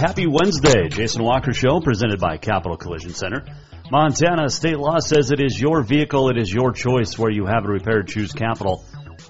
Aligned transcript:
Happy 0.00 0.26
Wednesday. 0.26 0.88
Jason 0.88 1.22
Walker 1.22 1.52
Show 1.52 1.80
presented 1.80 2.20
by 2.20 2.38
Capital 2.38 2.78
Collision 2.78 3.12
Center. 3.12 3.44
Montana 3.90 4.48
state 4.48 4.78
law 4.78 4.98
says 4.98 5.30
it 5.30 5.42
is 5.42 5.60
your 5.60 5.82
vehicle, 5.82 6.30
it 6.30 6.38
is 6.38 6.50
your 6.50 6.72
choice 6.72 7.18
where 7.18 7.30
you 7.30 7.44
have 7.44 7.66
it 7.66 7.68
repaired. 7.68 8.08
Choose 8.08 8.32
Capital 8.32 8.82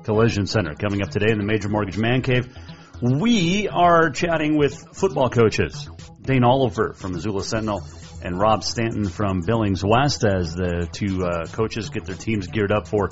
Collision 0.04 0.46
Center. 0.46 0.76
Coming 0.76 1.02
up 1.02 1.10
today 1.10 1.32
in 1.32 1.38
the 1.38 1.44
Major 1.44 1.68
Mortgage 1.68 1.98
Man 1.98 2.22
Cave, 2.22 2.56
we 3.02 3.66
are 3.66 4.10
chatting 4.10 4.56
with 4.56 4.80
football 4.94 5.28
coaches. 5.28 5.90
Dane 6.22 6.44
Oliver 6.44 6.92
from 6.92 7.14
Missoula 7.14 7.42
Sentinel 7.42 7.82
and 8.22 8.38
Rob 8.38 8.62
Stanton 8.62 9.08
from 9.08 9.40
Billings 9.40 9.84
West 9.84 10.24
as 10.24 10.54
the 10.54 10.88
two 10.92 11.24
uh, 11.24 11.46
coaches 11.46 11.90
get 11.90 12.04
their 12.04 12.14
teams 12.14 12.46
geared 12.46 12.70
up 12.70 12.86
for 12.86 13.10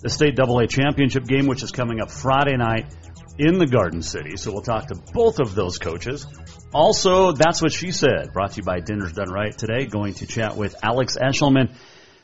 the 0.00 0.10
state 0.10 0.36
double 0.36 0.60
A 0.60 0.68
championship 0.68 1.24
game, 1.24 1.46
which 1.48 1.64
is 1.64 1.72
coming 1.72 2.00
up 2.00 2.12
Friday 2.12 2.56
night 2.56 2.86
in 3.38 3.58
the 3.58 3.66
Garden 3.66 4.02
City. 4.02 4.36
So 4.36 4.52
we'll 4.52 4.62
talk 4.62 4.88
to 4.88 4.94
both 4.94 5.40
of 5.40 5.54
those 5.54 5.78
coaches. 5.78 6.26
Also, 6.72 7.32
that's 7.32 7.62
what 7.62 7.72
she 7.72 7.90
said. 7.90 8.32
Brought 8.32 8.52
to 8.52 8.56
you 8.58 8.62
by 8.62 8.80
Dinner's 8.80 9.12
Done 9.12 9.30
Right 9.30 9.56
today. 9.56 9.86
Going 9.86 10.14
to 10.14 10.26
chat 10.26 10.56
with 10.56 10.76
Alex 10.82 11.16
Eshelman, 11.16 11.74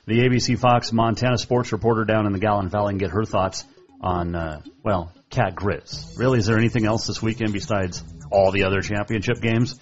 the 0.07 0.21
ABC 0.21 0.59
Fox 0.59 0.93
Montana 0.93 1.39
sports 1.39 1.73
reporter 1.73 2.05
down 2.05 2.27
in 2.27 2.33
the 2.33 2.39
Gallatin 2.39 2.71
Valley, 2.71 2.93
and 2.93 3.01
get 3.01 3.11
her 3.11 3.25
thoughts 3.25 3.65
on 4.01 4.35
uh, 4.35 4.61
well, 4.83 5.13
Cat 5.31 5.55
Grizz. 5.55 6.19
Really, 6.19 6.39
is 6.39 6.47
there 6.47 6.59
anything 6.59 6.87
else 6.87 7.07
this 7.07 7.23
weekend 7.23 7.53
besides 7.53 8.03
all 8.31 8.51
the 8.51 8.65
other 8.65 8.81
championship 8.81 9.41
games? 9.41 9.79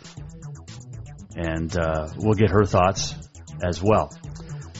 And 1.37 1.75
uh, 1.77 2.09
we'll 2.17 2.34
get 2.34 2.51
her 2.51 2.65
thoughts 2.65 3.15
as 3.62 3.83
well. 3.83 4.12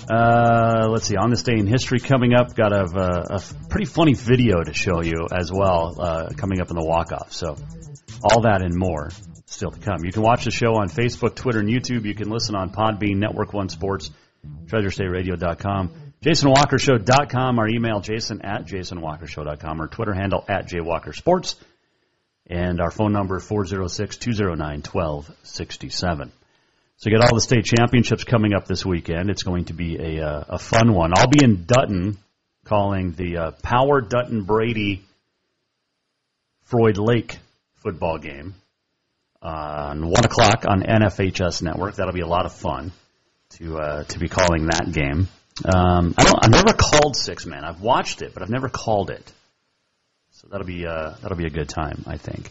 Uh, 0.09 0.89
let's 0.89 1.07
see. 1.07 1.17
On 1.17 1.31
this 1.31 1.43
day 1.43 1.55
in 1.59 1.67
history 1.67 2.01
coming 2.01 2.35
up, 2.35 2.55
got 2.55 2.73
a, 2.73 2.85
a, 2.85 3.37
a 3.37 3.43
pretty 3.69 3.85
funny 3.85 4.15
video 4.15 4.63
to 4.63 4.73
show 4.73 5.03
you 5.03 5.27
as 5.31 5.53
well 5.53 6.01
uh, 6.01 6.29
coming 6.35 6.61
up 6.61 6.71
in 6.71 6.77
the 6.77 6.85
walk 6.85 7.13
off. 7.13 7.33
So, 7.33 7.57
all 8.23 8.43
that 8.43 8.63
and 8.63 8.75
more 8.75 9.11
still 9.47 9.71
to 9.71 9.79
come. 9.81 10.05
You 10.05 10.13
can 10.13 10.23
watch 10.23 10.45
the 10.45 10.51
show 10.51 10.75
on 10.77 10.89
Facebook, 10.89 11.35
Twitter, 11.35 11.61
and 11.61 11.69
YouTube. 11.69 12.05
You 12.05 12.15
can 12.15 12.31
listen 12.31 12.55
on 12.55 12.71
Podbean, 12.71 13.17
Network 13.17 13.53
One 13.53 13.69
Sports, 13.69 14.11
TreasureStateRadio.com, 14.67 16.13
JasonWalkerShow.com, 16.23 17.59
our 17.59 17.69
email 17.69 18.01
jason 18.01 18.43
at 18.43 18.67
JasonWalkerShow.com, 18.67 19.81
our 19.81 19.89
Twitter 19.89 20.15
handle 20.15 20.45
at 20.49 20.69
JWalkerSports, 20.69 21.57
and 22.47 22.81
our 22.81 22.91
phone 22.91 23.13
number 23.13 23.39
406 23.41 24.17
209 24.17 24.83
1267. 24.83 26.33
So 26.99 27.11
you 27.11 27.17
got 27.17 27.29
all 27.29 27.37
the 27.37 27.41
state 27.41 27.65
championships 27.65 28.25
coming 28.25 28.55
up 28.55 28.67
this 28.67 28.85
weekend. 28.85 29.31
It's 29.31 29.45
going 29.45 29.67
to 29.67 29.73
be 29.73 29.97
a, 29.99 30.27
uh, 30.27 30.45
a 30.49 30.59
fun 30.59 30.93
one. 30.93 31.13
I'll 31.17 31.29
be 31.29 31.45
in 31.45 31.65
Dutton 31.65 32.19
calling 32.65 33.13
the 33.13 33.37
uh, 33.37 33.51
Power 33.63 34.01
Dutton 34.01 34.43
Brady 34.43 35.05
Froid 36.65 36.99
Lake 36.99 37.39
football 37.77 38.19
game 38.19 38.57
on 39.41 40.09
one 40.09 40.25
o'clock 40.25 40.65
on 40.69 40.83
NFHS 40.83 41.63
Network. 41.63 41.95
That'll 41.95 42.13
be 42.13 42.21
a 42.23 42.27
lot 42.27 42.47
of 42.47 42.53
fun 42.53 42.91
to 43.51 43.79
uh, 43.79 44.03
to 44.03 44.19
be 44.19 44.29
calling 44.29 44.67
that 44.67 44.91
game. 44.91 45.29
Um, 45.65 46.15
I 46.19 46.25
don't. 46.25 46.45
I've 46.45 46.51
never 46.51 46.77
called 46.77 47.15
six 47.15 47.47
man. 47.47 47.65
I've 47.65 47.81
watched 47.81 48.23
it, 48.23 48.35
but 48.35 48.43
I've 48.43 48.51
never 48.51 48.69
called 48.69 49.11
it. 49.11 49.33
So 50.33 50.49
that'll 50.51 50.67
be 50.67 50.85
uh, 50.85 51.15
that'll 51.23 51.39
be 51.39 51.47
a 51.47 51.51
good 51.51 51.69
time, 51.69 52.03
I 52.09 52.17
think. 52.17 52.51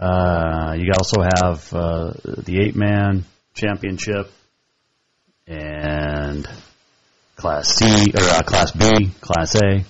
Uh, 0.00 0.74
you 0.78 0.90
also 0.98 1.20
have 1.20 1.74
uh, 1.74 2.12
the 2.24 2.60
eight 2.60 2.76
man 2.76 3.26
championship 3.54 4.30
and 5.46 6.48
Class 7.36 7.68
C 7.68 8.12
or 8.14 8.22
uh, 8.22 8.42
Class 8.42 8.72
B, 8.72 9.10
Class 9.20 9.54
A. 9.56 9.84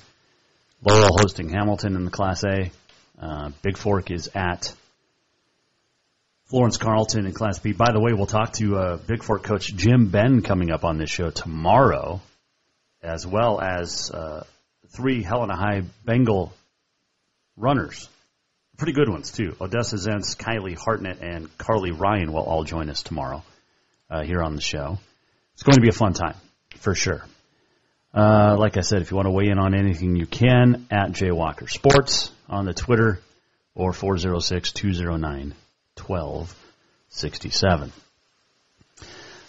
Laurel 0.82 1.16
hosting 1.18 1.48
Hamilton 1.48 1.96
in 1.96 2.04
the 2.04 2.10
Class 2.10 2.44
A. 2.44 2.70
Uh, 3.18 3.50
Bigfork 3.62 4.10
is 4.10 4.30
at 4.34 4.72
Florence 6.46 6.76
Carlton 6.76 7.26
in 7.26 7.32
Class 7.32 7.58
B. 7.58 7.72
By 7.72 7.92
the 7.92 8.00
way, 8.00 8.12
we'll 8.12 8.26
talk 8.26 8.52
to 8.54 8.76
uh, 8.76 8.98
Bigfork 8.98 9.42
coach 9.42 9.74
Jim 9.74 10.08
Benn 10.08 10.42
coming 10.42 10.70
up 10.70 10.84
on 10.84 10.98
this 10.98 11.10
show 11.10 11.30
tomorrow, 11.30 12.20
as 13.02 13.26
well 13.26 13.60
as 13.60 14.10
uh, 14.10 14.44
three 14.88 15.22
Helena 15.22 15.56
High 15.56 15.82
Bengal 16.04 16.52
runners. 17.56 18.08
Pretty 18.76 18.92
good 18.92 19.08
ones, 19.08 19.30
too. 19.30 19.56
Odessa 19.60 19.96
Zentz, 19.96 20.36
Kylie 20.36 20.76
Hartnett, 20.76 21.22
and 21.22 21.56
Carly 21.56 21.92
Ryan 21.92 22.32
will 22.32 22.42
all 22.42 22.64
join 22.64 22.90
us 22.90 23.02
tomorrow 23.02 23.42
uh, 24.14 24.22
here 24.22 24.42
on 24.42 24.54
the 24.54 24.62
show. 24.62 24.98
It's 25.54 25.64
going 25.64 25.74
to 25.74 25.80
be 25.80 25.88
a 25.88 25.92
fun 25.92 26.12
time, 26.12 26.36
for 26.76 26.94
sure. 26.94 27.24
Uh, 28.14 28.56
like 28.58 28.76
I 28.76 28.82
said, 28.82 29.02
if 29.02 29.10
you 29.10 29.16
want 29.16 29.26
to 29.26 29.32
weigh 29.32 29.48
in 29.48 29.58
on 29.58 29.74
anything, 29.74 30.14
you 30.14 30.26
can 30.26 30.86
at 30.90 31.10
Jaywalker 31.10 31.68
Sports 31.68 32.30
on 32.48 32.64
the 32.64 32.74
Twitter 32.74 33.20
or 33.74 33.92
406 33.92 34.72
209 34.72 35.54
1267. 35.96 37.92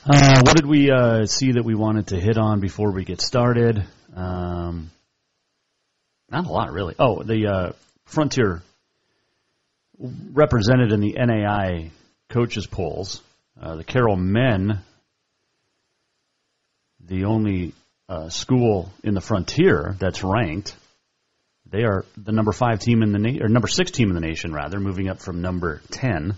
Uh, 0.07 0.41
what 0.43 0.55
did 0.55 0.65
we 0.65 0.91
uh, 0.91 1.25
see 1.25 1.51
that 1.53 1.63
we 1.63 1.75
wanted 1.75 2.07
to 2.07 2.19
hit 2.19 2.37
on 2.37 2.59
before 2.59 2.91
we 2.91 3.05
get 3.05 3.21
started? 3.21 3.83
Um, 4.15 4.89
not 6.29 6.47
a 6.47 6.51
lot, 6.51 6.71
really. 6.71 6.95
Oh, 6.97 7.21
the 7.21 7.47
uh, 7.47 7.71
Frontier 8.05 8.63
represented 9.99 10.91
in 10.91 11.01
the 11.01 11.15
NAI 11.17 11.91
coaches 12.29 12.65
polls. 12.65 13.21
Uh, 13.59 13.75
the 13.75 13.83
Carroll 13.83 14.17
men, 14.17 14.81
the 16.99 17.25
only 17.25 17.73
uh, 18.09 18.29
school 18.29 18.91
in 19.03 19.13
the 19.13 19.21
Frontier 19.21 19.95
that's 19.97 20.23
ranked, 20.23 20.75
they 21.69 21.83
are 21.83 22.05
the 22.17 22.31
number 22.31 22.51
five 22.51 22.79
team 22.79 23.01
in 23.01 23.11
the 23.11 23.19
na- 23.19 23.43
or 23.43 23.47
number 23.47 23.67
six 23.67 23.91
team 23.91 24.09
in 24.09 24.15
the 24.15 24.21
nation, 24.21 24.53
rather, 24.53 24.79
moving 24.79 25.09
up 25.09 25.19
from 25.19 25.41
number 25.41 25.81
ten 25.89 26.35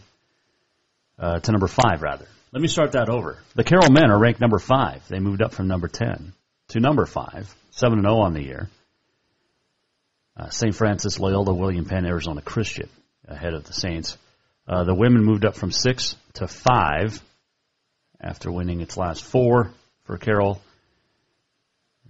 uh, 1.19 1.39
to 1.39 1.51
number 1.51 1.67
five, 1.67 2.01
rather. 2.01 2.27
Let 2.51 2.61
me 2.61 2.67
start 2.67 2.94
that 2.94 3.09
over. 3.09 3.39
The 3.56 3.63
Carroll 3.63 3.91
men 3.91 4.09
are 4.09 4.17
ranked 4.17 4.39
number 4.39 4.59
five. 4.59 5.06
They 5.09 5.19
moved 5.19 5.41
up 5.41 5.53
from 5.53 5.67
number 5.67 5.88
ten 5.88 6.33
to 6.69 6.80
number 6.80 7.06
five, 7.06 7.53
seven 7.71 8.00
and 8.00 8.07
zero 8.07 8.19
on 8.19 8.33
the 8.33 8.44
year. 8.44 8.69
Uh, 10.36 10.50
St. 10.50 10.75
Francis, 10.75 11.19
Loyola, 11.19 11.53
William 11.53 11.86
Penn, 11.86 12.06
Arizona 12.06 12.42
Christian 12.42 12.89
ahead 13.27 13.53
of 13.53 13.63
the 13.65 13.74
Saints. 13.74 14.18
Uh, 14.68 14.84
the 14.84 14.94
women 14.94 15.24
moved 15.24 15.46
up 15.46 15.56
from 15.56 15.72
six 15.72 16.16
to 16.34 16.48
five 16.48 17.22
after 18.19 18.52
winning 18.52 18.81
its 18.81 18.98
last 18.98 19.24
four 19.24 19.72
for 20.04 20.18
Carroll. 20.18 20.62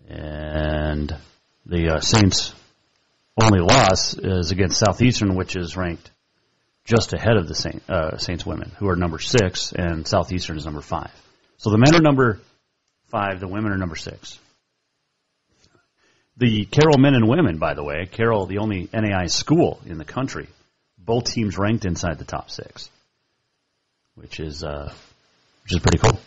And 0.07 1.15
the 1.65 1.95
uh, 1.95 2.00
Saints' 2.00 2.54
only 3.39 3.59
loss 3.59 4.18
is 4.18 4.51
against 4.51 4.80
Southeastern, 4.80 5.36
which 5.36 5.56
is 5.56 5.77
ranked 5.77 6.09
just 6.86 7.13
ahead 7.13 7.36
of 7.36 7.48
the 7.48 7.54
Saint, 7.54 7.83
uh, 7.89 8.18
Saints 8.18 8.45
women, 8.45 8.71
who 8.80 8.88
are 8.88 8.95
number 8.95 9.19
six, 9.19 9.74
and 9.74 10.07
Southeastern 10.07 10.57
is 10.57 10.65
number 10.65 10.81
five. 10.81 11.12
So 11.57 11.69
the 11.69 11.77
men 11.77 11.94
are 11.94 12.01
number 12.01 12.39
five, 13.09 13.39
the 13.39 13.48
women 13.48 13.71
are 13.71 13.77
number 13.77 13.98
six. 13.98 14.39
The 16.38 16.65
Carroll 16.65 16.98
men 16.98 17.15
and 17.15 17.27
women, 17.27 17.57
by 17.57 17.74
the 17.74 17.83
way, 17.83 18.07
Carroll, 18.09 18.45
the 18.45 18.59
only 18.59 18.89
NAI 18.94 19.25
school 19.25 19.81
in 19.86 19.98
the 19.98 20.06
country, 20.06 20.48
both 21.07 21.33
teams 21.33 21.57
ranked 21.57 21.86
inside 21.86 22.19
the 22.19 22.25
top 22.25 22.51
six, 22.51 22.92
which 24.13 24.39
is 24.39 24.63
uh, 24.63 24.94
which 25.63 25.74
is 25.74 25.80
pretty 25.80 25.98
cool. 25.98 26.19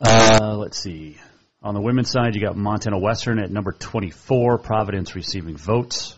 Uh, 0.00 0.54
let's 0.56 0.78
see. 0.78 1.18
On 1.60 1.74
the 1.74 1.80
women's 1.80 2.10
side, 2.10 2.36
you 2.36 2.40
got 2.40 2.56
Montana 2.56 3.00
Western 3.00 3.40
at 3.40 3.50
number 3.50 3.72
24, 3.72 4.58
Providence 4.58 5.16
receiving 5.16 5.56
votes. 5.56 6.14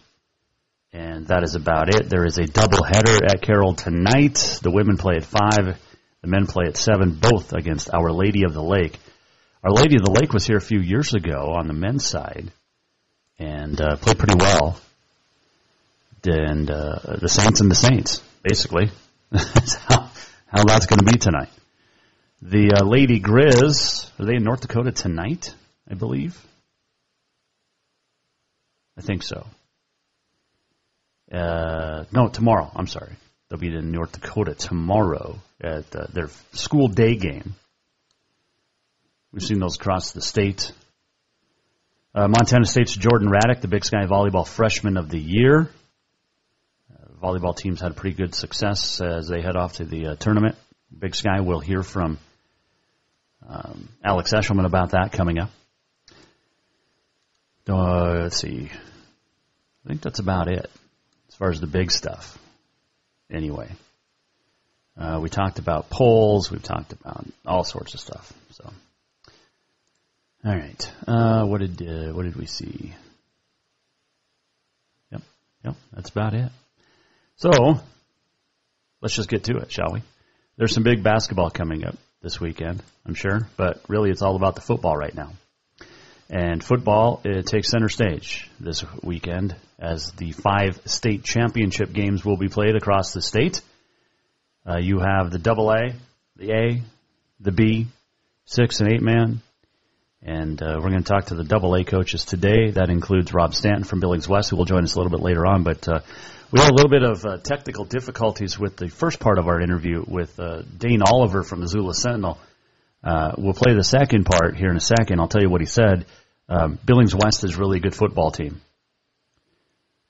And 0.93 1.29
that 1.29 1.45
is 1.45 1.55
about 1.55 1.89
it. 1.89 2.11
There 2.11 2.27
is 2.27 2.37
a 2.37 2.43
doubleheader 2.43 3.25
at 3.25 3.41
Carroll 3.41 3.75
tonight. 3.75 4.59
The 4.61 4.71
women 4.71 4.99
play 4.99 5.15
at 5.17 5.25
5, 5.25 5.79
the 6.21 6.29
men 6.29 6.47
play 6.47 6.67
at 6.67 6.77
7, 6.77 7.19
both 7.21 7.55
against 7.55 7.89
Our 7.95 8.13
Lady 8.13 8.43
of 8.45 8.53
the 8.53 8.63
Lake. 8.63 8.99
Our 9.65 9.71
Lady 9.71 9.97
of 9.97 10.03
the 10.03 10.11
Lake 10.11 10.33
was 10.33 10.47
here 10.47 10.57
a 10.57 10.61
few 10.61 10.81
years 10.81 11.15
ago 11.15 11.55
on 11.57 11.69
the 11.69 11.75
men's 11.75 12.05
side 12.05 12.51
and 13.39 13.81
uh, 13.81 13.97
played 13.97 14.19
pretty 14.19 14.37
well. 14.39 14.79
And 16.27 16.71
uh, 16.71 17.17
the 17.21 17.29
Saints 17.29 17.61
and 17.61 17.71
the 17.71 17.75
Saints, 17.75 18.23
basically. 18.43 18.91
That's 19.31 19.75
how, 19.75 20.11
how 20.49 20.65
that's 20.65 20.87
going 20.87 20.99
to 20.99 21.05
be 21.05 21.19
tonight. 21.19 21.51
The 22.43 22.81
uh, 22.81 22.85
Lady 22.85 23.21
Grizz, 23.21 24.11
are 24.19 24.25
they 24.25 24.35
in 24.35 24.43
North 24.43 24.63
Dakota 24.63 24.91
tonight, 24.91 25.55
I 25.89 25.95
believe? 25.95 26.37
I 28.99 29.03
think 29.03 29.23
so. 29.23 29.47
Uh, 31.33 32.05
no, 32.13 32.29
tomorrow. 32.29 32.71
I'm 32.75 32.87
sorry. 32.87 33.13
They'll 33.49 33.59
be 33.59 33.69
in 33.69 33.93
North 33.93 34.13
Dakota 34.13 34.55
tomorrow 34.55 35.39
at 35.61 35.95
uh, 35.95 36.07
their 36.13 36.29
school 36.53 36.89
day 36.89 37.17
game. 37.17 37.55
We've 39.33 39.43
seen 39.43 39.61
those 39.61 39.77
across 39.77 40.13
the 40.13 40.23
state. 40.23 40.73
Uh, 42.15 42.27
Montana 42.27 42.65
State's 42.65 42.97
Jordan 42.97 43.29
Raddick, 43.29 43.61
the 43.61 43.69
Big 43.69 43.85
Sky 43.85 44.07
Volleyball 44.07 44.47
Freshman 44.47 44.97
of 44.97 45.09
the 45.09 45.21
Year. 45.21 45.71
Volleyball 47.23 47.55
teams 47.57 47.81
had 47.81 47.97
pretty 47.97 48.17
good 48.17 48.35
success 48.35 49.01
as 49.01 49.29
they 49.29 49.43
head 49.43 49.57
off 49.57 49.75
to 49.75 49.85
the 49.85 50.09
uh, 50.09 50.15
tournament. 50.17 50.57
Big 50.97 51.15
Sky 51.15 51.41
We'll 51.41 51.61
hear 51.61 51.83
from 51.83 52.19
um, 53.47 53.89
Alex 54.03 54.33
Eshelman 54.33 54.65
about 54.65 54.91
that 54.91 55.13
coming 55.13 55.39
up. 55.39 55.51
Uh, 57.69 58.21
let's 58.23 58.39
see. 58.39 58.71
I 59.85 59.89
think 59.89 60.01
that's 60.01 60.19
about 60.19 60.49
it 60.49 60.69
as 61.29 61.35
far 61.35 61.51
as 61.51 61.61
the 61.61 61.67
big 61.67 61.91
stuff. 61.91 62.39
Anyway, 63.31 63.71
uh, 64.99 65.21
we 65.23 65.29
talked 65.29 65.59
about 65.59 65.89
polls. 65.91 66.51
We've 66.51 66.63
talked 66.63 66.93
about 66.93 67.27
all 67.47 67.65
sorts 67.65 67.95
of 67.95 68.01
stuff. 68.01 68.33
So, 68.53 68.73
all 70.45 70.57
right. 70.57 70.93
Uh, 71.07 71.45
what 71.45 71.61
did 71.61 71.81
uh, 71.83 72.13
what 72.13 72.25
did 72.25 72.35
we 72.35 72.47
see? 72.47 72.95
Yep, 75.13 75.23
yep. 75.65 75.75
That's 75.93 76.11
about 76.11 76.35
it. 76.35 76.51
So, 77.41 77.81
let's 79.01 79.15
just 79.15 79.31
get 79.31 79.45
to 79.45 79.57
it, 79.61 79.73
shall 79.73 79.95
we? 79.95 80.03
There's 80.59 80.75
some 80.75 80.83
big 80.83 81.03
basketball 81.03 81.49
coming 81.49 81.87
up 81.87 81.97
this 82.21 82.39
weekend, 82.39 82.83
I'm 83.07 83.15
sure, 83.15 83.49
but 83.57 83.81
really 83.89 84.11
it's 84.11 84.21
all 84.21 84.37
about 84.37 84.57
the 84.57 84.61
football 84.61 84.95
right 84.95 85.15
now. 85.15 85.31
And 86.29 86.63
football 86.63 87.23
it 87.25 87.47
takes 87.47 87.71
center 87.71 87.89
stage 87.89 88.51
this 88.61 88.85
weekend 89.03 89.57
as 89.79 90.13
the 90.19 90.33
five 90.33 90.83
state 90.85 91.25
championship 91.25 91.95
games 91.95 92.27
will 92.27 92.37
be 92.37 92.49
played 92.49 92.77
across 92.77 93.15
the 93.15 93.23
state. 93.23 93.63
Uh, 94.69 94.77
you 94.77 94.99
have 94.99 95.31
the 95.31 95.39
double 95.39 95.71
A, 95.71 95.95
the 96.37 96.53
A, 96.53 96.83
the 97.41 97.53
B, 97.53 97.87
six 98.45 98.81
and 98.81 98.93
eight 98.93 99.01
man. 99.01 99.41
And 100.23 100.61
uh, 100.63 100.77
we're 100.77 100.91
going 100.91 101.03
to 101.03 101.13
talk 101.13 101.27
to 101.27 101.35
the 101.35 101.45
double 101.45 101.75
A 101.75 101.85
coaches 101.85 102.27
today. 102.27 102.71
That 102.73 102.91
includes 102.91 103.33
Rob 103.33 103.55
Stanton 103.55 103.85
from 103.85 104.01
Billings 104.01 104.29
West, 104.29 104.51
who 104.51 104.57
will 104.57 104.67
join 104.67 104.85
us 104.85 104.95
a 104.95 104.99
little 104.99 105.11
bit 105.11 105.25
later 105.25 105.47
on. 105.47 105.63
But 105.63 105.89
uh, 105.89 106.01
we 106.51 106.61
had 106.61 106.71
a 106.71 106.75
little 106.75 106.91
bit 106.91 107.03
of 107.03 107.25
uh, 107.25 107.39
technical 107.39 107.87
difficulties 107.87 108.59
with 108.59 108.77
the 108.77 108.89
first 108.89 109.19
part 109.19 109.39
of 109.39 109.49
our 109.49 109.63
interview 109.63 110.05
with 110.07 110.39
uh, 110.39 110.63
Dane 110.77 111.01
Oliver 111.03 111.43
from 111.43 111.61
the 111.61 111.65
Missoula 111.65 111.95
Sentinel. 111.95 112.39
Uh, 113.03 113.33
we'll 113.39 113.55
play 113.55 113.75
the 113.75 113.83
second 113.83 114.27
part 114.27 114.59
here 114.59 114.69
in 114.69 114.77
a 114.77 114.81
second. 114.81 115.21
I'll 115.21 115.29
tell 115.29 115.41
you 115.41 115.49
what 115.49 115.63
he 115.63 115.67
said. 115.67 116.05
Um, 116.51 116.79
Billings 116.85 117.15
West 117.15 117.43
is 117.45 117.57
really 117.57 117.79
a 117.79 117.81
good 117.81 117.95
football 117.95 118.31
team. 118.31 118.61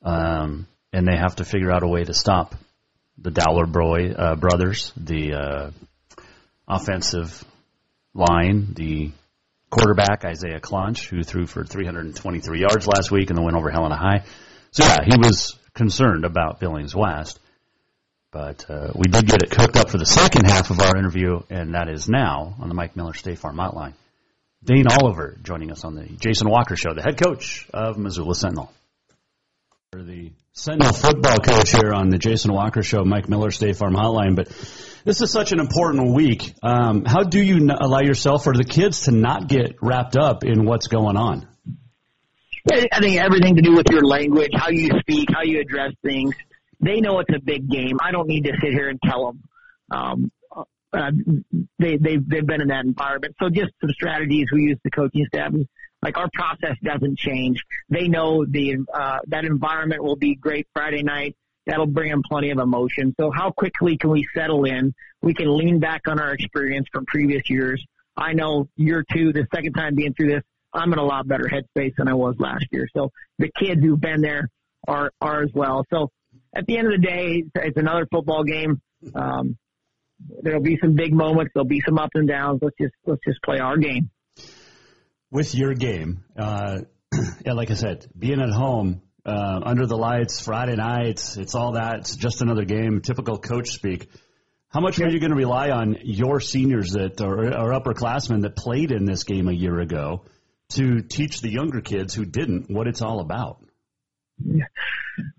Um, 0.02 0.66
and 0.92 1.06
they 1.06 1.16
have 1.16 1.36
to 1.36 1.44
figure 1.44 1.70
out 1.70 1.84
a 1.84 1.88
way 1.88 2.02
to 2.02 2.14
stop 2.14 2.56
the 3.16 3.30
Dowler 3.30 3.66
Broy, 3.66 4.12
uh, 4.18 4.34
brothers, 4.34 4.92
the 4.96 5.72
offensive 6.66 7.44
line, 8.12 8.72
the 8.74 9.12
quarterback 9.70 10.24
Isaiah 10.24 10.60
Clonch, 10.60 11.08
who 11.08 11.22
threw 11.22 11.46
for 11.46 11.64
323 11.64 12.60
yards 12.60 12.86
last 12.86 13.10
week 13.10 13.30
and 13.30 13.38
then 13.38 13.44
went 13.44 13.56
over 13.56 13.70
Helena 13.70 13.96
High. 13.96 14.24
So 14.72 14.84
yeah, 14.84 14.98
he 15.04 15.16
was 15.16 15.58
concerned 15.74 16.24
about 16.24 16.60
Billings 16.60 16.94
West. 16.94 17.38
But 18.32 18.70
uh, 18.70 18.92
we 18.94 19.10
did 19.10 19.26
get 19.26 19.42
it 19.42 19.50
cooked 19.50 19.76
up 19.76 19.90
for 19.90 19.98
the 19.98 20.06
second 20.06 20.48
half 20.48 20.70
of 20.70 20.78
our 20.78 20.96
interview, 20.96 21.40
and 21.50 21.74
that 21.74 21.88
is 21.88 22.08
now 22.08 22.54
on 22.60 22.68
the 22.68 22.74
Mike 22.74 22.94
Miller 22.94 23.14
State 23.14 23.38
Farm 23.38 23.56
Hotline. 23.56 23.94
Dane 24.62 24.86
Oliver 24.86 25.36
joining 25.42 25.72
us 25.72 25.84
on 25.84 25.94
the 25.94 26.04
Jason 26.04 26.48
Walker 26.48 26.76
Show, 26.76 26.94
the 26.94 27.02
head 27.02 27.20
coach 27.20 27.66
of 27.72 27.98
Missoula 27.98 28.34
Sentinel. 28.34 28.72
The 29.92 30.30
Sentinel 30.52 30.92
football 30.92 31.38
coach 31.38 31.72
here 31.72 31.92
on 31.92 32.10
the 32.10 32.18
Jason 32.18 32.52
Walker 32.52 32.80
Show, 32.80 33.04
Mike 33.04 33.28
Miller 33.28 33.50
State 33.50 33.74
Farm 33.74 33.92
Hotline. 33.92 34.36
But 34.36 34.46
this 35.04 35.20
is 35.20 35.32
such 35.32 35.50
an 35.50 35.58
important 35.58 36.14
week. 36.14 36.54
Um, 36.62 37.04
how 37.04 37.24
do 37.24 37.42
you 37.42 37.68
allow 37.76 37.98
yourself 37.98 38.46
or 38.46 38.52
the 38.52 38.62
kids 38.62 39.06
to 39.06 39.10
not 39.10 39.48
get 39.48 39.78
wrapped 39.82 40.16
up 40.16 40.44
in 40.44 40.64
what's 40.64 40.86
going 40.86 41.16
on? 41.16 41.48
I 42.72 43.00
think 43.00 43.20
everything 43.20 43.56
to 43.56 43.62
do 43.62 43.74
with 43.74 43.88
your 43.90 44.04
language, 44.06 44.52
how 44.54 44.70
you 44.70 44.90
speak, 45.00 45.28
how 45.34 45.42
you 45.42 45.60
address 45.60 45.90
things. 46.04 46.36
They 46.78 47.00
know 47.00 47.18
it's 47.18 47.34
a 47.34 47.40
big 47.44 47.68
game. 47.68 47.96
I 48.00 48.12
don't 48.12 48.28
need 48.28 48.44
to 48.44 48.52
sit 48.62 48.70
here 48.70 48.90
and 48.90 49.00
tell 49.04 49.26
them. 49.26 49.42
Um, 49.90 50.32
uh, 50.92 51.10
they 51.80 51.96
they've 51.96 52.28
they've 52.28 52.46
been 52.46 52.62
in 52.62 52.68
that 52.68 52.84
environment. 52.84 53.34
So 53.42 53.48
just 53.48 53.72
some 53.80 53.90
strategies 53.90 54.46
we 54.52 54.62
use 54.62 54.78
the 54.84 54.90
coaching 54.92 55.26
staff. 55.34 55.50
Like 56.02 56.16
our 56.16 56.28
process 56.32 56.76
doesn't 56.82 57.18
change. 57.18 57.62
They 57.88 58.08
know 58.08 58.44
the 58.46 58.78
uh, 58.92 59.18
that 59.28 59.44
environment 59.44 60.02
will 60.02 60.16
be 60.16 60.34
great 60.34 60.66
Friday 60.72 61.02
night. 61.02 61.36
That'll 61.66 61.86
bring 61.86 62.10
them 62.10 62.22
plenty 62.26 62.50
of 62.50 62.58
emotion. 62.58 63.14
So 63.20 63.30
how 63.30 63.50
quickly 63.50 63.98
can 63.98 64.10
we 64.10 64.26
settle 64.34 64.64
in? 64.64 64.94
We 65.22 65.34
can 65.34 65.54
lean 65.56 65.78
back 65.78 66.02
on 66.08 66.18
our 66.18 66.32
experience 66.32 66.86
from 66.90 67.04
previous 67.04 67.48
years. 67.50 67.84
I 68.16 68.32
know 68.32 68.68
year 68.76 69.04
two, 69.12 69.32
the 69.32 69.46
second 69.54 69.74
time 69.74 69.94
being 69.94 70.14
through 70.14 70.30
this, 70.30 70.42
I'm 70.72 70.92
in 70.92 70.98
a 70.98 71.04
lot 71.04 71.28
better 71.28 71.50
headspace 71.50 71.94
than 71.96 72.08
I 72.08 72.14
was 72.14 72.36
last 72.38 72.66
year. 72.70 72.88
So 72.94 73.10
the 73.38 73.50
kids 73.58 73.82
who've 73.82 74.00
been 74.00 74.22
there 74.22 74.48
are 74.88 75.10
are 75.20 75.42
as 75.42 75.50
well. 75.52 75.84
So 75.90 76.10
at 76.54 76.66
the 76.66 76.78
end 76.78 76.86
of 76.86 77.00
the 77.00 77.06
day, 77.06 77.44
it's 77.54 77.76
another 77.76 78.06
football 78.10 78.44
game. 78.44 78.80
Um, 79.14 79.58
there'll 80.42 80.62
be 80.62 80.78
some 80.80 80.94
big 80.94 81.12
moments. 81.12 81.52
There'll 81.54 81.66
be 81.66 81.82
some 81.86 81.98
ups 81.98 82.12
and 82.14 82.26
downs. 82.26 82.60
Let's 82.62 82.76
just 82.80 82.94
let's 83.06 83.22
just 83.26 83.42
play 83.42 83.58
our 83.58 83.76
game. 83.76 84.10
With 85.32 85.54
your 85.54 85.74
game, 85.74 86.24
uh, 86.36 86.80
yeah, 87.46 87.52
like 87.52 87.70
I 87.70 87.74
said, 87.74 88.06
being 88.18 88.40
at 88.40 88.50
home 88.50 89.02
uh, 89.24 89.60
under 89.64 89.86
the 89.86 89.96
lights 89.96 90.40
Friday 90.40 90.74
nights, 90.74 91.36
it's 91.36 91.54
all 91.54 91.72
that. 91.72 92.00
It's 92.00 92.16
just 92.16 92.42
another 92.42 92.64
game. 92.64 93.00
Typical 93.00 93.38
coach 93.38 93.70
speak. 93.70 94.08
How 94.70 94.80
much 94.80 94.98
yeah. 94.98 95.06
are 95.06 95.10
you 95.10 95.20
going 95.20 95.30
to 95.30 95.36
rely 95.36 95.70
on 95.70 95.98
your 96.02 96.40
seniors 96.40 96.92
that 96.92 97.20
or, 97.20 97.46
or 97.46 97.72
upperclassmen 97.72 98.42
that 98.42 98.56
played 98.56 98.90
in 98.90 99.04
this 99.04 99.24
game 99.24 99.48
a 99.48 99.52
year 99.52 99.78
ago 99.78 100.24
to 100.70 101.00
teach 101.00 101.40
the 101.40 101.50
younger 101.50 101.80
kids 101.80 102.14
who 102.14 102.24
didn't 102.24 102.70
what 102.70 102.88
it's 102.88 103.02
all 103.02 103.20
about? 103.20 103.64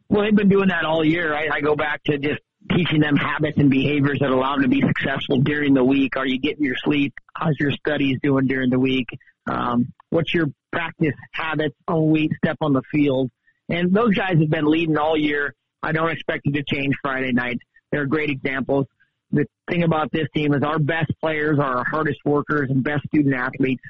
Well, 0.10 0.24
they've 0.24 0.36
been 0.36 0.50
doing 0.50 0.70
that 0.70 0.86
all 0.86 1.04
year. 1.04 1.34
I, 1.34 1.48
I 1.58 1.62
go 1.62 1.76
back 1.76 2.04
to 2.06 2.18
just 2.18 2.42
teaching 2.76 3.00
them 3.02 3.16
habits 3.16 3.58
and 3.58 3.70
behaviors 3.70 4.20
that 4.20 4.30
allow 4.30 4.56
them 4.56 4.64
to 4.64 4.70
be 4.70 4.82
successful 4.82 5.40
during 5.42 5.74
the 5.74 5.84
week. 5.84 6.16
Are 6.18 6.28
you 6.28 6.40
getting 6.40 6.64
your 6.64 6.76
sleep? 6.78 7.14
How's 7.36 7.56
your 7.60 7.72
studies 7.72 8.20
doing 8.22 8.48
during 8.48 8.70
the 8.70 8.80
week? 8.80 9.08
Um, 9.48 9.94
what's 10.10 10.34
your 10.34 10.48
practice 10.72 11.16
habits 11.32 11.76
on 11.88 12.12
we 12.12 12.30
step 12.44 12.58
on 12.62 12.74
the 12.74 12.82
field? 12.92 13.30
And 13.70 13.94
those 13.94 14.14
guys 14.14 14.38
have 14.40 14.50
been 14.50 14.66
leading 14.66 14.98
all 14.98 15.18
year. 15.18 15.56
I 15.82 15.92
don't 15.92 16.10
expect 16.10 16.42
it 16.46 16.54
to 16.54 16.64
change 16.64 16.96
Friday 17.02 17.32
night. 17.32 17.60
They're 17.92 18.06
great 18.06 18.30
examples. 18.30 18.86
The 19.32 19.46
thing 19.70 19.84
about 19.84 20.12
this 20.12 20.28
team 20.36 20.54
is 20.54 20.64
our 20.64 20.80
best 20.80 21.12
players 21.22 21.58
are 21.58 21.78
our 21.78 21.86
hardest 21.90 22.20
workers 22.26 22.70
and 22.70 22.84
best 22.84 23.04
student 23.08 23.34
athletes. 23.34 23.84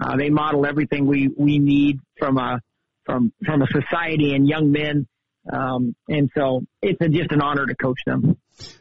Uh, 0.00 0.16
they 0.16 0.30
model 0.30 0.66
everything 0.66 1.06
we, 1.06 1.28
we 1.28 1.58
need 1.58 2.00
from 2.18 2.38
a, 2.38 2.60
from, 3.04 3.32
from 3.44 3.62
a 3.62 3.66
society 3.68 4.34
and 4.34 4.48
young 4.48 4.72
men 4.72 5.06
um, 5.50 5.94
and 6.08 6.30
so 6.36 6.64
it's 6.82 7.00
a, 7.00 7.08
just 7.08 7.32
an 7.32 7.40
honor 7.40 7.66
to 7.66 7.74
coach 7.74 8.00
them. 8.06 8.36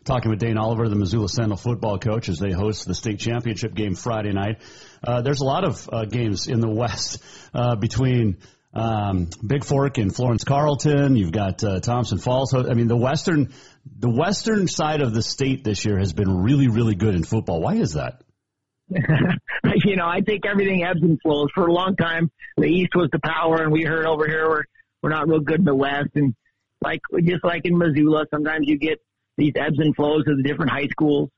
Talking 0.06 0.32
with 0.32 0.40
Dane 0.40 0.58
Oliver, 0.58 0.90
the 0.90 0.96
Missoula 0.96 1.30
Sentinel 1.30 1.58
football 1.58 2.00
coach, 2.00 2.30
as 2.30 2.40
they 2.40 2.52
host 2.52 2.88
the 2.88 2.96
state 2.96 3.20
championship 3.20 3.74
game 3.74 3.96
Friday 3.96 4.32
night. 4.32 4.62
Uh, 5.04 5.22
there's 5.22 5.42
a 5.42 5.46
lot 5.46 5.64
of 5.64 5.90
uh, 5.92 6.06
games 6.06 6.48
in 6.48 6.60
the 6.60 6.70
West 6.74 7.22
uh, 7.54 7.76
between 7.76 8.38
um, 8.74 9.28
Bigfork 9.28 10.02
and 10.02 10.16
Florence 10.16 10.44
Carlton. 10.44 11.16
You've 11.16 11.32
got 11.32 11.64
uh, 11.64 11.80
Thompson 11.80 12.20
Falls. 12.20 12.54
I 12.54 12.74
mean, 12.74 12.88
the 12.88 12.98
western 12.98 13.54
the 14.00 14.10
western 14.10 14.68
side 14.68 15.02
of 15.02 15.14
the 15.14 15.24
state 15.24 15.64
this 15.64 15.86
year 15.86 15.98
has 15.98 16.14
been 16.14 16.44
really, 16.44 16.68
really 16.68 16.96
good 16.96 17.16
in 17.16 17.24
football. 17.24 17.62
Why 17.62 17.76
is 17.76 17.94
that? 17.94 18.22
you 18.90 19.96
know, 19.96 20.06
I 20.06 20.22
think 20.22 20.46
everything 20.46 20.84
ebbs 20.84 21.02
and 21.02 21.20
flows. 21.22 21.50
For 21.54 21.68
a 21.68 21.74
long 21.74 21.96
time, 21.96 22.32
the 22.56 22.68
East 22.68 22.96
was 22.96 23.10
the 23.12 23.20
power, 23.20 23.64
and 23.64 23.72
we 23.72 23.84
heard 23.84 24.06
over 24.06 24.28
here 24.28 24.48
we're 24.48 24.64
we're 25.02 25.10
not 25.10 25.28
real 25.28 25.40
good 25.40 25.60
in 25.60 25.66
the 25.66 25.76
West, 25.76 26.10
and 26.16 26.36
like 26.82 27.02
just 27.24 27.44
like 27.44 27.62
in 27.66 27.78
Missoula, 27.78 28.26
sometimes 28.32 28.68
you 28.68 28.78
get 28.78 29.00
these 29.38 29.54
ebbs 29.56 29.78
and 29.78 29.96
flows 29.96 30.24
of 30.28 30.38
the 30.38 30.44
different 30.44 30.72
high 30.72 30.88
schools. 30.88 31.30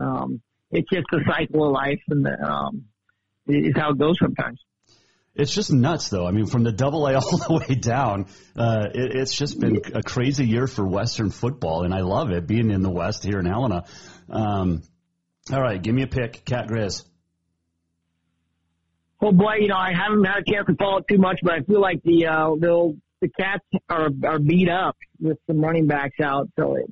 Um, 0.00 0.40
it's 0.70 0.88
just 0.90 1.06
the 1.10 1.20
cycle 1.26 1.66
of 1.66 1.72
life, 1.72 2.00
and 2.08 2.24
the, 2.24 2.42
um, 2.42 2.84
is 3.46 3.74
how 3.76 3.90
it 3.90 3.98
goes 3.98 4.16
sometimes. 4.20 4.58
It's 5.34 5.54
just 5.54 5.72
nuts, 5.72 6.08
though. 6.08 6.26
I 6.26 6.30
mean, 6.30 6.46
from 6.46 6.62
the 6.62 6.72
double 6.72 7.06
A 7.06 7.14
all 7.16 7.38
the 7.38 7.64
way 7.66 7.74
down, 7.74 8.26
uh, 8.56 8.88
it, 8.94 9.16
it's 9.16 9.34
just 9.34 9.58
been 9.60 9.80
a 9.94 10.02
crazy 10.02 10.46
year 10.46 10.66
for 10.66 10.86
Western 10.86 11.30
football, 11.30 11.84
and 11.84 11.94
I 11.94 12.00
love 12.00 12.30
it 12.30 12.46
being 12.46 12.70
in 12.70 12.82
the 12.82 12.90
West 12.90 13.24
here 13.24 13.38
in 13.38 13.46
Helena. 13.46 13.84
Um, 14.28 14.82
all 15.50 15.60
right, 15.60 15.80
give 15.80 15.94
me 15.94 16.02
a 16.02 16.06
pick, 16.06 16.44
Cat 16.44 16.68
Grizz. 16.68 17.04
Oh 19.20 19.32
boy, 19.32 19.54
you 19.60 19.68
know 19.68 19.76
I 19.76 19.92
haven't 19.94 20.24
had 20.24 20.38
a 20.38 20.52
chance 20.52 20.66
to 20.66 20.74
follow 20.74 20.98
it 20.98 21.04
too 21.08 21.18
much, 21.18 21.38
but 21.42 21.52
I 21.52 21.60
feel 21.60 21.80
like 21.80 22.02
the 22.02 22.26
uh, 22.26 22.54
the 22.58 22.98
the 23.20 23.28
Cats 23.28 23.64
are 23.88 24.08
are 24.26 24.38
beat 24.38 24.68
up 24.68 24.96
with 25.20 25.38
some 25.46 25.60
running 25.60 25.86
backs 25.86 26.18
out, 26.20 26.48
so 26.58 26.74
it, 26.74 26.90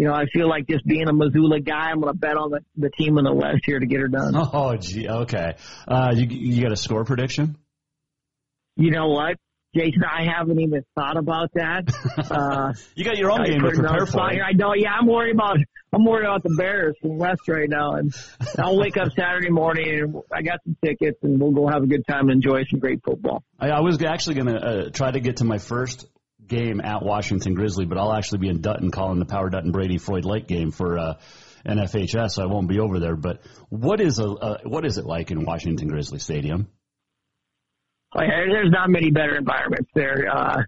you 0.00 0.06
know 0.06 0.14
I 0.14 0.24
feel 0.32 0.48
like 0.48 0.66
just 0.66 0.84
being 0.86 1.08
a 1.08 1.12
Missoula 1.12 1.60
guy, 1.60 1.90
I'm 1.90 2.00
going 2.00 2.12
to 2.12 2.18
bet 2.18 2.36
on 2.36 2.50
the 2.50 2.60
the 2.76 2.90
team 2.90 3.18
in 3.18 3.24
the 3.24 3.34
West 3.34 3.60
here 3.66 3.78
to 3.78 3.86
get 3.86 4.00
her 4.00 4.08
done. 4.08 4.34
Oh, 4.52 4.74
gee, 4.76 5.08
okay. 5.08 5.56
Uh, 5.86 6.12
you 6.14 6.26
you 6.26 6.62
got 6.62 6.72
a 6.72 6.76
score 6.76 7.04
prediction? 7.04 7.56
You 8.76 8.90
know 8.90 9.08
what? 9.08 9.36
Jason, 9.74 10.02
I 10.04 10.24
haven't 10.24 10.58
even 10.58 10.82
thought 10.96 11.16
about 11.16 11.50
that. 11.54 11.84
Uh, 12.30 12.72
you 12.94 13.04
got 13.04 13.16
your 13.16 13.30
own 13.30 13.44
game 13.44 13.60
to 13.60 13.70
prepare 13.70 14.06
for. 14.06 14.20
I 14.20 14.52
know. 14.52 14.72
Yeah, 14.74 14.90
I'm 14.98 15.06
worried 15.06 15.34
about. 15.34 15.56
I'm 15.92 16.04
worried 16.04 16.24
about 16.24 16.44
the 16.44 16.54
Bears 16.56 16.94
from 17.02 17.18
West 17.18 17.48
right 17.48 17.68
now, 17.68 17.94
and 17.94 18.14
I'll 18.58 18.78
wake 18.78 18.96
up 18.96 19.08
Saturday 19.18 19.50
morning 19.50 20.00
and 20.00 20.22
I 20.32 20.42
got 20.42 20.60
some 20.64 20.76
tickets, 20.84 21.18
and 21.22 21.40
we'll 21.40 21.50
go 21.50 21.66
have 21.66 21.82
a 21.82 21.86
good 21.86 22.06
time 22.06 22.28
and 22.28 22.32
enjoy 22.32 22.62
some 22.70 22.78
great 22.78 23.02
football. 23.04 23.42
I, 23.58 23.70
I 23.70 23.80
was 23.80 24.00
actually 24.02 24.36
going 24.36 24.46
to 24.46 24.56
uh, 24.56 24.90
try 24.90 25.10
to 25.10 25.18
get 25.18 25.38
to 25.38 25.44
my 25.44 25.58
first 25.58 26.06
game 26.50 26.82
at 26.82 27.02
Washington 27.02 27.54
Grizzly, 27.54 27.86
but 27.86 27.96
I'll 27.96 28.12
actually 28.12 28.40
be 28.40 28.48
in 28.48 28.60
Dutton 28.60 28.90
calling 28.90 29.18
the 29.18 29.24
Power 29.24 29.48
Dutton 29.48 29.72
Brady 29.72 29.96
Froid 29.96 30.26
Lake 30.26 30.46
game 30.46 30.70
for. 30.70 30.98
Uh, 30.98 31.14
NFHS, 31.66 32.30
so 32.30 32.42
I 32.42 32.46
won't 32.46 32.68
be 32.68 32.80
over 32.80 32.98
there. 32.98 33.16
But 33.16 33.42
what 33.68 34.00
is 34.00 34.18
a 34.18 34.24
uh, 34.24 34.58
what 34.64 34.86
is 34.86 34.98
it 34.98 35.04
like 35.04 35.30
in 35.30 35.44
Washington 35.44 35.88
Grizzly 35.88 36.18
Stadium? 36.18 36.68
Like, 38.14 38.28
there's 38.28 38.70
not 38.70 38.90
many 38.90 39.10
better 39.10 39.36
environments 39.36 39.90
there. 39.94 40.26
Uh, 40.32 40.62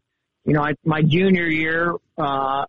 you 0.45 0.53
know, 0.53 0.63
I, 0.63 0.75
my 0.85 1.03
junior 1.03 1.47
year 1.47 1.95
uh, 2.17 2.65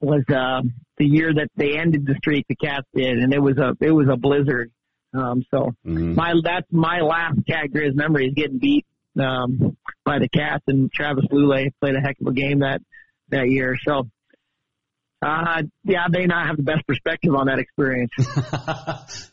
was 0.00 0.22
uh, 0.28 0.62
the 0.96 1.04
year 1.04 1.32
that 1.34 1.48
they 1.56 1.76
ended 1.76 2.06
the 2.06 2.14
streak. 2.16 2.46
The 2.48 2.56
Cats 2.56 2.86
did, 2.94 3.18
and 3.18 3.32
it 3.32 3.40
was 3.40 3.58
a 3.58 3.76
it 3.80 3.90
was 3.90 4.08
a 4.10 4.16
blizzard. 4.16 4.70
Um, 5.12 5.42
so 5.50 5.74
mm-hmm. 5.84 6.14
my 6.14 6.34
that's 6.42 6.66
my 6.70 7.00
last 7.00 7.40
Cat 7.46 7.70
Grizz 7.74 7.94
memory 7.94 8.28
is 8.28 8.34
getting 8.34 8.58
beat 8.58 8.86
um, 9.18 9.76
by 10.04 10.18
the 10.18 10.28
Cats, 10.28 10.64
and 10.66 10.92
Travis 10.92 11.24
Lulay 11.32 11.72
played 11.80 11.94
a 11.96 12.00
heck 12.00 12.16
of 12.20 12.26
a 12.26 12.32
game 12.32 12.60
that 12.60 12.80
that 13.30 13.48
year. 13.48 13.76
So 13.86 14.08
uh, 15.22 15.62
yeah, 15.84 16.06
they 16.10 16.24
not 16.24 16.46
have 16.46 16.56
the 16.56 16.62
best 16.62 16.86
perspective 16.86 17.34
on 17.34 17.46
that 17.46 17.58
experience. 17.58 18.10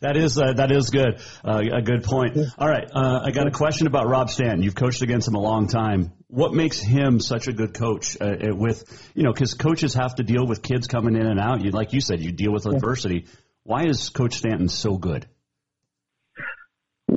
that 0.02 0.18
is 0.18 0.38
uh, 0.38 0.54
that 0.54 0.70
is 0.70 0.90
good. 0.90 1.22
Uh, 1.46 1.62
a 1.72 1.82
good 1.82 2.04
point. 2.04 2.38
All 2.58 2.68
right, 2.68 2.90
uh, 2.94 3.22
I 3.24 3.32
got 3.32 3.48
a 3.48 3.52
question 3.52 3.88
about 3.88 4.08
Rob 4.08 4.30
Stanton. 4.30 4.64
You've 4.64 4.76
coached 4.76 5.02
against 5.02 5.30
him 5.30 5.36
a 5.36 5.40
long 5.40 5.68
time. 5.68 6.12
What 6.28 6.54
makes 6.54 6.80
him 6.80 7.22
such 7.22 7.48
a 7.48 7.54
good 7.54 7.74
coach? 7.74 8.18
Uh, 8.20 8.36
with 8.50 9.12
you 9.16 9.24
know, 9.24 9.32
because 9.32 9.54
coaches 9.54 9.94
have 9.94 10.16
to 10.16 10.24
deal 10.24 10.46
with 10.46 10.62
kids 10.62 10.88
coming 10.88 11.16
in 11.16 11.26
and 11.26 11.40
out. 11.40 11.64
You 11.64 11.72
like 11.72 11.94
you 11.94 12.02
said, 12.02 12.20
you 12.20 12.34
deal 12.34 12.52
with 12.52 12.66
adversity. 12.66 13.28
Why 13.64 13.86
is 13.86 14.10
Coach 14.10 14.34
Stanton 14.36 14.68
so 14.68 14.98
good? 14.98 15.26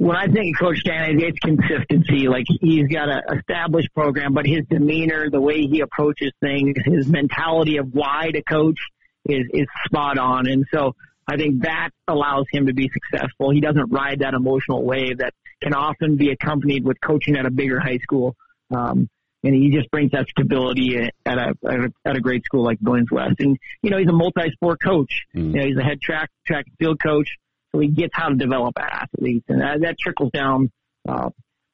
When 0.00 0.16
I 0.16 0.28
think 0.28 0.56
of 0.56 0.66
Coach 0.66 0.78
Stanton, 0.78 1.20
it's 1.20 1.38
consistency. 1.40 2.26
Like 2.26 2.46
he's 2.48 2.88
got 2.88 3.10
an 3.10 3.20
established 3.36 3.92
program, 3.94 4.32
but 4.32 4.46
his 4.46 4.62
demeanor, 4.70 5.28
the 5.28 5.42
way 5.42 5.66
he 5.66 5.80
approaches 5.80 6.32
things, 6.40 6.74
his 6.86 7.06
mentality 7.06 7.76
of 7.76 7.92
why 7.92 8.30
to 8.32 8.42
coach 8.42 8.78
is 9.26 9.44
is 9.52 9.66
spot 9.84 10.16
on. 10.16 10.46
And 10.46 10.64
so 10.72 10.94
I 11.28 11.36
think 11.36 11.64
that 11.64 11.90
allows 12.08 12.46
him 12.50 12.68
to 12.68 12.72
be 12.72 12.88
successful. 12.88 13.50
He 13.50 13.60
doesn't 13.60 13.92
ride 13.92 14.20
that 14.20 14.32
emotional 14.32 14.82
wave 14.82 15.18
that 15.18 15.34
can 15.62 15.74
often 15.74 16.16
be 16.16 16.30
accompanied 16.30 16.82
with 16.82 16.98
coaching 17.02 17.36
at 17.36 17.44
a 17.44 17.50
bigger 17.50 17.78
high 17.78 17.98
school. 17.98 18.36
Um, 18.74 19.10
and 19.44 19.54
he 19.54 19.70
just 19.70 19.90
brings 19.90 20.12
that 20.12 20.28
stability 20.28 20.96
at 20.96 21.12
a, 21.26 21.54
at 21.62 21.78
a 21.78 21.92
at 22.06 22.16
a 22.16 22.20
great 22.20 22.46
school 22.46 22.64
like 22.64 22.78
Billings 22.80 23.10
West. 23.10 23.36
And 23.40 23.58
you 23.82 23.90
know, 23.90 23.98
he's 23.98 24.08
a 24.08 24.12
multi-sport 24.12 24.80
coach. 24.82 25.24
Mm. 25.36 25.52
You 25.52 25.60
know, 25.60 25.66
he's 25.66 25.76
a 25.76 25.82
head 25.82 26.00
track 26.00 26.30
track 26.46 26.64
and 26.68 26.76
field 26.78 27.02
coach 27.02 27.36
so 27.72 27.80
he 27.80 27.88
gets 27.88 28.12
how 28.12 28.28
to 28.28 28.34
develop 28.34 28.74
athletes, 28.78 29.44
and 29.48 29.60
that, 29.60 29.80
that 29.82 29.96
trickles 29.98 30.30
down 30.32 30.70
uh, 31.08 31.30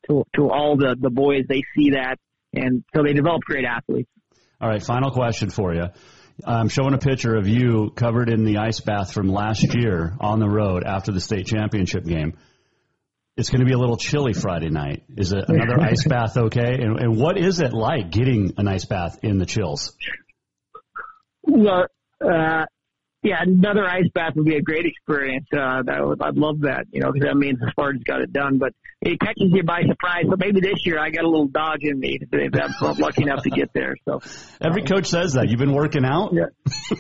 to 0.09 0.25
to 0.35 0.51
all 0.51 0.77
the 0.77 0.97
the 0.99 1.11
boys. 1.11 1.45
They 1.49 1.63
see 1.77 1.91
that, 1.91 2.19
and 2.53 2.85
so 2.95 3.03
they 3.03 3.13
develop 3.13 3.43
great 3.43 3.65
athletes. 3.65 4.11
All 4.61 4.69
right, 4.69 4.83
final 4.83 5.11
question 5.11 5.51
for 5.51 5.75
you. 5.75 5.87
I'm 6.45 6.69
showing 6.69 6.93
a 6.93 6.99
picture 6.99 7.35
of 7.35 7.49
you 7.49 7.91
covered 7.95 8.29
in 8.29 8.45
the 8.45 8.59
ice 8.59 8.81
bath 8.81 9.13
from 9.13 9.29
last 9.29 9.75
year 9.75 10.15
on 10.21 10.39
the 10.39 10.49
road 10.49 10.85
after 10.85 11.13
the 11.13 11.21
state 11.21 11.47
championship 11.47 12.05
game. 12.05 12.37
It's 13.37 13.51
going 13.51 13.61
to 13.61 13.67
be 13.67 13.73
a 13.73 13.79
little 13.79 13.97
chilly 13.97 14.33
Friday 14.33 14.71
night. 14.71 15.05
Is 15.17 15.33
it 15.33 15.45
another 15.49 15.81
ice 15.81 16.07
bath 16.07 16.37
okay? 16.37 16.75
And, 16.75 16.99
and 17.01 17.17
what 17.19 17.39
is 17.39 17.61
it 17.61 17.73
like 17.73 18.11
getting 18.11 18.55
an 18.59 18.69
ice 18.69 18.85
bath 18.85 19.19
in 19.23 19.39
the 19.39 19.47
chills? 19.47 19.95
Well, 21.43 21.87
uh, 22.23 22.65
yeah, 23.23 23.43
another 23.43 23.85
ice 23.85 24.09
bath 24.15 24.35
would 24.37 24.45
be 24.45 24.57
a 24.57 24.63
great 24.63 24.87
experience. 24.87 25.47
Uh, 25.53 25.83
that 25.83 26.07
would, 26.07 26.23
I'd 26.23 26.37
love 26.37 26.61
that, 26.61 26.87
you 26.93 27.01
know, 27.01 27.13
because 27.13 27.29
that 27.29 27.37
means 27.37 27.59
the 27.59 27.71
Spartans 27.71 28.05
got 28.05 28.21
it 28.21 28.33
done. 28.33 28.59
But 28.59 28.73
it 29.01 29.19
catches 29.21 29.51
you 29.53 29.63
by 29.63 29.83
surprise. 29.83 30.25
So 30.29 30.37
maybe 30.39 30.61
this 30.61 30.85
year 30.85 30.99
I 30.99 31.11
got 31.11 31.25
a 31.25 31.29
little 31.29 31.49
dodge 31.49 31.81
in 31.83 31.99
me 31.99 32.19
if 32.21 32.81
I'm 32.81 32.97
lucky 32.99 33.23
enough 33.23 33.43
to 33.43 33.51
get 33.51 33.73
there. 33.73 33.97
So 34.05 34.21
every 34.61 34.83
um, 34.83 34.89
coach 34.89 35.07
says 35.07 35.33
that. 35.33 35.49
You've 35.49 35.59
been 35.59 35.75
working 35.75 36.05
out. 36.05 36.33
Yeah. 36.33 36.97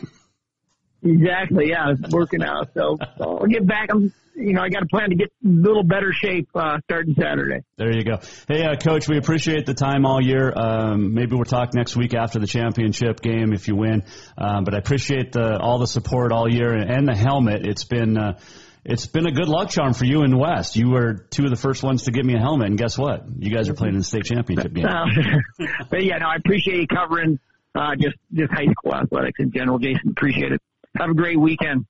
exactly. 1.02 1.68
Yeah, 1.68 1.92
working 2.10 2.42
out. 2.42 2.70
So, 2.74 2.98
so 3.18 3.38
I'll 3.38 3.46
get 3.46 3.66
back. 3.66 3.90
I'm 3.90 4.12
you 4.36 4.52
know, 4.52 4.60
I 4.60 4.68
got 4.68 4.82
a 4.82 4.86
plan 4.86 5.10
to 5.10 5.16
get 5.16 5.28
a 5.44 5.48
little 5.48 5.82
better 5.82 6.12
shape 6.12 6.48
uh, 6.54 6.78
starting 6.84 7.14
Saturday. 7.18 7.60
There 7.78 7.90
you 7.90 8.04
go. 8.04 8.18
Hey, 8.46 8.64
uh, 8.64 8.76
Coach, 8.76 9.08
we 9.08 9.16
appreciate 9.16 9.64
the 9.64 9.74
time 9.74 10.04
all 10.04 10.22
year. 10.22 10.52
Um, 10.54 11.14
maybe 11.14 11.34
we'll 11.34 11.44
talk 11.44 11.74
next 11.74 11.96
week 11.96 12.14
after 12.14 12.38
the 12.38 12.46
championship 12.46 13.20
game 13.20 13.52
if 13.54 13.66
you 13.66 13.76
win. 13.76 14.04
Um, 14.36 14.64
but 14.64 14.74
I 14.74 14.78
appreciate 14.78 15.32
the, 15.32 15.58
all 15.58 15.78
the 15.78 15.86
support 15.86 16.32
all 16.32 16.52
year 16.52 16.72
and, 16.72 16.90
and 16.90 17.08
the 17.08 17.16
helmet. 17.16 17.66
It's 17.66 17.84
been 17.84 18.18
uh, 18.18 18.38
it's 18.84 19.06
been 19.06 19.26
a 19.26 19.32
good 19.32 19.48
luck 19.48 19.70
charm 19.70 19.94
for 19.94 20.04
you 20.04 20.22
in 20.22 20.38
West. 20.38 20.76
You 20.76 20.90
were 20.90 21.14
two 21.14 21.44
of 21.44 21.50
the 21.50 21.56
first 21.56 21.82
ones 21.82 22.04
to 22.04 22.12
give 22.12 22.24
me 22.24 22.34
a 22.34 22.38
helmet, 22.38 22.68
and 22.68 22.78
guess 22.78 22.96
what? 22.96 23.24
You 23.36 23.52
guys 23.52 23.68
are 23.68 23.74
playing 23.74 23.94
in 23.94 23.98
the 23.98 24.04
state 24.04 24.26
championship 24.26 24.72
game. 24.72 24.84
but 25.90 26.04
yeah, 26.04 26.18
no, 26.18 26.26
I 26.26 26.36
appreciate 26.36 26.82
you 26.82 26.86
covering 26.86 27.40
uh, 27.74 27.96
just 27.98 28.16
just 28.32 28.52
high 28.52 28.70
school 28.70 28.94
athletics 28.94 29.40
in 29.40 29.50
general, 29.50 29.78
Jason. 29.80 30.10
Appreciate 30.10 30.52
it. 30.52 30.60
Have 30.96 31.10
a 31.10 31.14
great 31.14 31.38
weekend. 31.38 31.86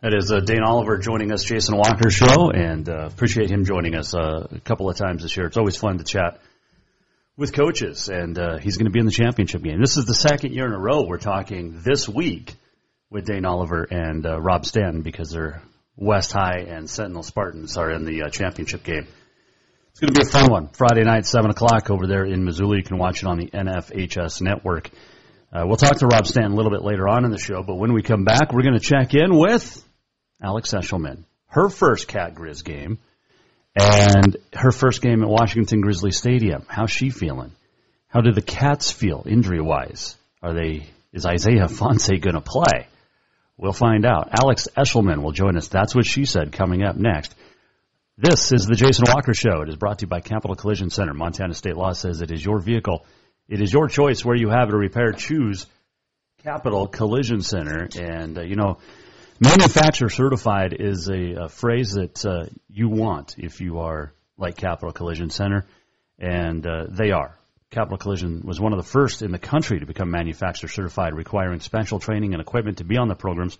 That 0.00 0.14
is 0.14 0.30
uh, 0.30 0.38
Dane 0.38 0.62
Oliver 0.62 0.96
joining 0.96 1.32
us, 1.32 1.42
Jason 1.42 1.76
Walker 1.76 2.08
show, 2.08 2.52
and 2.52 2.88
uh, 2.88 3.06
appreciate 3.06 3.50
him 3.50 3.64
joining 3.64 3.96
us 3.96 4.14
uh, 4.14 4.46
a 4.48 4.60
couple 4.60 4.88
of 4.88 4.96
times 4.96 5.24
this 5.24 5.36
year. 5.36 5.46
It's 5.46 5.56
always 5.56 5.76
fun 5.76 5.98
to 5.98 6.04
chat 6.04 6.38
with 7.36 7.52
coaches, 7.52 8.08
and 8.08 8.38
uh, 8.38 8.58
he's 8.58 8.76
going 8.76 8.84
to 8.84 8.92
be 8.92 9.00
in 9.00 9.06
the 9.06 9.10
championship 9.12 9.60
game. 9.60 9.80
This 9.80 9.96
is 9.96 10.04
the 10.04 10.14
second 10.14 10.54
year 10.54 10.66
in 10.66 10.72
a 10.72 10.78
row 10.78 11.02
we're 11.02 11.18
talking 11.18 11.80
this 11.82 12.08
week 12.08 12.54
with 13.10 13.26
Dane 13.26 13.44
Oliver 13.44 13.88
and 13.90 14.24
uh, 14.24 14.40
Rob 14.40 14.66
Stanton 14.66 15.02
because 15.02 15.30
they're 15.32 15.62
West 15.96 16.30
High 16.30 16.66
and 16.68 16.88
Sentinel 16.88 17.24
Spartans 17.24 17.76
are 17.76 17.90
in 17.90 18.04
the 18.04 18.22
uh, 18.22 18.30
championship 18.30 18.84
game. 18.84 19.08
It's 19.90 19.98
going 19.98 20.14
to 20.14 20.20
be 20.20 20.24
a 20.24 20.30
fun 20.30 20.48
one. 20.48 20.68
Friday 20.68 21.02
night, 21.02 21.26
7 21.26 21.50
o'clock 21.50 21.90
over 21.90 22.06
there 22.06 22.24
in 22.24 22.44
Missoula. 22.44 22.76
You 22.76 22.84
can 22.84 22.98
watch 22.98 23.24
it 23.24 23.26
on 23.26 23.36
the 23.36 23.46
NFHS 23.46 24.42
network. 24.42 24.90
Uh, 25.52 25.64
we'll 25.66 25.76
talk 25.76 25.96
to 25.98 26.06
Rob 26.06 26.24
Stanton 26.24 26.52
a 26.52 26.54
little 26.54 26.70
bit 26.70 26.84
later 26.84 27.08
on 27.08 27.24
in 27.24 27.32
the 27.32 27.38
show, 27.38 27.64
but 27.64 27.74
when 27.74 27.92
we 27.94 28.02
come 28.02 28.22
back, 28.22 28.52
we're 28.52 28.62
going 28.62 28.78
to 28.78 28.84
check 28.84 29.14
in 29.14 29.36
with 29.36 29.84
Alex 30.42 30.72
Eshelman, 30.72 31.24
her 31.48 31.68
first 31.68 32.08
Cat 32.08 32.34
Grizz 32.34 32.64
game, 32.64 32.98
and 33.74 34.36
her 34.54 34.72
first 34.72 35.02
game 35.02 35.22
at 35.22 35.28
Washington 35.28 35.80
Grizzly 35.80 36.12
Stadium. 36.12 36.64
How's 36.68 36.90
she 36.90 37.10
feeling? 37.10 37.52
How 38.08 38.20
do 38.20 38.32
the 38.32 38.42
Cats 38.42 38.90
feel 38.90 39.24
injury 39.26 39.60
wise? 39.60 40.16
Are 40.42 40.54
they? 40.54 40.86
Is 41.12 41.26
Isaiah 41.26 41.66
Ifanse 41.66 42.20
going 42.20 42.34
to 42.34 42.40
play? 42.40 42.86
We'll 43.56 43.72
find 43.72 44.06
out. 44.06 44.28
Alex 44.30 44.68
Eshelman 44.76 45.22
will 45.22 45.32
join 45.32 45.56
us. 45.56 45.68
That's 45.68 45.94
what 45.94 46.06
she 46.06 46.24
said. 46.24 46.52
Coming 46.52 46.84
up 46.84 46.96
next. 46.96 47.34
This 48.16 48.52
is 48.52 48.66
the 48.66 48.74
Jason 48.74 49.04
Walker 49.08 49.34
Show. 49.34 49.62
It 49.62 49.68
is 49.68 49.76
brought 49.76 49.98
to 50.00 50.04
you 50.04 50.08
by 50.08 50.20
Capital 50.20 50.56
Collision 50.56 50.90
Center. 50.90 51.14
Montana 51.14 51.54
State 51.54 51.76
Law 51.76 51.92
says 51.92 52.20
it 52.20 52.30
is 52.30 52.44
your 52.44 52.60
vehicle. 52.60 53.04
It 53.48 53.60
is 53.60 53.72
your 53.72 53.88
choice 53.88 54.24
where 54.24 54.36
you 54.36 54.48
have 54.48 54.68
it 54.68 54.74
repair. 54.74 55.12
Choose 55.12 55.66
Capital 56.42 56.86
Collision 56.86 57.42
Center. 57.42 57.88
And, 57.96 58.38
uh, 58.38 58.42
you 58.42 58.56
know, 58.56 58.78
Manufacturer 59.40 60.10
certified 60.10 60.74
is 60.76 61.08
a, 61.08 61.44
a 61.44 61.48
phrase 61.48 61.92
that 61.92 62.26
uh, 62.26 62.46
you 62.68 62.88
want 62.88 63.36
if 63.38 63.60
you 63.60 63.78
are 63.78 64.12
like 64.36 64.56
Capital 64.56 64.92
Collision 64.92 65.30
Center, 65.30 65.64
and 66.18 66.66
uh, 66.66 66.86
they 66.88 67.12
are. 67.12 67.38
Capital 67.70 67.98
Collision 67.98 68.42
was 68.44 68.60
one 68.60 68.72
of 68.72 68.78
the 68.78 68.90
first 68.90 69.22
in 69.22 69.30
the 69.30 69.38
country 69.38 69.78
to 69.78 69.86
become 69.86 70.10
manufacturer 70.10 70.68
certified, 70.68 71.14
requiring 71.14 71.60
special 71.60 72.00
training 72.00 72.32
and 72.32 72.40
equipment 72.40 72.78
to 72.78 72.84
be 72.84 72.96
on 72.96 73.06
the 73.06 73.14
programs. 73.14 73.56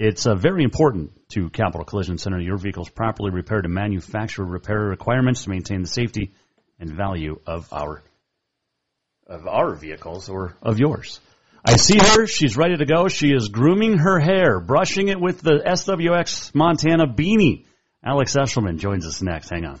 It's 0.00 0.26
uh, 0.26 0.34
very 0.34 0.64
important 0.64 1.12
to 1.30 1.48
Capital 1.48 1.84
Collision 1.84 2.18
Center 2.18 2.40
your 2.40 2.56
vehicles 2.56 2.88
properly 2.88 3.30
repaired 3.30 3.62
to 3.62 3.68
manufacturer 3.68 4.44
repair 4.44 4.80
requirements 4.80 5.44
to 5.44 5.50
maintain 5.50 5.82
the 5.82 5.88
safety 5.88 6.32
and 6.80 6.90
value 6.90 7.38
of 7.46 7.72
our 7.72 8.02
of 9.28 9.46
our 9.46 9.74
vehicles 9.74 10.28
or 10.28 10.56
of 10.60 10.80
yours. 10.80 11.20
I 11.64 11.76
see 11.76 11.98
her. 11.98 12.26
She's 12.26 12.56
ready 12.56 12.76
to 12.76 12.84
go. 12.84 13.08
She 13.08 13.28
is 13.28 13.48
grooming 13.48 13.98
her 13.98 14.20
hair, 14.20 14.60
brushing 14.60 15.08
it 15.08 15.18
with 15.18 15.40
the 15.40 15.62
SWX 15.66 16.54
Montana 16.54 17.06
beanie. 17.06 17.64
Alex 18.04 18.34
Eshelman 18.36 18.78
joins 18.78 19.06
us 19.06 19.22
next. 19.22 19.48
Hang 19.48 19.64
on. 19.64 19.80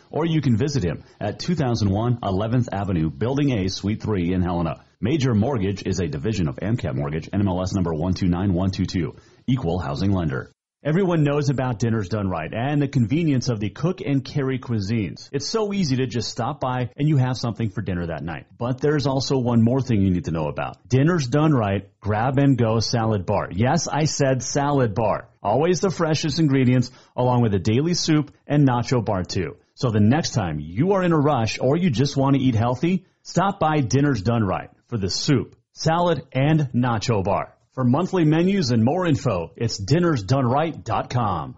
or 0.11 0.25
you 0.25 0.41
can 0.41 0.57
visit 0.57 0.83
him 0.83 1.03
at 1.19 1.39
2001 1.39 2.19
11th 2.21 2.67
Avenue, 2.71 3.09
Building 3.09 3.51
A, 3.51 3.69
Suite 3.69 4.01
3 4.01 4.33
in 4.33 4.41
Helena. 4.41 4.83
Major 4.99 5.33
Mortgage 5.33 5.83
is 5.83 5.99
a 5.99 6.07
division 6.07 6.47
of 6.47 6.57
AMCAP 6.57 6.95
Mortgage, 6.95 7.29
NMLS 7.31 7.73
number 7.73 7.93
129122, 7.93 9.15
equal 9.47 9.79
housing 9.79 10.11
lender. 10.11 10.51
Everyone 10.83 11.23
knows 11.23 11.51
about 11.51 11.77
Dinners 11.77 12.09
Done 12.09 12.27
Right 12.27 12.51
and 12.51 12.81
the 12.81 12.87
convenience 12.87 13.49
of 13.49 13.59
the 13.59 13.69
cook 13.69 14.01
and 14.01 14.25
carry 14.25 14.57
cuisines. 14.57 15.29
It's 15.31 15.47
so 15.47 15.73
easy 15.73 15.97
to 15.97 16.07
just 16.07 16.29
stop 16.29 16.59
by 16.59 16.89
and 16.97 17.07
you 17.07 17.17
have 17.17 17.37
something 17.37 17.69
for 17.69 17.83
dinner 17.83 18.07
that 18.07 18.23
night. 18.23 18.47
But 18.57 18.81
there's 18.81 19.05
also 19.05 19.37
one 19.37 19.61
more 19.61 19.81
thing 19.81 20.01
you 20.01 20.09
need 20.09 20.25
to 20.25 20.31
know 20.31 20.47
about. 20.47 20.89
Dinners 20.89 21.27
Done 21.27 21.53
Right 21.53 21.87
Grab 21.99 22.39
and 22.39 22.57
Go 22.57 22.79
Salad 22.79 23.27
Bar. 23.27 23.49
Yes, 23.51 23.87
I 23.87 24.05
said 24.05 24.41
salad 24.41 24.95
bar. 24.95 25.29
Always 25.43 25.81
the 25.81 25.91
freshest 25.91 26.39
ingredients 26.39 26.89
along 27.15 27.43
with 27.43 27.53
a 27.53 27.59
daily 27.59 27.93
soup 27.93 28.33
and 28.47 28.67
nacho 28.67 29.05
bar 29.05 29.23
too. 29.23 29.57
So 29.75 29.89
the 29.89 29.99
next 29.99 30.31
time 30.31 30.59
you 30.59 30.93
are 30.93 31.03
in 31.03 31.13
a 31.13 31.19
rush 31.19 31.59
or 31.59 31.77
you 31.77 31.89
just 31.89 32.17
want 32.17 32.35
to 32.35 32.41
eat 32.41 32.55
healthy, 32.55 33.05
stop 33.23 33.59
by 33.59 33.79
Dinners 33.79 34.21
Done 34.21 34.43
Right 34.43 34.69
for 34.87 34.97
the 34.97 35.09
soup, 35.09 35.55
salad, 35.73 36.23
and 36.31 36.69
nacho 36.73 37.23
bar. 37.23 37.55
For 37.73 37.83
monthly 37.85 38.25
menus 38.25 38.71
and 38.71 38.83
more 38.83 39.05
info, 39.05 39.51
it's 39.55 39.79
dinnersdoneright.com. 39.79 41.57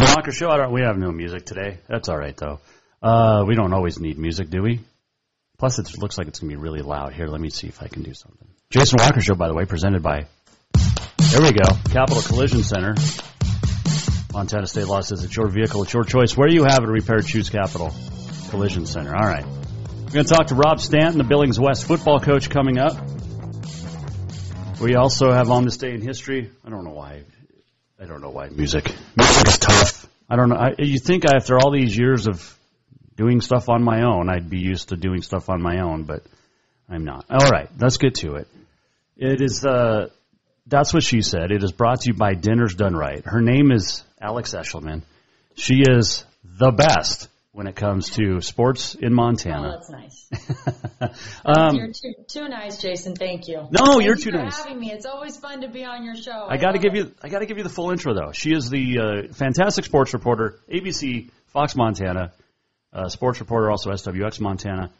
Walker 0.00 0.32
Show. 0.32 0.68
We 0.70 0.82
have 0.82 0.96
no 0.98 1.10
music 1.10 1.46
today. 1.46 1.78
That's 1.88 2.08
all 2.08 2.18
right, 2.18 2.36
though. 2.36 2.60
Uh, 3.02 3.44
we 3.46 3.54
don't 3.54 3.72
always 3.72 3.98
need 3.98 4.18
music, 4.18 4.50
do 4.50 4.62
we? 4.62 4.80
Plus, 5.58 5.78
it 5.78 5.98
looks 5.98 6.18
like 6.18 6.28
it's 6.28 6.40
going 6.40 6.50
to 6.50 6.56
be 6.56 6.62
really 6.62 6.82
loud. 6.82 7.12
Here, 7.12 7.26
let 7.26 7.40
me 7.40 7.50
see 7.50 7.66
if 7.66 7.82
I 7.82 7.88
can 7.88 8.02
do 8.02 8.14
something. 8.14 8.48
Jason 8.70 8.98
Walker 9.00 9.20
Show, 9.20 9.34
by 9.34 9.48
the 9.48 9.54
way, 9.54 9.64
presented 9.64 10.02
by. 10.02 10.26
There 11.16 11.42
we 11.42 11.52
go. 11.52 11.74
Capital 11.90 12.22
Collision 12.22 12.62
Center. 12.62 12.94
Montana 14.32 14.66
State 14.66 14.86
Law 14.86 15.00
says 15.00 15.24
it's 15.24 15.34
your 15.34 15.48
vehicle, 15.48 15.82
it's 15.82 15.92
your 15.92 16.04
choice. 16.04 16.36
Where 16.36 16.48
you 16.48 16.64
have 16.64 16.84
it 16.84 16.88
repaired, 16.88 17.26
choose 17.26 17.50
Capital 17.50 17.92
Collision 18.50 18.86
Center. 18.86 19.14
All 19.16 19.26
right. 19.26 19.44
We're 19.44 20.12
going 20.12 20.26
to 20.26 20.32
talk 20.32 20.46
to 20.48 20.54
Rob 20.54 20.80
Stanton, 20.80 21.18
the 21.18 21.24
Billings 21.24 21.58
West 21.58 21.86
football 21.86 22.20
coach, 22.20 22.48
coming 22.48 22.78
up. 22.78 22.92
We 24.80 24.94
also 24.94 25.32
have 25.32 25.50
on 25.50 25.64
this 25.64 25.76
day 25.76 25.92
in 25.92 26.00
history. 26.00 26.52
I 26.64 26.70
don't 26.70 26.84
know 26.84 26.92
why. 26.92 27.24
I 28.00 28.06
don't 28.06 28.20
know 28.20 28.30
why 28.30 28.48
music. 28.48 28.94
Music 29.16 29.48
is 29.48 29.58
tough. 29.58 30.06
I 30.30 30.36
don't 30.36 30.50
know. 30.50 30.56
I, 30.56 30.74
you 30.78 31.00
think 31.00 31.24
after 31.24 31.58
all 31.58 31.72
these 31.72 31.96
years 31.96 32.28
of 32.28 32.56
doing 33.16 33.40
stuff 33.40 33.68
on 33.68 33.82
my 33.82 34.02
own, 34.02 34.28
I'd 34.28 34.48
be 34.48 34.60
used 34.60 34.90
to 34.90 34.96
doing 34.96 35.22
stuff 35.22 35.48
on 35.48 35.60
my 35.60 35.80
own, 35.80 36.04
but 36.04 36.22
I'm 36.88 37.04
not. 37.04 37.24
All 37.28 37.48
right, 37.50 37.68
let's 37.80 37.96
get 37.96 38.14
to 38.16 38.36
it. 38.36 38.46
It 39.16 39.40
is. 39.40 39.64
Uh, 39.64 40.10
that's 40.66 40.94
what 40.94 41.02
she 41.02 41.22
said. 41.22 41.50
It 41.50 41.64
is 41.64 41.72
brought 41.72 42.02
to 42.02 42.12
you 42.12 42.14
by 42.14 42.34
Dinners 42.34 42.74
Done 42.74 42.94
Right. 42.94 43.24
Her 43.24 43.40
name 43.40 43.72
is 43.72 44.04
Alex 44.20 44.54
Eshelman. 44.54 45.02
She 45.56 45.82
is 45.82 46.24
the 46.44 46.70
best 46.70 47.28
when 47.58 47.66
it 47.66 47.74
comes 47.74 48.10
to 48.10 48.40
sports 48.40 48.94
in 48.94 49.12
Montana. 49.12 49.66
Oh, 49.66 49.70
that's 49.72 49.90
nice. 49.90 50.28
um, 51.44 51.74
you're 51.74 51.88
too, 51.88 52.14
too 52.28 52.48
nice, 52.48 52.80
Jason. 52.80 53.16
Thank 53.16 53.48
you. 53.48 53.66
No, 53.72 53.84
Thank 53.84 54.04
you're 54.04 54.14
you 54.14 54.22
too 54.22 54.30
for 54.30 54.36
nice. 54.36 54.58
having 54.58 54.78
me. 54.78 54.92
It's 54.92 55.04
always 55.04 55.36
fun 55.36 55.62
to 55.62 55.68
be 55.68 55.84
on 55.84 56.04
your 56.04 56.14
show. 56.14 56.46
I 56.48 56.56
got 56.56 56.74
to 56.74 56.78
give 56.78 56.94
it. 56.94 56.98
you. 56.98 57.14
I 57.20 57.28
got 57.28 57.40
to 57.40 57.46
give 57.46 57.56
you 57.56 57.64
the 57.64 57.68
full 57.68 57.90
intro 57.90 58.14
though. 58.14 58.30
She 58.30 58.52
is 58.52 58.70
the 58.70 58.98
uh, 59.00 59.32
fantastic 59.32 59.86
sports 59.86 60.14
reporter, 60.14 60.60
ABC, 60.72 61.30
Fox 61.48 61.74
Montana, 61.74 62.32
uh, 62.92 63.08
sports 63.08 63.40
reporter, 63.40 63.72
also 63.72 63.90
SWX 63.90 64.40
Montana, 64.40 64.92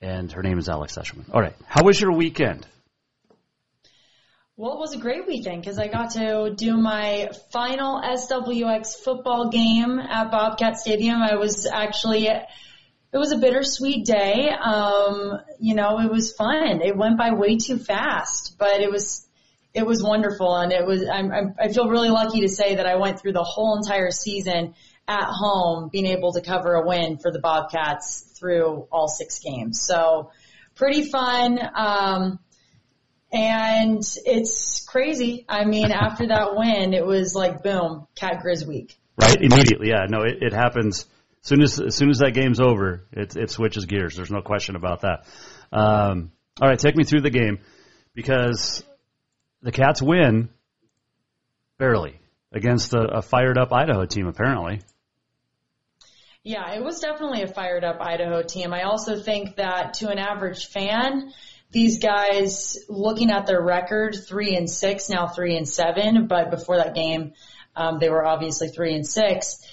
and 0.00 0.32
her 0.32 0.42
name 0.42 0.58
is 0.58 0.70
Alex 0.70 0.96
Eshelman. 0.96 1.28
All 1.30 1.42
right, 1.42 1.56
how 1.66 1.84
was 1.84 2.00
your 2.00 2.12
weekend? 2.12 2.66
Well, 4.58 4.72
it 4.72 4.78
was 4.78 4.94
a 4.94 4.98
great 4.98 5.26
weekend 5.26 5.60
because 5.60 5.78
I 5.78 5.88
got 5.88 6.12
to 6.12 6.50
do 6.56 6.78
my 6.78 7.28
final 7.52 8.00
SWX 8.00 8.94
football 9.04 9.50
game 9.50 9.98
at 9.98 10.30
Bobcat 10.30 10.78
Stadium. 10.78 11.20
I 11.20 11.34
was 11.34 11.66
actually, 11.66 12.28
it 12.28 12.46
was 13.12 13.32
a 13.32 13.36
bittersweet 13.36 14.06
day. 14.06 14.48
Um, 14.48 15.38
you 15.60 15.74
know, 15.74 16.00
it 16.00 16.10
was 16.10 16.32
fun. 16.32 16.80
It 16.80 16.96
went 16.96 17.18
by 17.18 17.34
way 17.34 17.58
too 17.58 17.76
fast, 17.76 18.56
but 18.58 18.80
it 18.80 18.90
was, 18.90 19.28
it 19.74 19.84
was 19.84 20.02
wonderful. 20.02 20.56
And 20.56 20.72
it 20.72 20.86
was, 20.86 21.06
I'm, 21.06 21.30
I'm, 21.30 21.54
I 21.60 21.68
feel 21.68 21.90
really 21.90 22.08
lucky 22.08 22.40
to 22.40 22.48
say 22.48 22.76
that 22.76 22.86
I 22.86 22.96
went 22.96 23.20
through 23.20 23.34
the 23.34 23.44
whole 23.44 23.76
entire 23.76 24.10
season 24.10 24.74
at 25.06 25.26
home 25.28 25.90
being 25.92 26.06
able 26.06 26.32
to 26.32 26.40
cover 26.40 26.76
a 26.76 26.86
win 26.86 27.18
for 27.18 27.30
the 27.30 27.40
Bobcats 27.40 28.22
through 28.38 28.88
all 28.90 29.06
six 29.06 29.38
games. 29.38 29.82
So 29.82 30.30
pretty 30.76 31.02
fun. 31.10 31.58
Um, 31.74 32.38
and 33.36 34.02
it's 34.24 34.86
crazy. 34.86 35.44
I 35.46 35.66
mean, 35.66 35.92
after 35.92 36.26
that 36.28 36.56
win, 36.56 36.94
it 36.94 37.04
was 37.04 37.34
like 37.34 37.62
boom, 37.62 38.06
Cat 38.14 38.42
Grizz 38.42 38.66
week. 38.66 38.98
Right, 39.20 39.36
immediately. 39.36 39.90
Yeah, 39.90 40.06
no, 40.08 40.22
it, 40.22 40.38
it 40.40 40.52
happens 40.54 41.04
as 41.42 41.48
soon 41.48 41.62
as 41.62 41.78
as 41.78 41.94
soon 41.94 42.08
as 42.08 42.18
that 42.20 42.32
game's 42.32 42.60
over. 42.60 43.04
It 43.12 43.36
it 43.36 43.50
switches 43.50 43.84
gears. 43.84 44.16
There's 44.16 44.30
no 44.30 44.40
question 44.40 44.74
about 44.74 45.02
that. 45.02 45.26
Um, 45.70 46.32
all 46.62 46.68
right, 46.68 46.78
take 46.78 46.96
me 46.96 47.04
through 47.04 47.20
the 47.20 47.30
game 47.30 47.58
because 48.14 48.82
the 49.60 49.72
Cats 49.72 50.00
win 50.00 50.48
barely 51.76 52.18
against 52.52 52.94
a, 52.94 53.18
a 53.18 53.22
fired 53.22 53.58
up 53.58 53.70
Idaho 53.70 54.06
team. 54.06 54.28
Apparently. 54.28 54.80
Yeah, 56.42 56.74
it 56.74 56.82
was 56.82 57.00
definitely 57.00 57.42
a 57.42 57.48
fired 57.48 57.84
up 57.84 58.00
Idaho 58.00 58.40
team. 58.40 58.72
I 58.72 58.84
also 58.84 59.20
think 59.20 59.56
that 59.56 59.94
to 59.94 60.08
an 60.08 60.18
average 60.18 60.66
fan, 60.66 61.32
these 61.72 61.98
guys 61.98 62.78
looking 62.88 63.30
at 63.30 63.46
their 63.46 63.60
record, 63.60 64.16
three 64.26 64.56
and 64.56 64.70
six, 64.70 65.08
now 65.08 65.26
three 65.26 65.56
and 65.56 65.68
seven, 65.68 66.26
but 66.26 66.50
before 66.50 66.76
that 66.76 66.94
game, 66.94 67.32
um, 67.74 67.98
they 67.98 68.08
were 68.08 68.24
obviously 68.24 68.68
three 68.68 68.94
and 68.94 69.06
six. 69.06 69.66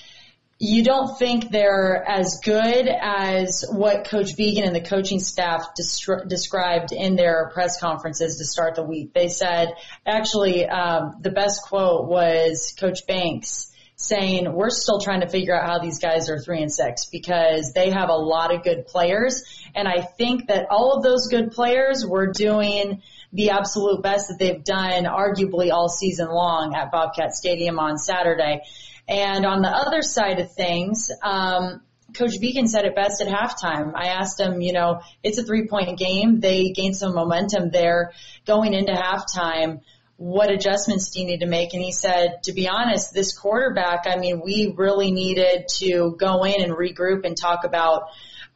You 0.60 0.84
don't 0.84 1.18
think 1.18 1.50
they're 1.50 2.04
as 2.08 2.40
good 2.44 2.88
as 2.88 3.66
what 3.70 4.06
Coach 4.06 4.36
Vigen 4.38 4.66
and 4.66 4.76
the 4.76 4.82
coaching 4.82 5.20
staff 5.20 5.70
destri- 5.78 6.28
described 6.28 6.92
in 6.92 7.16
their 7.16 7.50
press 7.54 7.80
conferences 7.80 8.38
to 8.38 8.46
start 8.46 8.76
the 8.76 8.84
week. 8.84 9.14
They 9.14 9.28
said, 9.28 9.74
actually, 10.06 10.66
um, 10.66 11.18
the 11.20 11.32
best 11.32 11.64
quote 11.64 12.08
was 12.08 12.74
Coach 12.80 13.06
Banks 13.08 13.73
saying 14.04 14.52
we're 14.52 14.70
still 14.70 15.00
trying 15.00 15.22
to 15.22 15.28
figure 15.28 15.56
out 15.56 15.66
how 15.66 15.80
these 15.80 16.00
guys 16.00 16.30
are 16.30 16.40
three 16.40 16.62
and 16.62 16.72
six 16.72 17.06
because 17.06 17.72
they 17.74 17.90
have 17.90 18.10
a 18.10 18.16
lot 18.16 18.54
of 18.54 18.64
good 18.64 18.86
players. 18.86 19.44
And 19.76 19.88
I 19.88 20.02
think 20.02 20.48
that 20.48 20.68
all 20.70 20.94
of 20.94 21.04
those 21.04 21.28
good 21.28 21.52
players 21.52 22.06
were 22.06 22.28
doing 22.28 23.02
the 23.32 23.52
absolute 23.52 24.04
best 24.04 24.28
that 24.28 24.38
they've 24.40 24.64
done 24.64 25.06
arguably 25.06 25.72
all 25.72 25.90
season 25.90 26.28
long 26.30 26.76
at 26.76 26.92
Bobcat 26.92 27.34
Stadium 27.34 27.80
on 27.80 27.98
Saturday. 27.98 28.62
And 29.08 29.46
on 29.46 29.62
the 29.62 29.70
other 29.70 30.02
side 30.02 30.40
of 30.40 30.52
things, 30.54 31.10
um, 31.22 31.82
Coach 32.14 32.40
Vigen 32.40 32.68
said 32.68 32.86
it 32.86 32.96
best 32.96 33.22
at 33.22 33.28
halftime. 33.28 33.94
I 33.96 34.10
asked 34.10 34.40
him, 34.40 34.62
you 34.62 34.74
know, 34.74 35.02
it's 35.24 35.40
a 35.40 35.44
three 35.44 35.68
point 35.68 35.98
game. 35.98 36.40
They 36.40 36.72
gained 36.72 36.96
some 36.96 37.16
momentum 37.16 37.72
there 37.72 38.14
going 38.46 38.74
into 38.74 38.94
halftime. 38.94 39.82
What 40.24 40.50
adjustments 40.50 41.12
do 41.12 41.20
you 41.20 41.26
need 41.26 41.42
to 41.42 41.48
make? 41.48 41.74
And 41.74 41.84
he 41.84 41.92
said, 41.92 42.44
to 42.44 42.54
be 42.54 42.70
honest, 42.70 43.14
this 43.14 43.38
quarterback, 43.38 44.06
I 44.08 44.16
mean, 44.16 44.40
we 44.42 44.74
really 44.74 45.12
needed 45.12 45.68
to 45.80 46.16
go 46.18 46.46
in 46.46 46.64
and 46.64 46.72
regroup 46.72 47.26
and 47.26 47.36
talk 47.36 47.66
about 47.66 48.04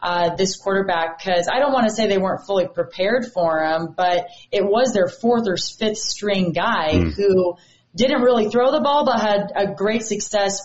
uh, 0.01 0.33
this 0.35 0.55
quarterback 0.55 1.19
because 1.19 1.49
I 1.51 1.59
don't 1.59 1.73
want 1.73 1.89
to 1.89 1.93
say 1.93 2.07
they 2.07 2.19
weren't 2.19 2.45
fully 2.45 2.69
prepared 2.69 3.25
for 3.33 3.65
him, 3.65 3.93
but 3.97 4.27
it 4.49 4.63
was 4.63 4.93
their 4.93 5.09
fourth 5.09 5.45
or 5.45 5.57
fifth 5.57 5.97
string 5.97 6.53
guy 6.53 6.93
mm. 6.93 7.13
who 7.13 7.57
didn't 7.93 8.21
really 8.21 8.49
throw 8.49 8.71
the 8.71 8.79
ball, 8.79 9.05
but 9.05 9.19
had 9.19 9.51
a 9.53 9.73
great 9.73 10.03
success 10.03 10.61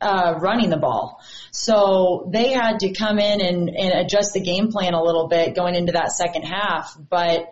uh, 0.00 0.36
running 0.38 0.70
the 0.70 0.78
ball. 0.78 1.20
So 1.50 2.30
they 2.32 2.52
had 2.52 2.78
to 2.78 2.94
come 2.94 3.18
in 3.18 3.42
and, 3.42 3.68
and 3.68 4.06
adjust 4.06 4.32
the 4.32 4.40
game 4.40 4.72
plan 4.72 4.94
a 4.94 5.02
little 5.02 5.28
bit 5.28 5.54
going 5.54 5.74
into 5.74 5.92
that 5.92 6.12
second 6.12 6.44
half. 6.44 6.96
But 7.10 7.50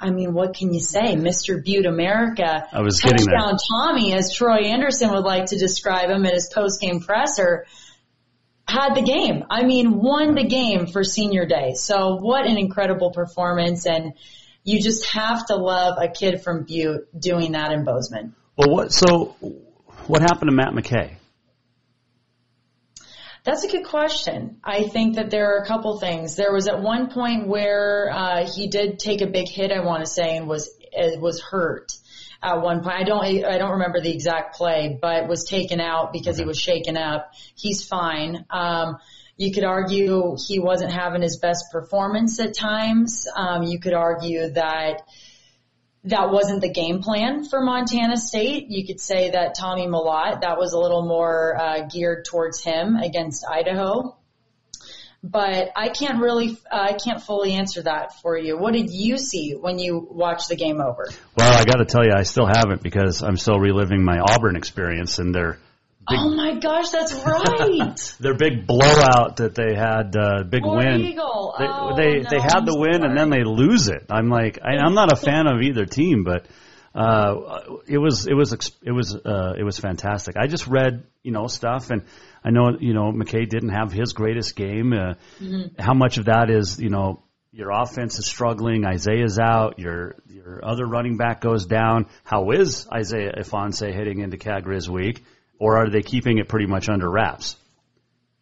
I 0.00 0.10
mean, 0.10 0.32
what 0.32 0.54
can 0.54 0.72
you 0.72 0.80
say? 0.80 1.16
Mr. 1.16 1.62
Butte 1.62 1.86
America. 1.86 2.68
I 2.72 2.82
was 2.82 3.00
getting 3.00 3.26
Touchdown 3.26 3.58
Tommy, 3.70 4.14
as 4.14 4.32
Troy 4.32 4.58
Anderson 4.66 5.10
would 5.10 5.24
like 5.24 5.46
to 5.46 5.58
describe 5.58 6.08
him 6.08 6.24
in 6.24 6.32
his 6.32 6.48
post-game 6.54 7.00
presser, 7.00 7.66
had 8.68 8.94
the 8.94 9.02
game. 9.02 9.44
I 9.50 9.64
mean, 9.64 10.00
won 10.00 10.34
the 10.34 10.44
game 10.44 10.86
for 10.86 11.02
senior 11.02 11.46
day. 11.46 11.72
So 11.74 12.16
what 12.16 12.46
an 12.46 12.58
incredible 12.58 13.10
performance. 13.10 13.86
And 13.86 14.12
you 14.62 14.80
just 14.80 15.06
have 15.06 15.46
to 15.46 15.56
love 15.56 15.98
a 16.00 16.08
kid 16.08 16.42
from 16.42 16.64
Butte 16.64 17.08
doing 17.18 17.52
that 17.52 17.72
in 17.72 17.84
Bozeman. 17.84 18.34
Well, 18.56 18.70
what, 18.70 18.92
so 18.92 19.36
what 20.06 20.20
happened 20.22 20.50
to 20.50 20.56
Matt 20.56 20.74
McKay? 20.74 21.16
That's 23.48 23.64
a 23.64 23.68
good 23.68 23.86
question. 23.86 24.60
I 24.62 24.82
think 24.82 25.14
that 25.14 25.30
there 25.30 25.54
are 25.54 25.62
a 25.62 25.66
couple 25.66 25.98
things. 25.98 26.36
There 26.36 26.52
was 26.52 26.68
at 26.68 26.82
one 26.82 27.08
point 27.08 27.48
where 27.48 28.10
uh, 28.12 28.46
he 28.46 28.68
did 28.68 28.98
take 28.98 29.22
a 29.22 29.26
big 29.26 29.48
hit, 29.48 29.72
I 29.72 29.80
want 29.80 30.04
to 30.04 30.06
say, 30.06 30.36
and 30.36 30.46
was 30.46 30.68
was 31.18 31.40
hurt 31.40 31.90
at 32.42 32.60
one 32.60 32.82
point. 32.82 32.96
I 32.96 33.04
don't 33.04 33.24
I 33.24 33.56
don't 33.56 33.70
remember 33.70 34.02
the 34.02 34.12
exact 34.12 34.56
play, 34.56 34.98
but 35.00 35.28
was 35.28 35.44
taken 35.44 35.80
out 35.80 36.12
because 36.12 36.36
okay. 36.36 36.42
he 36.42 36.46
was 36.46 36.58
shaken 36.58 36.98
up. 36.98 37.32
He's 37.54 37.82
fine. 37.82 38.44
Um, 38.50 38.98
you 39.38 39.50
could 39.50 39.64
argue 39.64 40.36
he 40.46 40.58
wasn't 40.58 40.92
having 40.92 41.22
his 41.22 41.38
best 41.38 41.72
performance 41.72 42.38
at 42.40 42.54
times. 42.54 43.26
Um, 43.34 43.62
you 43.62 43.80
could 43.80 43.94
argue 43.94 44.50
that 44.50 45.08
that 46.08 46.30
wasn't 46.30 46.60
the 46.60 46.72
game 46.72 47.02
plan 47.02 47.44
for 47.44 47.60
Montana 47.60 48.16
State. 48.16 48.66
You 48.68 48.86
could 48.86 49.00
say 49.00 49.30
that 49.30 49.54
Tommy 49.54 49.86
Mellott, 49.86 50.40
that 50.40 50.58
was 50.58 50.72
a 50.72 50.78
little 50.78 51.06
more 51.06 51.56
uh, 51.58 51.86
geared 51.86 52.24
towards 52.24 52.62
him 52.62 52.96
against 52.96 53.44
Idaho. 53.48 54.16
But 55.22 55.72
I 55.74 55.88
can't 55.88 56.22
really, 56.22 56.56
uh, 56.70 56.76
I 56.76 56.92
can't 56.92 57.20
fully 57.20 57.54
answer 57.54 57.82
that 57.82 58.20
for 58.22 58.38
you. 58.38 58.56
What 58.56 58.72
did 58.72 58.90
you 58.90 59.18
see 59.18 59.52
when 59.52 59.78
you 59.78 60.06
watched 60.10 60.48
the 60.48 60.56
game 60.56 60.80
over? 60.80 61.08
Well, 61.36 61.52
I 61.52 61.64
got 61.64 61.78
to 61.78 61.84
tell 61.84 62.04
you, 62.04 62.12
I 62.16 62.22
still 62.22 62.46
haven't 62.46 62.82
because 62.82 63.22
I'm 63.22 63.36
still 63.36 63.58
reliving 63.58 64.04
my 64.04 64.20
Auburn 64.20 64.54
experience 64.54 65.18
and 65.18 65.34
their 65.34 65.58
Big, 66.08 66.18
oh 66.20 66.34
my 66.34 66.58
gosh, 66.58 66.90
that's 66.90 67.12
right. 67.12 68.14
their 68.20 68.34
big 68.34 68.66
blowout 68.66 69.36
that 69.36 69.54
they 69.54 69.74
had, 69.74 70.16
uh, 70.16 70.42
big 70.44 70.64
War 70.64 70.78
win. 70.78 71.00
Eagle. 71.02 71.54
They 71.58 71.66
oh, 71.68 71.96
they, 71.96 72.20
no, 72.20 72.30
they 72.30 72.40
had 72.40 72.56
I'm 72.56 72.64
the 72.66 72.78
win 72.78 73.00
sorry. 73.00 73.08
and 73.08 73.18
then 73.18 73.30
they 73.30 73.44
lose 73.44 73.88
it. 73.88 74.06
I'm 74.10 74.28
like, 74.28 74.58
I, 74.62 74.76
I'm 74.76 74.94
not 74.94 75.12
a 75.12 75.16
fan 75.16 75.46
of 75.46 75.60
either 75.60 75.84
team, 75.84 76.24
but 76.24 76.46
uh, 76.94 77.60
it 77.86 77.98
was 77.98 78.26
it 78.26 78.34
was 78.34 78.52
it 78.82 78.92
was 78.92 79.14
uh, 79.14 79.54
it 79.58 79.62
was 79.62 79.78
fantastic. 79.78 80.36
I 80.36 80.46
just 80.46 80.66
read 80.66 81.04
you 81.22 81.32
know 81.32 81.46
stuff 81.46 81.90
and 81.90 82.04
I 82.42 82.50
know 82.50 82.76
you 82.80 82.94
know 82.94 83.12
McKay 83.12 83.48
didn't 83.48 83.70
have 83.70 83.92
his 83.92 84.12
greatest 84.12 84.56
game. 84.56 84.92
Uh, 84.92 85.14
mm-hmm. 85.40 85.80
How 85.80 85.94
much 85.94 86.18
of 86.18 86.24
that 86.26 86.50
is 86.50 86.80
you 86.80 86.90
know 86.90 87.22
your 87.52 87.70
offense 87.70 88.18
is 88.18 88.26
struggling, 88.26 88.84
Isaiah's 88.86 89.38
out, 89.38 89.78
your 89.78 90.16
your 90.28 90.60
other 90.64 90.86
running 90.86 91.16
back 91.16 91.40
goes 91.40 91.66
down. 91.66 92.06
How 92.24 92.50
is 92.50 92.86
Isaiah 92.92 93.32
Ifanse 93.38 93.92
heading 93.92 94.20
into 94.20 94.36
Grizz 94.36 94.88
week? 94.88 95.24
Or 95.58 95.76
are 95.76 95.90
they 95.90 96.02
keeping 96.02 96.38
it 96.38 96.48
pretty 96.48 96.66
much 96.66 96.88
under 96.88 97.10
wraps? 97.10 97.56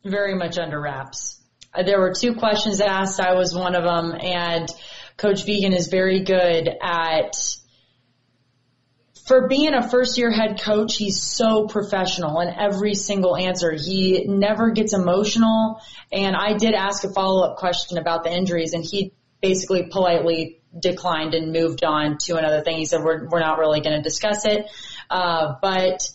Very 0.05 0.35
much 0.35 0.59
under 0.59 0.81
wraps. 0.81 1.41
Uh, 1.75 1.83
there 1.83 2.01
were 2.01 2.15
two 2.15 2.35
questions 2.35 2.81
asked. 2.81 3.21
I 3.21 3.35
was 3.35 3.55
one 3.55 3.75
of 3.75 3.85
them, 3.85 4.15
and 4.19 4.69
Coach 5.17 5.45
Vigen 5.45 5.75
is 5.75 5.89
very 5.89 6.25
good 6.25 6.69
at. 6.83 7.35
For 9.27 9.49
being 9.49 9.75
a 9.75 9.89
first 9.89 10.19
year 10.19 10.31
head 10.31 10.61
coach, 10.61 10.97
he's 10.97 11.21
so 11.21 11.67
professional 11.67 12.41
in 12.41 12.49
every 12.49 12.95
single 12.95 13.37
answer. 13.37 13.73
He 13.73 14.25
never 14.29 14.71
gets 14.71 14.95
emotional. 14.95 15.83
And 16.13 16.37
I 16.37 16.53
did 16.53 16.75
ask 16.75 17.03
a 17.03 17.13
follow 17.13 17.45
up 17.45 17.57
question 17.57 17.99
about 17.99 18.23
the 18.23 18.33
injuries 18.33 18.73
and 18.73 18.85
he 18.85 19.15
basically 19.41 19.89
politely 19.91 20.61
declined 20.79 21.35
and 21.35 21.53
moved 21.53 21.83
on 21.83 22.19
to 22.19 22.37
another 22.37 22.63
thing. 22.63 22.77
He 22.77 22.85
said, 22.85 23.03
we're, 23.03 23.29
we're 23.29 23.41
not 23.41 23.59
really 23.59 23.81
going 23.81 23.97
to 23.97 24.03
discuss 24.03 24.45
it. 24.45 24.71
Uh, 25.11 25.55
but 25.61 26.09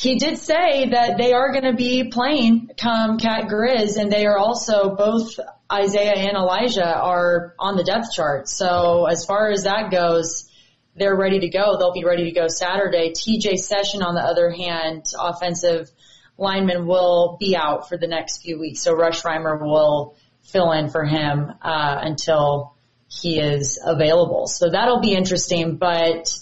he 0.00 0.14
did 0.14 0.38
say 0.38 0.88
that 0.92 1.18
they 1.18 1.34
are 1.34 1.52
going 1.52 1.64
to 1.64 1.74
be 1.74 2.04
playing 2.04 2.70
come 2.78 3.18
Cat 3.18 3.48
Grizz, 3.48 3.98
and 3.98 4.10
they 4.10 4.24
are 4.24 4.38
also 4.38 4.96
both 4.96 5.38
Isaiah 5.70 6.14
and 6.16 6.38
Elijah 6.38 6.86
are 6.86 7.54
on 7.58 7.76
the 7.76 7.84
depth 7.84 8.10
chart. 8.14 8.48
So 8.48 9.04
as 9.04 9.26
far 9.26 9.50
as 9.50 9.64
that 9.64 9.90
goes, 9.90 10.50
they're 10.96 11.14
ready 11.14 11.40
to 11.40 11.50
go. 11.50 11.76
They'll 11.76 11.92
be 11.92 12.04
ready 12.04 12.24
to 12.24 12.30
go 12.32 12.48
Saturday. 12.48 13.10
TJ 13.10 13.58
Session, 13.58 14.02
on 14.02 14.14
the 14.14 14.22
other 14.22 14.50
hand, 14.50 15.04
offensive 15.18 15.90
lineman 16.38 16.86
will 16.86 17.36
be 17.38 17.54
out 17.54 17.90
for 17.90 17.98
the 17.98 18.06
next 18.06 18.40
few 18.42 18.58
weeks. 18.58 18.80
So 18.80 18.94
Rush 18.94 19.20
Reimer 19.22 19.60
will 19.60 20.16
fill 20.44 20.72
in 20.72 20.88
for 20.88 21.04
him 21.04 21.52
uh, 21.60 21.98
until 22.00 22.74
he 23.06 23.38
is 23.38 23.78
available. 23.84 24.46
So 24.46 24.70
that'll 24.70 25.00
be 25.00 25.12
interesting. 25.12 25.76
But 25.76 26.34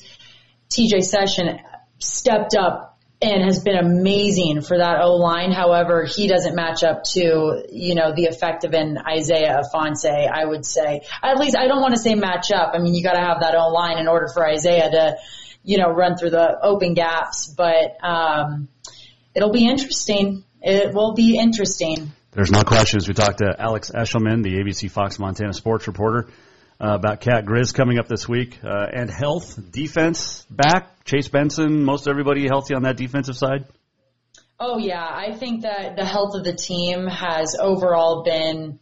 TJ 0.71 1.03
Session 1.03 1.59
stepped 1.99 2.55
up 2.55 2.88
and 3.21 3.43
has 3.45 3.63
been 3.65 3.77
amazing 3.77 4.61
for 4.61 4.79
that 4.79 5.01
O 5.01 5.17
line. 5.17 5.51
However, 5.51 6.05
he 6.05 6.29
doesn't 6.29 6.55
match 6.55 6.85
up 6.85 7.03
to, 7.15 7.65
you 7.71 7.95
know, 7.97 8.13
the 8.15 8.25
effective 8.25 8.75
in 8.75 8.97
Isaiah 8.99 9.61
Ifanse, 9.63 10.07
I 10.07 10.45
would 10.45 10.65
say. 10.65 11.03
At 11.23 11.39
least 11.39 11.57
I 11.57 11.67
don't 11.67 11.81
want 11.81 11.95
to 11.95 12.01
say 12.01 12.15
match 12.15 12.53
up. 12.53 12.73
I 12.75 12.79
mean, 12.79 12.95
you 12.95 13.03
got 13.03 13.15
to 13.15 13.21
have 13.21 13.41
that 13.41 13.57
O 13.57 13.69
line 13.71 13.99
in 13.99 14.07
order 14.07 14.29
for 14.33 14.47
Isaiah 14.47 14.91
to, 14.91 15.17
you 15.65 15.79
know, 15.79 15.91
run 15.91 16.17
through 16.17 16.31
the 16.31 16.59
open 16.63 16.95
gaps, 16.95 17.49
but, 17.49 17.97
um, 18.05 18.69
it'll 19.35 19.53
be 19.53 19.69
interesting. 19.69 20.45
It 20.63 20.95
will 20.95 21.15
be 21.15 21.39
interesting. 21.39 22.13
There's 22.31 22.53
no 22.53 22.63
questions. 22.63 23.09
We 23.09 23.15
talked 23.15 23.39
to 23.39 23.57
Alex 23.59 23.91
Eshelman, 23.91 24.45
the 24.45 24.59
ABC 24.59 24.91
Fox 24.91 25.19
Montana 25.19 25.53
sports 25.53 25.89
reporter 25.89 26.29
uh, 26.81 26.95
about 26.95 27.21
Cat 27.21 27.45
Grizz 27.45 27.75
coming 27.75 27.99
up 27.99 28.09
this 28.09 28.29
week. 28.29 28.59
Uh, 28.63 28.87
and 28.93 29.11
health, 29.11 29.59
defense 29.71 30.47
back. 30.51 31.05
Chase 31.05 31.29
Benson, 31.29 31.85
most 31.85 32.07
everybody 32.07 32.47
healthy 32.47 32.75
on 32.75 32.83
that 32.83 32.97
defensive 32.97 33.37
side? 33.37 33.67
Oh, 34.61 34.79
yeah. 34.79 35.05
I 35.05 35.35
think 35.37 35.63
that 35.63 35.97
the 35.97 36.05
health 36.05 36.35
of 36.35 36.45
the 36.45 36.55
team 36.55 37.07
has 37.07 37.57
overall 37.61 38.23
been 38.25 38.81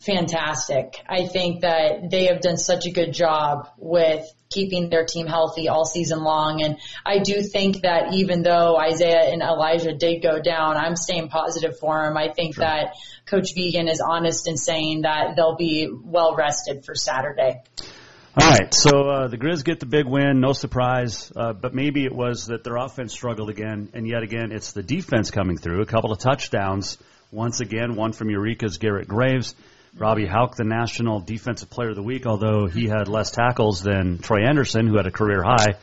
fantastic. 0.00 1.02
I 1.08 1.26
think 1.26 1.62
that 1.62 2.10
they 2.10 2.26
have 2.26 2.40
done 2.40 2.56
such 2.56 2.86
a 2.86 2.90
good 2.90 3.12
job 3.12 3.68
with 3.78 4.24
keeping 4.50 4.88
their 4.88 5.04
team 5.04 5.26
healthy 5.26 5.68
all 5.68 5.84
season 5.84 6.22
long. 6.22 6.62
And 6.62 6.78
I 7.04 7.18
do 7.18 7.42
think 7.42 7.82
that 7.82 8.14
even 8.14 8.42
though 8.42 8.76
Isaiah 8.78 9.32
and 9.32 9.42
Elijah 9.42 9.92
did 9.92 10.22
go 10.22 10.40
down, 10.40 10.76
I'm 10.76 10.96
staying 10.96 11.28
positive 11.28 11.78
for 11.78 12.04
them. 12.04 12.16
I 12.16 12.32
think 12.32 12.54
sure. 12.54 12.64
that 12.64 12.94
Coach 13.26 13.54
Vigen 13.56 13.90
is 13.90 14.00
honest 14.00 14.48
in 14.48 14.56
saying 14.56 15.02
that 15.02 15.34
they'll 15.36 15.56
be 15.56 15.88
well 15.90 16.36
rested 16.36 16.84
for 16.84 16.94
Saturday. 16.94 17.62
All 18.38 18.50
right, 18.50 18.72
so 18.74 19.08
uh, 19.08 19.28
the 19.28 19.38
Grizz 19.38 19.64
get 19.64 19.80
the 19.80 19.86
big 19.86 20.04
win, 20.04 20.40
no 20.40 20.52
surprise, 20.52 21.32
uh, 21.34 21.54
but 21.54 21.74
maybe 21.74 22.04
it 22.04 22.14
was 22.14 22.48
that 22.48 22.64
their 22.64 22.76
offense 22.76 23.14
struggled 23.14 23.48
again, 23.48 23.88
and 23.94 24.06
yet 24.06 24.22
again 24.22 24.52
it's 24.52 24.72
the 24.72 24.82
defense 24.82 25.30
coming 25.30 25.56
through. 25.56 25.80
A 25.80 25.86
couple 25.86 26.12
of 26.12 26.18
touchdowns, 26.18 26.98
once 27.32 27.60
again, 27.60 27.96
one 27.96 28.12
from 28.12 28.28
Eureka's 28.28 28.76
Garrett 28.76 29.08
Graves. 29.08 29.54
Robbie 29.98 30.26
Hauck, 30.26 30.56
the 30.56 30.64
National 30.64 31.20
Defensive 31.20 31.70
Player 31.70 31.90
of 31.90 31.96
the 31.96 32.02
Week, 32.02 32.26
although 32.26 32.66
he 32.66 32.86
had 32.86 33.08
less 33.08 33.30
tackles 33.30 33.82
than 33.82 34.18
Troy 34.18 34.44
Anderson, 34.46 34.86
who 34.86 34.96
had 34.96 35.06
a 35.06 35.10
career 35.10 35.42
high. 35.42 35.76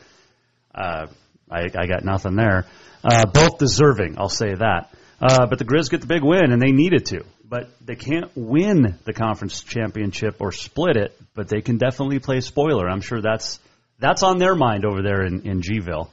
Uh, 0.72 1.06
I, 1.50 1.62
I 1.76 1.86
got 1.86 2.04
nothing 2.04 2.36
there. 2.36 2.66
Uh, 3.02 3.26
both 3.26 3.58
deserving, 3.58 4.16
I'll 4.18 4.28
say 4.28 4.54
that. 4.54 4.94
Uh, 5.20 5.46
but 5.46 5.58
the 5.58 5.64
Grizz 5.64 5.90
get 5.90 6.00
the 6.00 6.06
big 6.06 6.22
win, 6.22 6.52
and 6.52 6.62
they 6.62 6.70
needed 6.70 7.06
to. 7.06 7.24
But 7.44 7.70
they 7.84 7.96
can't 7.96 8.30
win 8.36 8.98
the 9.04 9.12
conference 9.12 9.62
championship 9.62 10.36
or 10.40 10.52
split 10.52 10.96
it, 10.96 11.20
but 11.34 11.48
they 11.48 11.60
can 11.60 11.78
definitely 11.78 12.18
play 12.18 12.40
spoiler. 12.40 12.88
I'm 12.88 13.00
sure 13.00 13.20
that's 13.20 13.58
that's 13.98 14.22
on 14.22 14.38
their 14.38 14.54
mind 14.54 14.84
over 14.84 15.02
there 15.02 15.24
in, 15.24 15.42
in 15.42 15.60
Gville. 15.60 16.08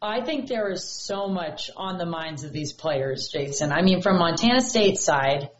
I 0.00 0.20
think 0.20 0.48
there 0.48 0.70
is 0.70 0.88
so 0.88 1.26
much 1.26 1.70
on 1.76 1.98
the 1.98 2.06
minds 2.06 2.44
of 2.44 2.52
these 2.52 2.72
players, 2.72 3.30
Jason. 3.32 3.72
I 3.72 3.82
mean, 3.82 4.00
from 4.00 4.18
Montana 4.18 4.60
State 4.60 4.98
side, 4.98 5.50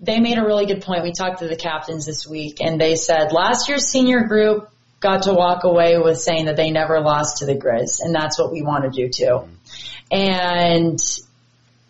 they 0.00 0.20
made 0.20 0.38
a 0.38 0.44
really 0.44 0.66
good 0.66 0.82
point. 0.82 1.02
We 1.02 1.12
talked 1.12 1.38
to 1.40 1.48
the 1.48 1.56
captains 1.56 2.06
this 2.06 2.26
week 2.26 2.60
and 2.60 2.80
they 2.80 2.96
said 2.96 3.32
last 3.32 3.68
year's 3.68 3.86
senior 3.86 4.24
group 4.24 4.70
got 5.00 5.22
to 5.22 5.34
walk 5.34 5.64
away 5.64 5.98
with 5.98 6.18
saying 6.18 6.46
that 6.46 6.56
they 6.56 6.70
never 6.70 7.00
lost 7.00 7.38
to 7.38 7.46
the 7.46 7.54
Grizz 7.54 8.00
and 8.00 8.14
that's 8.14 8.38
what 8.38 8.52
we 8.52 8.62
want 8.62 8.84
to 8.84 8.90
do 8.90 9.08
too. 9.08 9.48
And 10.10 10.98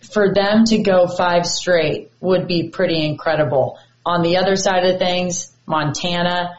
for 0.00 0.32
them 0.32 0.64
to 0.64 0.78
go 0.78 1.06
five 1.06 1.46
straight 1.46 2.10
would 2.20 2.46
be 2.46 2.68
pretty 2.68 3.04
incredible. 3.04 3.78
On 4.04 4.22
the 4.22 4.36
other 4.36 4.56
side 4.56 4.84
of 4.84 4.98
things, 4.98 5.52
Montana 5.66 6.56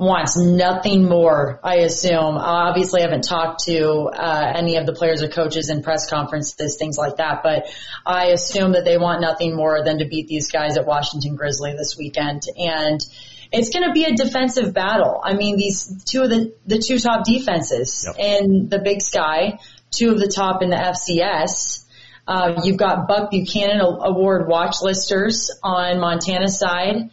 wants 0.00 0.34
nothing 0.38 1.04
more, 1.04 1.60
I 1.62 1.80
assume. 1.80 2.38
Obviously, 2.38 3.02
I 3.02 3.04
haven't 3.04 3.24
talked 3.24 3.64
to 3.64 4.04
uh, 4.04 4.52
any 4.56 4.76
of 4.76 4.86
the 4.86 4.94
players 4.94 5.22
or 5.22 5.28
coaches 5.28 5.68
in 5.68 5.82
press 5.82 6.08
conferences, 6.08 6.76
things 6.78 6.96
like 6.96 7.16
that, 7.16 7.42
but 7.42 7.66
I 8.06 8.28
assume 8.28 8.72
that 8.72 8.86
they 8.86 8.96
want 8.96 9.20
nothing 9.20 9.54
more 9.54 9.84
than 9.84 9.98
to 9.98 10.06
beat 10.06 10.26
these 10.26 10.50
guys 10.50 10.78
at 10.78 10.86
Washington 10.86 11.36
Grizzly 11.36 11.74
this 11.76 11.98
weekend. 11.98 12.44
And 12.56 12.98
it's 13.52 13.68
going 13.68 13.86
to 13.86 13.92
be 13.92 14.04
a 14.04 14.16
defensive 14.16 14.72
battle. 14.72 15.20
I 15.22 15.34
mean, 15.34 15.58
these 15.58 16.02
two 16.04 16.22
of 16.22 16.30
the, 16.30 16.54
the 16.66 16.78
two 16.78 16.98
top 16.98 17.26
defenses 17.26 18.06
yep. 18.06 18.16
in 18.18 18.70
the 18.70 18.78
Big 18.78 19.02
Sky, 19.02 19.58
two 19.90 20.12
of 20.12 20.18
the 20.18 20.28
top 20.28 20.62
in 20.62 20.70
the 20.70 20.76
FCS. 20.76 21.84
Uh, 22.26 22.62
you've 22.64 22.78
got 22.78 23.06
Buck 23.06 23.30
Buchanan 23.30 23.80
Award 23.80 24.48
watch 24.48 24.76
listers 24.80 25.50
on 25.62 26.00
Montana's 26.00 26.58
side. 26.58 27.10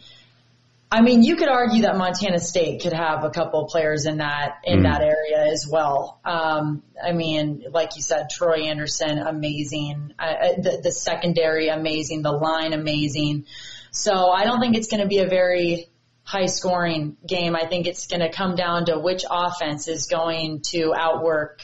I 0.90 1.02
mean, 1.02 1.22
you 1.22 1.36
could 1.36 1.48
argue 1.48 1.82
that 1.82 1.98
Montana 1.98 2.38
State 2.38 2.82
could 2.82 2.94
have 2.94 3.22
a 3.22 3.30
couple 3.30 3.64
of 3.64 3.70
players 3.70 4.06
in 4.06 4.18
that 4.18 4.60
in 4.64 4.80
mm. 4.80 4.82
that 4.84 5.02
area 5.02 5.52
as 5.52 5.68
well. 5.70 6.18
Um, 6.24 6.82
I 7.02 7.12
mean, 7.12 7.64
like 7.70 7.96
you 7.96 8.02
said, 8.02 8.30
Troy 8.30 8.64
Anderson, 8.64 9.18
amazing. 9.18 10.14
Uh, 10.18 10.54
the, 10.56 10.80
the 10.84 10.92
secondary, 10.92 11.68
amazing. 11.68 12.22
The 12.22 12.32
line, 12.32 12.72
amazing. 12.72 13.44
So 13.90 14.30
I 14.30 14.44
don't 14.44 14.60
think 14.60 14.76
it's 14.76 14.88
going 14.88 15.02
to 15.02 15.08
be 15.08 15.18
a 15.18 15.28
very 15.28 15.88
high 16.22 16.46
scoring 16.46 17.18
game. 17.26 17.54
I 17.54 17.66
think 17.66 17.86
it's 17.86 18.06
going 18.06 18.20
to 18.20 18.30
come 18.30 18.54
down 18.54 18.86
to 18.86 18.98
which 18.98 19.24
offense 19.30 19.88
is 19.88 20.06
going 20.06 20.60
to 20.70 20.94
outwork 20.94 21.60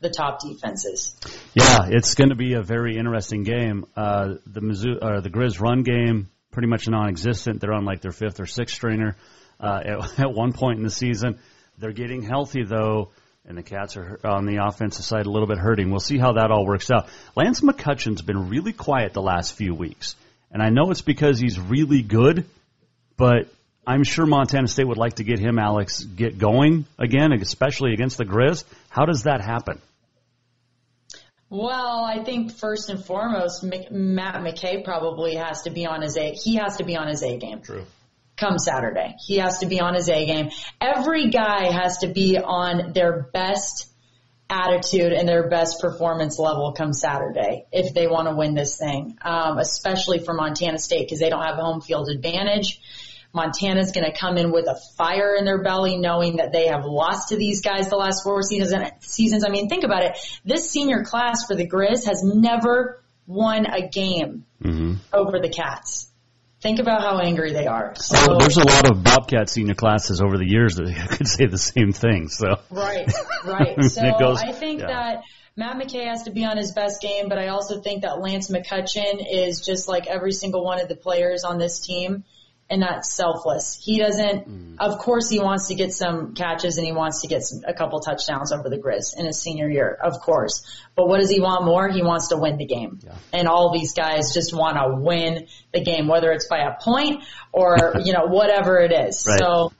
the 0.00 0.10
top 0.10 0.40
defenses. 0.40 1.16
Yeah, 1.54 1.88
it's 1.88 2.14
going 2.14 2.30
to 2.30 2.36
be 2.36 2.54
a 2.54 2.62
very 2.62 2.96
interesting 2.96 3.42
game. 3.42 3.86
Uh, 3.96 4.34
the 4.46 4.60
Mizzou, 4.60 4.98
uh, 5.02 5.20
the 5.20 5.30
Grizz 5.30 5.60
run 5.60 5.82
game 5.82 6.30
pretty 6.50 6.68
much 6.68 6.88
non-existent. 6.88 7.60
They're 7.60 7.72
on 7.72 7.84
like 7.84 8.00
their 8.00 8.12
fifth 8.12 8.40
or 8.40 8.46
sixth 8.46 8.74
strainer 8.74 9.16
uh, 9.60 9.80
at, 9.84 10.20
at 10.20 10.32
one 10.32 10.52
point 10.52 10.78
in 10.78 10.84
the 10.84 10.90
season. 10.90 11.38
They're 11.78 11.92
getting 11.92 12.22
healthy 12.22 12.64
though, 12.64 13.10
and 13.46 13.56
the 13.56 13.62
Cats 13.62 13.96
are 13.96 14.18
on 14.24 14.46
the 14.46 14.56
offensive 14.64 15.04
side 15.04 15.26
a 15.26 15.30
little 15.30 15.48
bit 15.48 15.58
hurting. 15.58 15.90
We'll 15.90 16.00
see 16.00 16.18
how 16.18 16.32
that 16.32 16.50
all 16.50 16.66
works 16.66 16.90
out. 16.90 17.08
Lance 17.36 17.60
McCutcheon's 17.60 18.22
been 18.22 18.48
really 18.48 18.72
quiet 18.72 19.12
the 19.12 19.22
last 19.22 19.54
few 19.54 19.74
weeks, 19.74 20.16
and 20.50 20.62
I 20.62 20.70
know 20.70 20.90
it's 20.90 21.02
because 21.02 21.38
he's 21.38 21.58
really 21.58 22.02
good, 22.02 22.46
but 23.16 23.48
I'm 23.86 24.04
sure 24.04 24.26
Montana 24.26 24.68
State 24.68 24.86
would 24.86 24.98
like 24.98 25.14
to 25.14 25.24
get 25.24 25.38
him, 25.38 25.58
Alex, 25.58 26.02
get 26.02 26.36
going 26.36 26.84
again, 26.98 27.32
especially 27.32 27.94
against 27.94 28.18
the 28.18 28.24
Grizz. 28.24 28.64
How 28.90 29.06
does 29.06 29.22
that 29.22 29.40
happen? 29.40 29.80
Well, 31.50 32.04
I 32.04 32.22
think 32.24 32.52
first 32.52 32.90
and 32.90 33.02
foremost, 33.02 33.64
Matt 33.64 34.42
McKay 34.42 34.84
probably 34.84 35.36
has 35.36 35.62
to 35.62 35.70
be 35.70 35.86
on 35.86 36.02
his 36.02 36.16
A. 36.16 36.32
He 36.32 36.56
has 36.56 36.76
to 36.76 36.84
be 36.84 36.96
on 36.96 37.08
his 37.08 37.22
A 37.22 37.38
game. 37.38 37.62
True. 37.62 37.86
Come 38.36 38.58
Saturday, 38.58 39.16
he 39.26 39.38
has 39.38 39.58
to 39.58 39.66
be 39.66 39.80
on 39.80 39.94
his 39.94 40.08
A 40.08 40.26
game. 40.26 40.50
Every 40.80 41.30
guy 41.30 41.72
has 41.72 41.98
to 41.98 42.08
be 42.08 42.38
on 42.38 42.92
their 42.92 43.22
best 43.32 43.88
attitude 44.50 45.12
and 45.12 45.28
their 45.28 45.48
best 45.48 45.80
performance 45.80 46.38
level 46.38 46.72
come 46.72 46.92
Saturday 46.92 47.66
if 47.72 47.94
they 47.94 48.06
want 48.06 48.28
to 48.28 48.36
win 48.36 48.54
this 48.54 48.76
thing. 48.76 49.18
Um, 49.22 49.58
especially 49.58 50.20
for 50.20 50.34
Montana 50.34 50.78
State 50.78 51.06
because 51.06 51.18
they 51.18 51.30
don't 51.30 51.42
have 51.42 51.56
home 51.56 51.80
field 51.80 52.08
advantage. 52.08 52.80
Montana's 53.38 53.92
going 53.92 54.04
to 54.04 54.18
come 54.18 54.36
in 54.36 54.50
with 54.50 54.66
a 54.66 54.76
fire 54.96 55.36
in 55.36 55.44
their 55.44 55.62
belly, 55.62 55.96
knowing 55.96 56.36
that 56.38 56.50
they 56.50 56.66
have 56.66 56.84
lost 56.84 57.28
to 57.28 57.36
these 57.36 57.62
guys 57.62 57.88
the 57.88 57.96
last 57.96 58.24
four 58.24 58.42
seasons. 58.42 58.74
Seasons. 59.00 59.44
I 59.44 59.48
mean, 59.48 59.68
think 59.68 59.84
about 59.84 60.02
it. 60.02 60.18
This 60.44 60.68
senior 60.68 61.04
class 61.04 61.46
for 61.46 61.54
the 61.54 61.68
Grizz 61.68 62.06
has 62.06 62.24
never 62.24 63.00
won 63.28 63.66
a 63.66 63.88
game 63.88 64.44
mm-hmm. 64.60 64.94
over 65.12 65.38
the 65.38 65.48
Cats. 65.48 66.10
Think 66.60 66.80
about 66.80 67.02
how 67.02 67.20
angry 67.20 67.52
they 67.52 67.68
are. 67.68 67.94
So, 67.94 68.16
oh, 68.18 68.38
there's 68.40 68.56
a 68.56 68.66
lot 68.66 68.90
of 68.90 69.04
Bobcat 69.04 69.48
senior 69.48 69.74
classes 69.74 70.20
over 70.20 70.36
the 70.36 70.48
years 70.48 70.74
that 70.74 71.08
could 71.10 71.28
say 71.28 71.46
the 71.46 71.58
same 71.58 71.92
thing. 71.92 72.26
So 72.26 72.56
right, 72.70 73.08
right. 73.44 73.84
So 73.84 74.18
goes, 74.18 74.42
I 74.42 74.50
think 74.50 74.80
yeah. 74.80 74.88
that 74.88 75.22
Matt 75.54 75.76
McKay 75.76 76.08
has 76.08 76.24
to 76.24 76.32
be 76.32 76.44
on 76.44 76.56
his 76.56 76.72
best 76.72 77.00
game, 77.00 77.28
but 77.28 77.38
I 77.38 77.48
also 77.48 77.80
think 77.80 78.02
that 78.02 78.18
Lance 78.20 78.50
McCutcheon 78.50 79.24
is 79.30 79.60
just 79.60 79.86
like 79.86 80.08
every 80.08 80.32
single 80.32 80.64
one 80.64 80.80
of 80.80 80.88
the 80.88 80.96
players 80.96 81.44
on 81.44 81.58
this 81.58 81.78
team 81.78 82.24
and 82.70 82.82
that's 82.82 83.14
selfless. 83.14 83.80
He 83.82 83.98
doesn't, 83.98 84.48
mm. 84.48 84.76
of 84.78 84.98
course 84.98 85.30
he 85.30 85.40
wants 85.40 85.68
to 85.68 85.74
get 85.74 85.92
some 85.92 86.34
catches 86.34 86.76
and 86.76 86.86
he 86.86 86.92
wants 86.92 87.22
to 87.22 87.28
get 87.28 87.42
some, 87.42 87.62
a 87.66 87.72
couple 87.72 88.00
touchdowns 88.00 88.52
over 88.52 88.68
the 88.68 88.78
Grizz 88.78 89.18
in 89.18 89.26
his 89.26 89.40
senior 89.40 89.68
year, 89.68 89.98
of 90.02 90.20
course. 90.20 90.66
But 90.94 91.08
what 91.08 91.20
does 91.20 91.30
he 91.30 91.40
want 91.40 91.64
more? 91.64 91.88
He 91.88 92.02
wants 92.02 92.28
to 92.28 92.36
win 92.36 92.58
the 92.58 92.66
game. 92.66 92.98
Yeah. 93.02 93.14
And 93.32 93.48
all 93.48 93.72
these 93.72 93.94
guys 93.94 94.34
just 94.34 94.54
want 94.54 94.76
to 94.76 95.00
win 95.00 95.46
the 95.72 95.82
game, 95.82 96.08
whether 96.08 96.30
it's 96.32 96.46
by 96.46 96.58
a 96.58 96.74
point 96.80 97.24
or, 97.52 97.94
you 98.04 98.12
know, 98.12 98.26
whatever 98.26 98.78
it 98.78 98.92
is. 98.92 99.24
Right. 99.26 99.38
So 99.38 99.72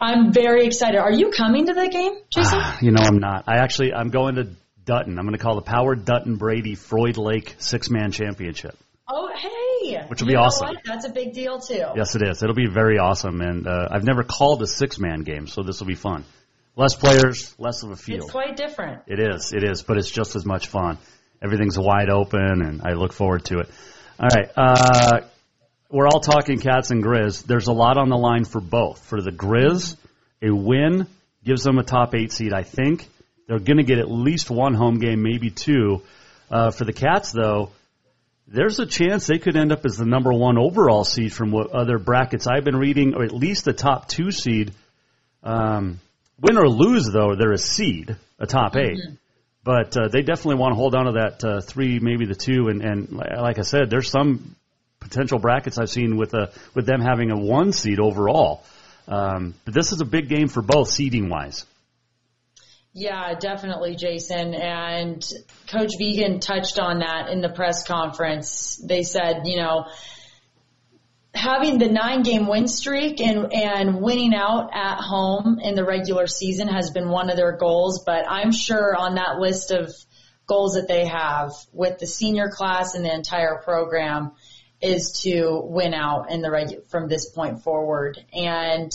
I'm 0.00 0.32
very 0.32 0.66
excited. 0.66 0.98
Are 0.98 1.12
you 1.12 1.30
coming 1.30 1.66
to 1.66 1.74
the 1.74 1.88
game, 1.88 2.12
Jason? 2.30 2.62
you 2.80 2.90
know, 2.90 3.02
I'm 3.02 3.18
not. 3.18 3.44
I 3.48 3.58
actually, 3.58 3.92
I'm 3.92 4.08
going 4.08 4.36
to 4.36 4.48
Dutton. 4.84 5.18
I'm 5.18 5.26
going 5.26 5.36
to 5.36 5.42
call 5.42 5.56
the 5.56 5.62
Power 5.62 5.94
Dutton 5.94 6.36
Brady 6.36 6.74
Froid 6.74 7.18
Lake 7.18 7.56
six 7.58 7.90
man 7.90 8.12
championship. 8.12 8.78
Oh, 9.08 9.28
hey 9.34 9.65
which 10.08 10.20
will 10.20 10.28
be 10.28 10.36
awesome. 10.36 10.68
What? 10.68 10.78
That's 10.84 11.06
a 11.06 11.10
big 11.10 11.32
deal 11.32 11.60
too. 11.60 11.84
Yes, 11.96 12.14
it 12.14 12.22
is. 12.22 12.42
It'll 12.42 12.54
be 12.54 12.68
very 12.68 12.98
awesome, 12.98 13.40
and 13.40 13.66
uh, 13.66 13.88
I've 13.90 14.04
never 14.04 14.22
called 14.22 14.62
a 14.62 14.66
six-man 14.66 15.22
game, 15.22 15.46
so 15.46 15.62
this 15.62 15.80
will 15.80 15.86
be 15.86 15.94
fun. 15.94 16.24
Less 16.76 16.94
players, 16.94 17.54
less 17.58 17.82
of 17.82 17.90
a 17.90 17.96
field. 17.96 18.22
It's 18.22 18.30
quite 18.30 18.56
different. 18.56 19.02
It 19.06 19.18
is. 19.18 19.52
It 19.54 19.64
is, 19.64 19.82
but 19.82 19.96
it's 19.96 20.10
just 20.10 20.36
as 20.36 20.44
much 20.44 20.68
fun. 20.68 20.98
Everything's 21.42 21.78
wide 21.78 22.10
open, 22.10 22.62
and 22.62 22.82
I 22.82 22.92
look 22.92 23.12
forward 23.12 23.44
to 23.46 23.60
it. 23.60 23.70
All 24.18 24.28
right. 24.28 24.50
Uh, 24.56 25.20
we're 25.90 26.06
all 26.06 26.20
talking 26.20 26.58
Cats 26.58 26.90
and 26.90 27.02
Grizz. 27.02 27.44
There's 27.44 27.68
a 27.68 27.72
lot 27.72 27.96
on 27.96 28.08
the 28.08 28.16
line 28.16 28.44
for 28.44 28.60
both. 28.60 29.04
For 29.06 29.22
the 29.22 29.30
Grizz, 29.30 29.96
a 30.42 30.50
win 30.50 31.06
gives 31.44 31.62
them 31.62 31.78
a 31.78 31.82
top 31.82 32.14
eight 32.14 32.32
seed, 32.32 32.52
I 32.52 32.62
think. 32.62 33.08
They're 33.46 33.58
going 33.60 33.76
to 33.76 33.84
get 33.84 33.98
at 33.98 34.10
least 34.10 34.50
one 34.50 34.74
home 34.74 34.98
game, 34.98 35.22
maybe 35.22 35.50
two. 35.50 36.02
Uh, 36.50 36.72
for 36.72 36.84
the 36.84 36.92
Cats, 36.92 37.32
though, 37.32 37.70
there's 38.48 38.78
a 38.78 38.86
chance 38.86 39.26
they 39.26 39.38
could 39.38 39.56
end 39.56 39.72
up 39.72 39.84
as 39.84 39.96
the 39.96 40.04
number 40.04 40.32
one 40.32 40.56
overall 40.58 41.04
seed 41.04 41.32
from 41.32 41.50
what 41.50 41.70
other 41.70 41.98
brackets 41.98 42.46
I've 42.46 42.64
been 42.64 42.76
reading, 42.76 43.14
or 43.14 43.24
at 43.24 43.32
least 43.32 43.64
the 43.64 43.72
top 43.72 44.08
two 44.08 44.30
seed. 44.30 44.72
Um, 45.42 46.00
win 46.40 46.56
or 46.56 46.68
lose, 46.68 47.08
though, 47.12 47.34
they're 47.34 47.52
a 47.52 47.58
seed, 47.58 48.16
a 48.38 48.46
top 48.46 48.74
mm-hmm. 48.74 49.12
8 49.12 49.18
But 49.64 49.96
uh, 49.96 50.08
they 50.08 50.22
definitely 50.22 50.56
want 50.56 50.72
to 50.72 50.76
hold 50.76 50.94
on 50.94 51.06
to 51.06 51.12
that 51.12 51.44
uh, 51.44 51.60
three, 51.60 51.98
maybe 51.98 52.26
the 52.26 52.34
two, 52.34 52.68
and, 52.68 52.82
and 52.82 53.12
like 53.12 53.58
I 53.58 53.62
said, 53.62 53.90
there's 53.90 54.10
some 54.10 54.54
potential 55.00 55.38
brackets 55.38 55.78
I've 55.78 55.90
seen 55.90 56.16
with 56.16 56.34
a 56.34 56.50
with 56.74 56.86
them 56.86 57.00
having 57.00 57.30
a 57.30 57.38
one 57.38 57.72
seed 57.72 58.00
overall. 58.00 58.64
Um, 59.08 59.54
but 59.64 59.74
this 59.74 59.92
is 59.92 60.00
a 60.00 60.04
big 60.04 60.28
game 60.28 60.48
for 60.48 60.62
both 60.62 60.88
seeding 60.88 61.28
wise. 61.28 61.64
Yeah, 62.98 63.34
definitely, 63.34 63.94
Jason. 63.94 64.54
And 64.54 65.22
Coach 65.68 65.90
Vigen 66.00 66.40
touched 66.40 66.78
on 66.78 67.00
that 67.00 67.28
in 67.28 67.42
the 67.42 67.50
press 67.50 67.86
conference. 67.86 68.82
They 68.82 69.02
said, 69.02 69.42
you 69.44 69.58
know, 69.58 69.84
having 71.34 71.76
the 71.76 71.90
nine 71.90 72.22
game 72.22 72.46
win 72.46 72.66
streak 72.66 73.20
and, 73.20 73.52
and 73.52 74.00
winning 74.00 74.34
out 74.34 74.70
at 74.72 74.98
home 75.02 75.58
in 75.62 75.74
the 75.74 75.84
regular 75.84 76.26
season 76.26 76.68
has 76.68 76.90
been 76.90 77.10
one 77.10 77.28
of 77.28 77.36
their 77.36 77.58
goals, 77.58 78.02
but 78.06 78.24
I'm 78.26 78.50
sure 78.50 78.96
on 78.96 79.16
that 79.16 79.40
list 79.40 79.72
of 79.72 79.94
goals 80.46 80.76
that 80.76 80.88
they 80.88 81.04
have 81.06 81.52
with 81.74 81.98
the 81.98 82.06
senior 82.06 82.48
class 82.48 82.94
and 82.94 83.04
the 83.04 83.12
entire 83.12 83.60
program 83.62 84.32
is 84.80 85.20
to 85.24 85.60
win 85.64 85.92
out 85.92 86.30
in 86.30 86.40
the 86.40 86.48
regu- 86.48 86.88
from 86.88 87.08
this 87.08 87.28
point 87.28 87.62
forward. 87.62 88.18
And 88.32 88.90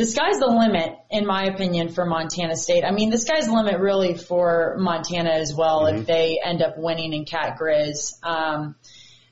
the 0.00 0.06
sky's 0.06 0.38
the 0.38 0.46
limit, 0.46 0.96
in 1.10 1.26
my 1.26 1.44
opinion, 1.44 1.90
for 1.90 2.06
Montana 2.06 2.56
State. 2.56 2.84
I 2.84 2.90
mean, 2.90 3.10
the 3.10 3.18
sky's 3.18 3.48
the 3.48 3.52
limit 3.52 3.78
really 3.80 4.16
for 4.16 4.76
Montana 4.78 5.28
as 5.28 5.54
well 5.54 5.82
mm-hmm. 5.82 5.98
if 5.98 6.06
they 6.06 6.40
end 6.42 6.62
up 6.62 6.78
winning 6.78 7.12
in 7.12 7.26
Cat 7.26 7.58
Grizz. 7.60 8.14
Um, 8.24 8.76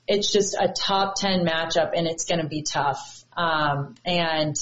it's 0.07 0.31
just 0.31 0.53
a 0.53 0.69
top 0.69 1.15
10 1.17 1.47
matchup 1.47 1.93
and 1.97 2.07
it's 2.07 2.27
going 2.27 2.43
to 2.43 2.49
be 2.49 2.61
tough. 2.61 3.25
Um, 3.35 3.95
and 4.05 4.55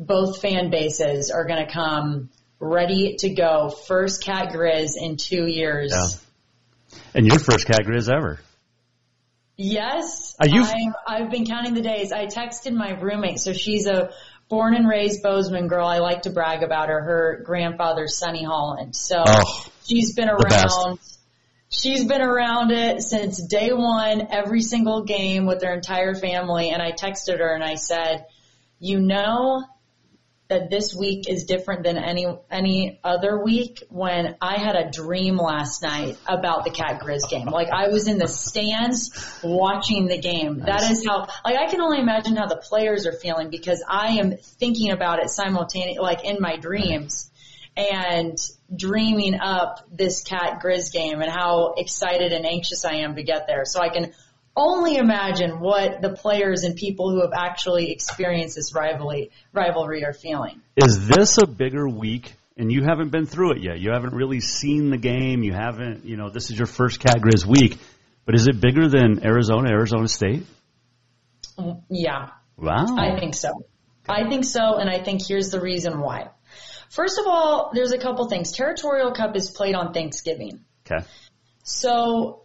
both 0.00 0.40
fan 0.40 0.70
bases 0.70 1.30
are 1.30 1.44
going 1.44 1.64
to 1.64 1.72
come 1.72 2.30
ready 2.58 3.14
to 3.20 3.32
go. 3.32 3.68
First 3.70 4.24
Cat 4.24 4.52
Grizz 4.52 4.94
in 5.00 5.16
two 5.16 5.46
years. 5.46 5.92
Yeah. 5.94 6.98
And 7.14 7.24
your 7.24 7.38
first 7.38 7.68
Cat 7.68 7.82
Grizz 7.84 8.12
ever. 8.12 8.40
Yes. 9.56 10.34
Are 10.40 10.48
you? 10.48 10.64
i 11.06 11.18
have 11.18 11.30
been 11.30 11.46
counting 11.46 11.74
the 11.74 11.82
days. 11.82 12.10
I 12.10 12.26
texted 12.26 12.72
my 12.72 12.98
roommate, 12.98 13.38
so 13.38 13.52
she's 13.52 13.86
a 13.86 14.10
born 14.52 14.74
and 14.74 14.86
raised 14.86 15.22
Bozeman 15.22 15.66
girl. 15.66 15.86
I 15.86 16.00
like 16.00 16.22
to 16.22 16.30
brag 16.30 16.62
about 16.62 16.90
her. 16.90 17.00
Her 17.00 17.42
grandfather's 17.42 18.18
Sonny 18.18 18.44
Holland. 18.44 18.94
So 18.94 19.24
oh, 19.26 19.66
she's 19.86 20.14
been 20.14 20.28
around. 20.28 20.98
She's 21.70 22.04
been 22.04 22.20
around 22.20 22.70
it 22.70 23.00
since 23.00 23.42
day 23.46 23.72
one, 23.72 24.28
every 24.30 24.60
single 24.60 25.04
game 25.04 25.46
with 25.46 25.60
their 25.60 25.72
entire 25.72 26.14
family. 26.14 26.68
And 26.68 26.82
I 26.82 26.92
texted 26.92 27.38
her 27.38 27.54
and 27.54 27.64
I 27.64 27.76
said, 27.76 28.26
you 28.78 29.00
know 29.00 29.64
that 30.52 30.68
this 30.68 30.94
week 30.94 31.28
is 31.30 31.44
different 31.44 31.82
than 31.82 31.96
any, 31.96 32.26
any 32.50 33.00
other 33.02 33.42
week 33.42 33.82
when 33.88 34.36
I 34.40 34.58
had 34.58 34.76
a 34.76 34.90
dream 34.90 35.38
last 35.38 35.82
night 35.82 36.18
about 36.26 36.64
the 36.64 36.70
Cat 36.70 37.00
Grizz 37.00 37.30
game. 37.30 37.46
Like 37.46 37.70
I 37.70 37.88
was 37.88 38.06
in 38.06 38.18
the 38.18 38.28
stands 38.28 39.40
watching 39.42 40.08
the 40.08 40.18
game. 40.18 40.58
Nice. 40.58 40.66
That 40.66 40.90
is 40.90 41.06
how, 41.06 41.20
like 41.42 41.56
I 41.56 41.70
can 41.70 41.80
only 41.80 42.00
imagine 42.00 42.36
how 42.36 42.46
the 42.46 42.56
players 42.56 43.06
are 43.06 43.12
feeling 43.12 43.48
because 43.48 43.82
I 43.88 44.18
am 44.18 44.36
thinking 44.36 44.92
about 44.92 45.20
it 45.20 45.30
simultaneously, 45.30 46.02
like 46.02 46.22
in 46.22 46.36
my 46.38 46.56
dreams 46.56 47.30
and 47.74 48.36
dreaming 48.76 49.34
up 49.40 49.86
this 49.90 50.22
cat 50.22 50.60
grizz 50.62 50.92
game 50.92 51.22
and 51.22 51.30
how 51.30 51.72
excited 51.78 52.32
and 52.32 52.44
anxious 52.44 52.84
I 52.84 52.96
am 52.96 53.14
to 53.16 53.22
get 53.22 53.46
there. 53.46 53.64
So 53.64 53.80
I 53.80 53.88
can 53.88 54.12
only 54.56 54.96
imagine 54.96 55.60
what 55.60 56.00
the 56.02 56.10
players 56.10 56.64
and 56.64 56.76
people 56.76 57.10
who 57.10 57.22
have 57.22 57.32
actually 57.34 57.90
experienced 57.90 58.56
this 58.56 58.74
rivalry 58.74 59.30
rivalry 59.52 60.04
are 60.04 60.12
feeling. 60.12 60.60
Is 60.76 61.08
this 61.08 61.38
a 61.38 61.46
bigger 61.46 61.88
week? 61.88 62.34
And 62.54 62.70
you 62.70 62.82
haven't 62.84 63.10
been 63.10 63.24
through 63.24 63.52
it 63.52 63.62
yet. 63.62 63.80
You 63.80 63.92
haven't 63.92 64.14
really 64.14 64.40
seen 64.40 64.90
the 64.90 64.98
game. 64.98 65.42
You 65.42 65.54
haven't, 65.54 66.04
you 66.04 66.18
know, 66.18 66.28
this 66.28 66.50
is 66.50 66.58
your 66.58 66.66
first 66.66 67.00
Cat 67.00 67.16
Grizz 67.16 67.46
week. 67.46 67.78
But 68.26 68.34
is 68.34 68.46
it 68.46 68.60
bigger 68.60 68.88
than 68.88 69.24
Arizona, 69.24 69.70
Arizona 69.70 70.06
State? 70.06 70.44
Yeah. 71.88 72.28
Wow. 72.58 72.96
I 72.98 73.18
think 73.18 73.34
so. 73.34 73.64
I 74.08 74.28
think 74.28 74.44
so, 74.44 74.76
and 74.78 74.90
I 74.90 75.02
think 75.02 75.26
here's 75.26 75.50
the 75.50 75.60
reason 75.60 76.00
why. 76.00 76.28
First 76.90 77.18
of 77.18 77.26
all, 77.26 77.70
there's 77.72 77.92
a 77.92 77.98
couple 77.98 78.28
things. 78.28 78.52
Territorial 78.52 79.12
Cup 79.12 79.36
is 79.36 79.50
played 79.50 79.74
on 79.74 79.92
Thanksgiving. 79.92 80.64
Okay. 80.84 81.04
So 81.62 82.42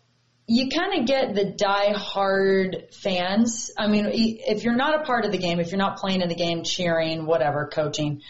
you 0.49 0.69
kind 0.69 1.01
of 1.01 1.05
get 1.05 1.35
the 1.35 1.43
die-hard 1.43 2.87
fans. 2.93 3.69
I 3.77 3.87
mean, 3.87 4.09
if 4.13 4.63
you're 4.63 4.77
not 4.77 5.01
a 5.01 5.03
part 5.03 5.25
of 5.25 5.33
the 5.33 5.37
game, 5.37 5.59
if 5.59 5.71
you're 5.71 5.77
not 5.77 5.97
playing 5.97 6.21
in 6.21 6.29
the 6.29 6.35
game, 6.35 6.63
cheering, 6.63 7.25
whatever, 7.25 7.67
coaching, 7.67 8.21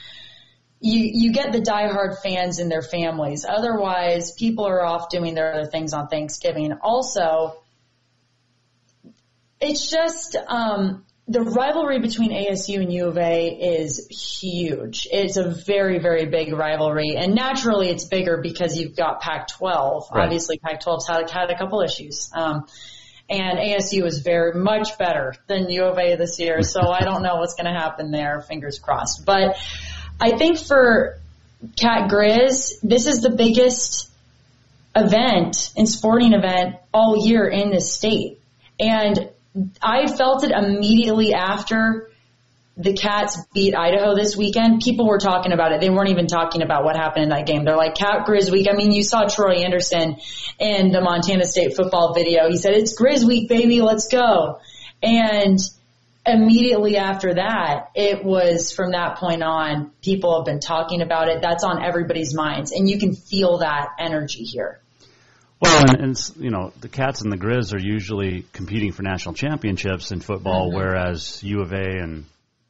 you 0.80 1.10
you 1.13 1.32
get 1.32 1.51
the 1.51 1.62
die-hard 1.62 2.17
fans 2.23 2.60
and 2.60 2.71
their 2.71 2.82
families. 2.82 3.45
Otherwise, 3.47 4.32
people 4.32 4.65
are 4.65 4.84
off 4.84 5.10
doing 5.10 5.36
their 5.36 5.53
other 5.53 5.69
things 5.69 5.93
on 5.93 6.08
Thanksgiving. 6.08 6.73
Also, 6.82 7.62
it's 9.60 9.89
just 9.89 10.36
um, 10.47 11.06
the 11.30 11.42
rivalry 11.42 12.00
between 12.00 12.32
ASU 12.32 12.82
and 12.82 12.92
U 12.94 13.08
of 13.08 13.18
A 13.18 13.48
is 13.48 14.08
huge. 14.08 15.08
It's 15.12 15.36
a 15.36 15.50
very, 15.50 16.00
very 16.00 16.26
big 16.26 16.54
rivalry. 16.54 17.16
And 17.18 17.36
naturally 17.36 17.90
it's 17.90 18.06
bigger 18.06 18.40
because 18.42 18.78
you've 18.78 18.96
got 18.96 19.20
Pac-12. 19.20 20.12
Right. 20.12 20.24
Obviously 20.24 20.58
Pac-12's 20.58 21.06
had, 21.06 21.30
had 21.30 21.50
a 21.50 21.58
couple 21.58 21.82
issues. 21.82 22.32
Um, 22.34 22.66
and 23.30 23.60
ASU 23.60 24.06
is 24.06 24.20
very 24.20 24.58
much 24.58 24.98
better 24.98 25.36
than 25.48 25.70
U 25.70 25.84
of 25.84 25.98
A 25.98 26.16
this 26.16 26.40
year. 26.40 26.62
So 26.68 26.82
I 26.82 27.02
don't 27.02 27.24
know 27.24 27.36
what's 27.38 27.56
going 27.56 27.74
to 27.74 27.78
happen 27.78 28.12
there. 28.12 28.40
Fingers 28.42 28.80
crossed. 28.80 29.26
But 29.26 29.58
I 30.22 30.38
think 30.38 30.60
for 30.60 31.18
Cat 31.78 32.10
Grizz, 32.10 32.80
this 32.84 33.06
is 33.06 33.22
the 33.22 33.32
biggest 33.32 34.10
event 34.96 35.72
and 35.76 35.90
sporting 35.90 36.34
event 36.34 36.76
all 36.94 37.28
year 37.28 37.48
in 37.48 37.70
this 37.72 37.94
state. 37.94 38.40
And 38.80 39.30
I 39.82 40.08
felt 40.08 40.43
it 40.43 40.52
immediately 40.52 41.34
after 41.34 42.10
the 42.78 42.93
Cats 42.93 43.43
beat 43.54 43.76
Idaho 43.76 44.15
this 44.15 44.38
weekend. 44.38 44.82
People 44.82 45.08
were 45.08 45.17
talking 45.17 45.52
about 45.52 45.72
it. 45.72 45.82
They 45.82 45.89
weren't 45.89 46.10
even 46.10 46.28
talking 46.28 46.62
about 46.62 46.84
what 46.84 46.96
happened 46.96 47.24
in 47.24 47.30
that 47.30 47.48
game. 47.48 47.65
They're 47.65 47.76
like, 47.76 47.96
Cat 47.96 48.28
Grizz 48.28 48.52
Week. 48.52 48.67
I 48.72 48.76
mean, 48.76 48.91
you 48.91 49.04
saw 49.04 49.28
Troy 49.28 49.63
Anderson 49.63 50.17
in 50.60 50.91
the 50.91 51.02
Montana 51.02 51.46
State 51.46 51.76
football 51.76 52.13
video. 52.13 52.48
He 52.50 52.58
said, 52.58 52.74
it's 52.74 53.00
Grizz 53.00 53.26
Week, 53.26 53.50
baby. 53.50 53.82
Let's 53.82 54.08
go. 54.08 54.60
And 55.02 55.58
immediately 56.24 56.98
after 56.98 57.34
that, 57.34 57.89
it 57.96 58.24
was 58.24 58.72
from 58.72 58.91
that 58.91 59.17
point 59.17 59.41
on, 59.41 59.91
people 60.04 60.38
have 60.38 60.46
been 60.46 60.60
talking 60.60 61.02
about 61.02 61.30
it. 61.30 61.41
That's 61.41 61.63
on 61.63 61.84
everybody's 61.84 62.36
minds. 62.36 62.72
And 62.72 62.88
you 62.88 63.00
can 63.00 63.15
feel 63.15 63.60
that 63.60 63.88
energy 63.98 64.43
here. 64.43 64.80
Well, 65.60 65.86
and, 65.89 66.02
and 66.02 66.32
you 66.38 66.52
know 66.52 66.72
the 66.80 66.89
Cats 66.89 67.22
and 67.22 67.32
the 67.32 67.38
Grizz 67.38 67.74
are 67.74 67.80
usually 67.80 68.46
competing 68.54 68.91
for 68.91 69.02
national 69.02 69.34
championships 69.34 70.12
in 70.12 70.20
football, 70.20 70.67
mm-hmm. 70.67 70.78
whereas 70.78 71.41
U 71.43 71.62
of 71.62 71.74
A 71.74 71.84
and 71.84 72.26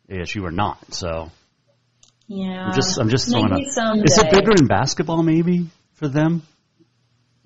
ASU 0.10 0.46
are 0.46 0.52
not. 0.52 0.94
So 0.94 1.30
yeah, 2.28 2.68
I'm 2.68 2.74
just 2.74 2.98
I'm 3.00 3.10
just 3.10 3.30
throwing 3.30 3.52
up. 3.52 3.60
Is 3.60 4.18
it 4.18 4.32
bigger 4.32 4.52
in 4.52 4.68
basketball 4.68 5.22
maybe 5.22 5.68
for 5.96 6.08
them? 6.08 6.44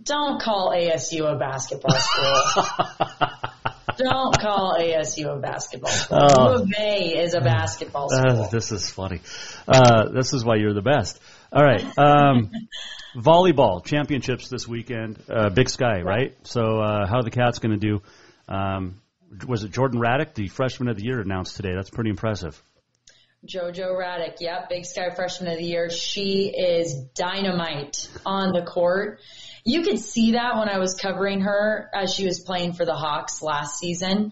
Don't 0.03 0.41
call 0.41 0.73
ASU 0.75 1.31
a 1.31 1.37
basketball 1.37 1.95
school. 1.95 2.63
Don't 3.97 4.39
call 4.39 4.77
ASU 4.79 5.37
a 5.37 5.39
basketball 5.39 5.91
school. 5.91 6.17
Uh, 6.17 6.55
U 6.55 6.61
of 6.61 6.73
A 6.79 7.23
is 7.23 7.33
a 7.33 7.41
basketball 7.41 8.09
school. 8.09 8.43
Uh, 8.43 8.47
this 8.47 8.71
is 8.71 8.89
funny. 8.89 9.21
Uh, 9.67 10.09
this 10.09 10.33
is 10.33 10.43
why 10.43 10.55
you're 10.55 10.73
the 10.73 10.81
best. 10.81 11.19
All 11.53 11.61
right. 11.61 11.85
Um, 11.97 12.51
volleyball 13.13 13.83
championships 13.83 14.47
this 14.47 14.65
weekend. 14.65 15.21
Uh, 15.29 15.49
Big 15.49 15.69
Sky, 15.69 16.01
right? 16.01 16.35
So 16.43 16.79
uh, 16.79 17.05
how 17.07 17.17
are 17.17 17.23
the 17.23 17.31
Cats 17.31 17.59
going 17.59 17.77
to 17.77 17.87
do? 17.87 18.01
Um, 18.47 19.01
was 19.45 19.65
it 19.65 19.71
Jordan 19.71 19.99
Raddick, 19.99 20.33
the 20.33 20.47
freshman 20.47 20.87
of 20.87 20.95
the 20.95 21.03
year, 21.03 21.19
announced 21.19 21.57
today? 21.57 21.73
That's 21.75 21.89
pretty 21.89 22.09
impressive. 22.09 22.61
Jojo 23.45 23.99
Raddick, 23.99 24.35
yep, 24.39 24.69
Big 24.69 24.85
Sky 24.85 25.09
freshman 25.13 25.51
of 25.51 25.57
the 25.57 25.65
year. 25.65 25.89
She 25.89 26.53
is 26.55 26.93
dynamite 27.15 28.07
on 28.25 28.53
the 28.53 28.61
court. 28.61 29.19
You 29.65 29.81
could 29.81 29.99
see 29.99 30.33
that 30.33 30.57
when 30.57 30.69
I 30.69 30.77
was 30.77 30.93
covering 30.93 31.41
her 31.41 31.89
as 31.93 32.13
she 32.13 32.25
was 32.25 32.39
playing 32.39 32.73
for 32.73 32.85
the 32.85 32.93
Hawks 32.93 33.41
last 33.41 33.77
season. 33.77 34.31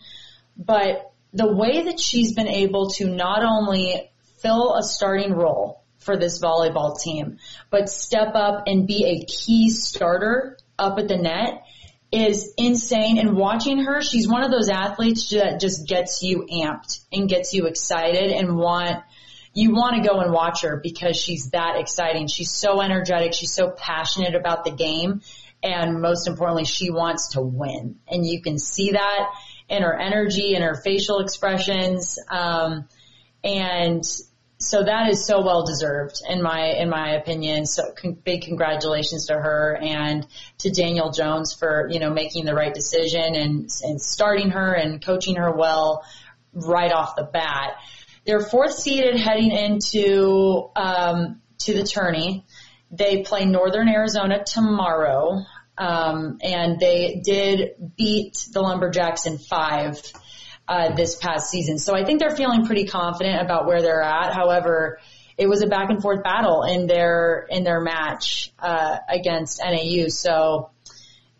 But 0.55 1.11
the 1.33 1.53
way 1.53 1.83
that 1.83 1.99
she's 1.99 2.33
been 2.33 2.47
able 2.47 2.91
to 2.91 3.07
not 3.07 3.43
only 3.43 4.09
fill 4.41 4.75
a 4.75 4.83
starting 4.83 5.33
role, 5.33 5.83
for 5.99 6.17
this 6.17 6.41
volleyball 6.41 6.99
team. 6.99 7.37
But 7.69 7.89
step 7.89 8.33
up 8.35 8.63
and 8.67 8.87
be 8.87 9.05
a 9.05 9.25
key 9.25 9.69
starter 9.69 10.57
up 10.77 10.97
at 10.97 11.07
the 11.07 11.17
net 11.17 11.63
is 12.11 12.53
insane. 12.57 13.19
And 13.19 13.35
watching 13.35 13.83
her, 13.83 14.01
she's 14.01 14.27
one 14.27 14.43
of 14.43 14.51
those 14.51 14.69
athletes 14.69 15.29
that 15.29 15.59
just 15.59 15.87
gets 15.87 16.23
you 16.23 16.47
amped 16.51 17.01
and 17.11 17.29
gets 17.29 17.53
you 17.53 17.67
excited 17.67 18.31
and 18.31 18.57
want, 18.57 19.03
you 19.53 19.73
want 19.73 20.01
to 20.01 20.09
go 20.09 20.19
and 20.19 20.31
watch 20.31 20.63
her 20.63 20.79
because 20.81 21.15
she's 21.15 21.51
that 21.51 21.75
exciting. 21.77 22.27
She's 22.27 22.51
so 22.51 22.81
energetic. 22.81 23.33
She's 23.33 23.53
so 23.53 23.69
passionate 23.69 24.35
about 24.35 24.63
the 24.63 24.71
game. 24.71 25.21
And 25.61 26.01
most 26.01 26.27
importantly, 26.27 26.65
she 26.65 26.89
wants 26.89 27.33
to 27.33 27.41
win. 27.41 27.97
And 28.07 28.25
you 28.25 28.41
can 28.41 28.57
see 28.57 28.93
that 28.93 29.29
in 29.67 29.83
her 29.83 29.93
energy 29.93 30.55
and 30.55 30.63
her 30.63 30.75
facial 30.75 31.19
expressions. 31.19 32.17
Um, 32.29 32.87
and 33.43 34.03
so 34.59 34.83
that 34.83 35.09
is 35.09 35.25
so 35.25 35.41
well 35.41 35.65
deserved 35.65 36.21
in 36.27 36.41
my 36.41 36.73
in 36.77 36.89
my 36.89 37.11
opinion. 37.15 37.65
So 37.65 37.93
con- 37.93 38.17
big 38.23 38.41
congratulations 38.41 39.27
to 39.27 39.33
her 39.33 39.77
and 39.81 40.27
to 40.59 40.69
Daniel 40.69 41.11
Jones 41.11 41.53
for 41.53 41.87
you 41.89 41.99
know 41.99 42.09
making 42.09 42.45
the 42.45 42.53
right 42.53 42.73
decision 42.73 43.35
and 43.35 43.69
and 43.83 44.01
starting 44.01 44.51
her 44.51 44.73
and 44.73 45.01
coaching 45.03 45.37
her 45.37 45.51
well 45.51 46.03
right 46.53 46.91
off 46.91 47.15
the 47.15 47.23
bat. 47.23 47.77
They're 48.25 48.41
fourth 48.41 48.73
seeded 48.73 49.15
heading 49.15 49.51
into 49.51 50.69
um, 50.75 51.41
to 51.59 51.73
the 51.73 51.83
tourney. 51.83 52.45
They 52.91 53.23
play 53.23 53.45
Northern 53.45 53.87
Arizona 53.87 54.43
tomorrow, 54.43 55.45
um, 55.77 56.39
and 56.41 56.79
they 56.79 57.21
did 57.23 57.93
beat 57.95 58.45
the 58.51 58.61
Lumberjacks 58.61 59.25
in 59.25 59.37
five 59.37 60.01
uh, 60.69 60.93
this 60.93 61.15
past 61.15 61.49
season. 61.49 61.79
So 61.79 61.95
I 61.95 62.05
think 62.05 62.19
they're 62.19 62.35
feeling 62.35 62.65
pretty 62.67 62.85
confident 62.85 63.41
about 63.41 63.65
where 63.65 63.81
they're 63.81 64.03
at. 64.03 64.33
However, 64.33 64.99
it 65.35 65.49
was 65.49 65.63
a 65.63 65.67
back 65.67 65.89
and 65.89 65.99
forth 65.99 66.23
battle 66.23 66.61
in 66.61 66.85
their 66.85 67.47
in 67.49 67.63
their 67.63 67.81
match 67.81 68.53
uh, 68.59 68.97
against 69.09 69.59
NAU. 69.65 70.09
So 70.09 70.69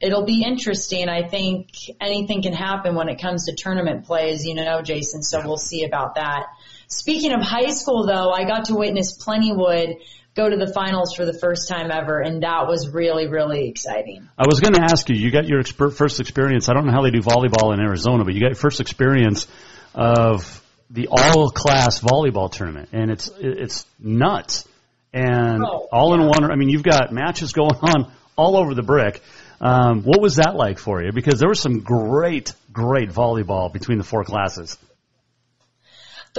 it'll 0.02 0.26
be 0.26 0.44
interesting. 0.44 1.10
I 1.10 1.28
think 1.28 1.70
anything 2.02 2.42
can 2.42 2.54
happen 2.54 2.96
when 2.96 3.08
it 3.08 3.22
comes 3.22 3.46
to 3.46 3.56
tournament 3.56 4.06
play, 4.06 4.32
as 4.32 4.46
you 4.46 4.56
know, 4.56 4.82
Jason. 4.82 5.22
So 5.22 5.42
we'll 5.46 5.58
see 5.58 5.84
about 5.84 6.16
that. 6.16 6.48
Speaking 6.88 7.32
of 7.32 7.42
high 7.42 7.70
school, 7.70 8.08
though, 8.08 8.32
I 8.32 8.46
got 8.46 8.66
to 8.66 8.76
witness 8.76 9.16
Plentywood 9.16 9.98
go 10.40 10.50
to 10.50 10.56
the 10.56 10.72
finals 10.72 11.14
for 11.16 11.26
the 11.26 11.34
first 11.34 11.68
time 11.68 11.92
ever, 11.92 12.20
and 12.20 12.44
that 12.44 12.68
was 12.68 12.90
really, 12.90 13.28
really 13.28 13.68
exciting. 13.68 14.28
I 14.38 14.46
was 14.48 14.60
going 14.62 14.74
to 14.74 14.82
ask 14.82 15.10
you, 15.10 15.16
you 15.16 15.32
got 15.32 15.46
your 15.46 15.62
exper- 15.62 15.94
first 15.94 16.20
experience. 16.20 16.70
I 16.70 16.74
don't 16.74 16.86
know 16.86 16.94
how 16.94 17.02
they 17.02 17.12
do 17.12 17.22
volleyball 17.22 17.74
in 17.74 17.80
Arizona, 17.80 18.24
but 18.24 18.34
you 18.34 18.40
got 18.40 18.48
your 18.48 18.56
first 18.56 18.80
experience 18.80 19.48
of 19.94 20.64
the 20.90 21.08
all-class 21.08 22.00
volleyball 22.00 22.52
tournament, 22.52 22.90
and 22.94 23.12
it's 23.12 23.30
it's 23.40 23.86
nuts. 24.00 24.68
And 25.12 25.64
oh, 25.64 25.88
all 25.92 26.16
yeah. 26.16 26.22
in 26.22 26.28
one. 26.28 26.52
I 26.52 26.56
mean, 26.56 26.70
you've 26.70 26.84
got 26.84 27.12
matches 27.12 27.52
going 27.52 27.76
on 27.82 28.12
all 28.36 28.56
over 28.58 28.74
the 28.76 28.84
brick. 28.84 29.22
Um, 29.60 30.04
what 30.04 30.22
was 30.22 30.38
that 30.38 30.56
like 30.56 30.80
for 30.80 31.04
you? 31.04 31.12
Because 31.12 31.40
there 31.40 31.50
was 31.50 31.60
some 31.60 31.80
great, 31.80 32.54
great 32.72 33.10
volleyball 33.10 33.74
between 33.74 33.98
the 33.98 34.04
four 34.04 34.24
classes. 34.24 34.78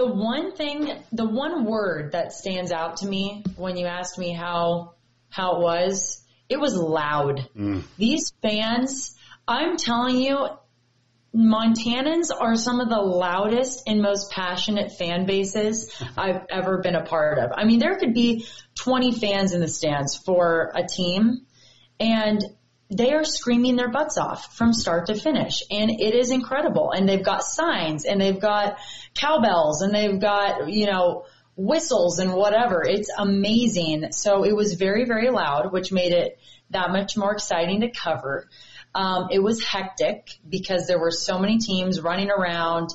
The 0.01 0.07
one 0.07 0.57
thing, 0.57 0.90
the 1.12 1.28
one 1.28 1.66
word 1.66 2.12
that 2.12 2.32
stands 2.32 2.72
out 2.72 2.96
to 2.98 3.07
me 3.07 3.44
when 3.57 3.76
you 3.76 3.84
asked 3.84 4.18
me 4.18 4.32
how, 4.32 4.94
how 5.28 5.57
it 5.57 5.61
was 5.61 6.24
it 6.48 6.59
was 6.59 6.74
loud. 6.74 7.48
Mm. 7.55 7.82
These 7.98 8.32
fans, 8.40 9.14
I'm 9.46 9.76
telling 9.76 10.16
you, 10.16 10.48
Montanans 11.36 12.30
are 12.34 12.57
some 12.57 12.80
of 12.80 12.88
the 12.88 12.96
loudest 12.96 13.82
and 13.86 14.01
most 14.01 14.32
passionate 14.32 14.90
fan 14.98 15.26
bases 15.26 15.94
I've 16.16 16.46
ever 16.48 16.78
been 16.78 16.96
a 16.96 17.05
part 17.05 17.38
of. 17.38 17.51
I 17.55 17.64
mean, 17.64 17.78
there 17.78 17.98
could 17.98 18.14
be 18.14 18.46
20 18.76 19.20
fans 19.20 19.53
in 19.53 19.61
the 19.61 19.68
stands 19.68 20.16
for 20.16 20.72
a 20.74 20.82
team 20.82 21.46
and 22.01 22.42
they 22.91 23.12
are 23.12 23.24
screaming 23.24 23.76
their 23.76 23.88
butts 23.88 24.18
off 24.18 24.57
from 24.57 24.72
start 24.72 25.07
to 25.07 25.14
finish 25.14 25.62
and 25.70 25.91
it 25.91 26.14
is 26.14 26.32
incredible 26.32 26.91
and 26.91 27.09
they've 27.09 27.24
got 27.24 27.45
signs 27.45 28.05
and 28.05 28.20
they've 28.20 28.41
got 28.41 28.78
cowbells 29.14 29.82
and 29.82 29.95
they've 29.95 30.20
got, 30.20 30.68
you 30.68 30.86
know, 30.86 31.24
whistles 31.57 32.18
and 32.18 32.32
whatever. 32.32 32.82
It's 32.82 33.11
amazing. 33.16 34.11
So 34.11 34.45
it 34.45 34.57
was 34.57 34.74
very, 34.74 35.05
very 35.05 35.30
loud, 35.30 35.72
which 35.72 35.93
made 35.93 36.12
it 36.12 36.38
that 36.70 36.91
much 36.91 37.16
more 37.16 37.32
exciting 37.32 37.82
to 37.82 37.91
cover. 37.91 38.49
Um, 38.93 39.28
it 39.30 39.41
was 39.41 39.62
hectic 39.62 40.30
because 40.49 40.88
there 40.88 40.99
were 40.99 41.12
so 41.12 41.38
many 41.38 41.59
teams 41.59 42.01
running 42.01 42.30
around. 42.30 42.91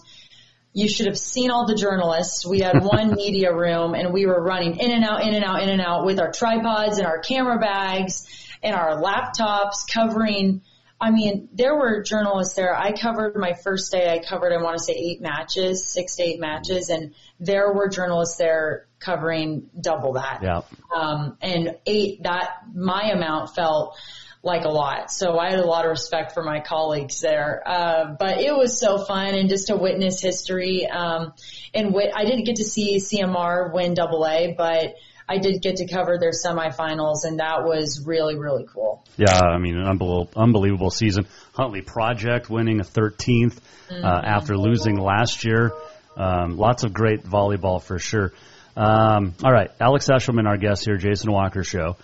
You 0.74 0.89
should 0.89 1.06
have 1.06 1.18
seen 1.18 1.52
all 1.52 1.68
the 1.68 1.76
journalists. 1.76 2.46
We 2.46 2.60
had 2.60 2.80
one 2.84 3.14
media 3.14 3.56
room 3.56 3.93
and 3.93 4.12
we 4.12 4.26
were 4.26 4.43
running 4.43 4.78
in 4.78 4.91
and 4.91 5.06
out, 5.06 5.22
in 5.22 5.34
and 5.34 5.46
out, 5.46 5.64
in 5.64 5.70
and 5.70 5.82
out 5.82 6.06
with 6.06 6.20
our 6.20 6.34
tripods 6.34 6.98
and 6.98 7.08
our 7.08 7.20
camera 7.20 7.60
bags 7.60 8.28
and 8.66 8.76
our 8.76 9.01
laptops 9.01 9.88
covering. 9.91 10.61
I 10.99 11.11
mean, 11.11 11.49
there 11.53 11.76
were 11.76 12.01
journalists 12.01 12.55
there. 12.55 12.76
I 12.76 12.93
covered 12.93 13.36
my 13.36 13.53
first 13.53 13.91
day. 13.91 14.11
I 14.11 14.20
covered, 14.28 14.51
I 14.53 14.61
want 14.61 14.78
to 14.78 14.84
say 14.84 14.93
eight 14.93 15.22
matches, 15.22 15.88
six 15.88 16.16
to 16.16 16.24
eight 16.24 16.39
matches, 16.39 16.89
and 16.89 17.13
there 17.39 17.72
were 17.72 17.89
journalists 17.89 18.38
there 18.38 18.88
covering 18.99 19.70
double 19.80 20.13
that. 20.13 20.39
Yeah. 20.41 20.61
Um, 20.93 21.38
and 21.41 21.78
eight, 21.86 22.24
that 22.24 22.49
my 22.74 23.11
amount 23.11 23.55
felt 23.55 23.97
like 24.41 24.63
a 24.63 24.70
lot. 24.70 25.11
So 25.11 25.38
I 25.38 25.49
had 25.49 25.59
a 25.59 25.66
lot 25.66 25.86
of 25.86 25.89
respect 25.89 26.34
for 26.34 26.43
my 26.43 26.59
colleagues 26.59 27.20
there. 27.20 27.63
Uh, 27.66 28.16
but 28.18 28.38
it 28.39 28.55
was 28.55 28.80
so 28.80 29.03
fun 29.03 29.34
and 29.34 29.49
just 29.49 29.68
to 29.68 29.76
witness 29.76 30.22
history. 30.22 30.88
Um, 30.88 31.34
and 31.74 31.93
wit- 31.93 32.13
I 32.16 32.26
didn't 32.26 32.45
get 32.45 32.57
to 32.57 32.63
see 32.63 32.97
CMR 32.99 33.74
win 33.74 33.95
double 33.95 34.26
A, 34.26 34.53
but 34.55 34.95
I 35.28 35.39
did 35.39 35.61
get 35.61 35.78
to 35.78 35.88
cover 35.88 36.17
their 36.19 36.32
semifinals 36.32 37.23
and 37.23 37.39
that 37.39 37.63
was 37.63 38.03
really, 38.05 38.38
really 38.38 38.65
cool. 38.71 39.03
Yeah, 39.17 39.39
I 39.39 39.57
mean, 39.57 39.76
an 39.78 39.88
unbelievable, 39.88 40.30
unbelievable 40.36 40.91
season. 40.91 41.26
Huntley 41.53 41.82
Project 41.82 42.49
winning 42.49 42.80
a 42.80 42.84
13th 42.84 43.57
uh, 43.89 44.21
after 44.23 44.57
losing 44.57 44.99
last 44.99 45.43
year. 45.43 45.71
Um, 46.15 46.57
lots 46.57 46.84
of 46.84 46.93
great 46.93 47.23
volleyball 47.23 47.82
for 47.82 47.97
sure. 47.97 48.34
Um, 48.78 49.34
all 49.43 49.51
right, 49.51 49.71
Alex 49.80 50.07
Eshelman, 50.07 50.47
our 50.47 50.57
guest 50.57 50.86
here, 50.86 50.97
Jason 50.97 51.32
Walker 51.32 51.63
Show. 51.63 51.97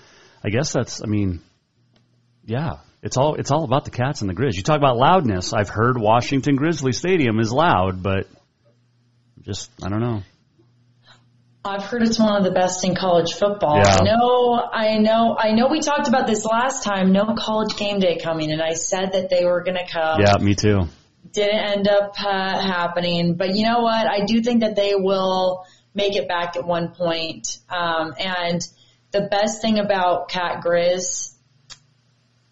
I 0.44 0.50
guess 0.50 0.74
that's, 0.74 1.04
I 1.04 1.06
mean, 1.06 1.42
yeah, 2.46 2.78
it's 3.02 3.18
all 3.18 3.36
it's 3.36 3.52
all 3.52 3.64
about 3.64 3.86
the 3.86 3.92
cats 3.92 4.22
and 4.22 4.30
the 4.30 4.34
Grizz. 4.34 4.56
You 4.56 4.64
talk 4.64 4.78
about 4.78 4.98
loudness. 4.98 5.54
I've 5.54 5.70
heard 5.70 5.98
Washington 5.98 6.56
Grizzly 6.56 6.92
Stadium 6.92 7.40
is 7.40 7.52
loud, 7.52 8.02
but 8.04 8.28
just 9.42 9.70
I 9.84 9.90
don't 9.90 10.02
know. 10.02 10.22
I've 11.64 11.84
heard 11.84 12.02
it's 12.02 12.18
one 12.18 12.36
of 12.36 12.44
the 12.44 12.52
best 12.52 12.84
in 12.84 12.96
college 12.96 13.34
football. 13.34 13.78
Yeah. 13.78 13.98
I 14.02 14.04
know, 14.04 14.70
I 14.74 14.98
know, 14.98 15.36
I 15.38 15.52
know 15.52 15.68
we 15.68 15.80
talked 15.80 16.08
about 16.08 16.26
this 16.26 16.44
last 16.44 16.84
time, 16.84 17.12
no 17.12 17.36
college 17.38 17.76
game 17.78 18.00
day 18.00 18.18
coming, 18.18 18.52
and 18.52 18.62
I 18.62 18.74
said 18.74 19.12
that 19.14 19.30
they 19.30 19.46
were 19.46 19.64
gonna 19.64 19.88
come. 19.88 20.22
Yeah, 20.22 20.38
me 20.40 20.56
too. 20.56 20.88
Didn't 21.32 21.60
end 21.60 21.88
up 21.88 22.14
uh, 22.20 22.60
happening, 22.60 23.36
but 23.36 23.56
you 23.56 23.64
know 23.64 23.82
what? 23.82 24.08
I 24.08 24.26
do 24.26 24.42
think 24.42 24.62
that 24.62 24.76
they 24.76 24.96
will 24.96 25.66
make 25.94 26.16
it 26.16 26.28
back 26.28 26.56
at 26.56 26.66
one 26.66 26.94
point. 26.96 27.60
Um, 27.70 28.16
and 28.18 28.68
the 29.12 29.22
best 29.30 29.62
thing 29.62 29.78
about 29.78 30.30
Cat 30.30 30.64
Grizz 30.66 31.36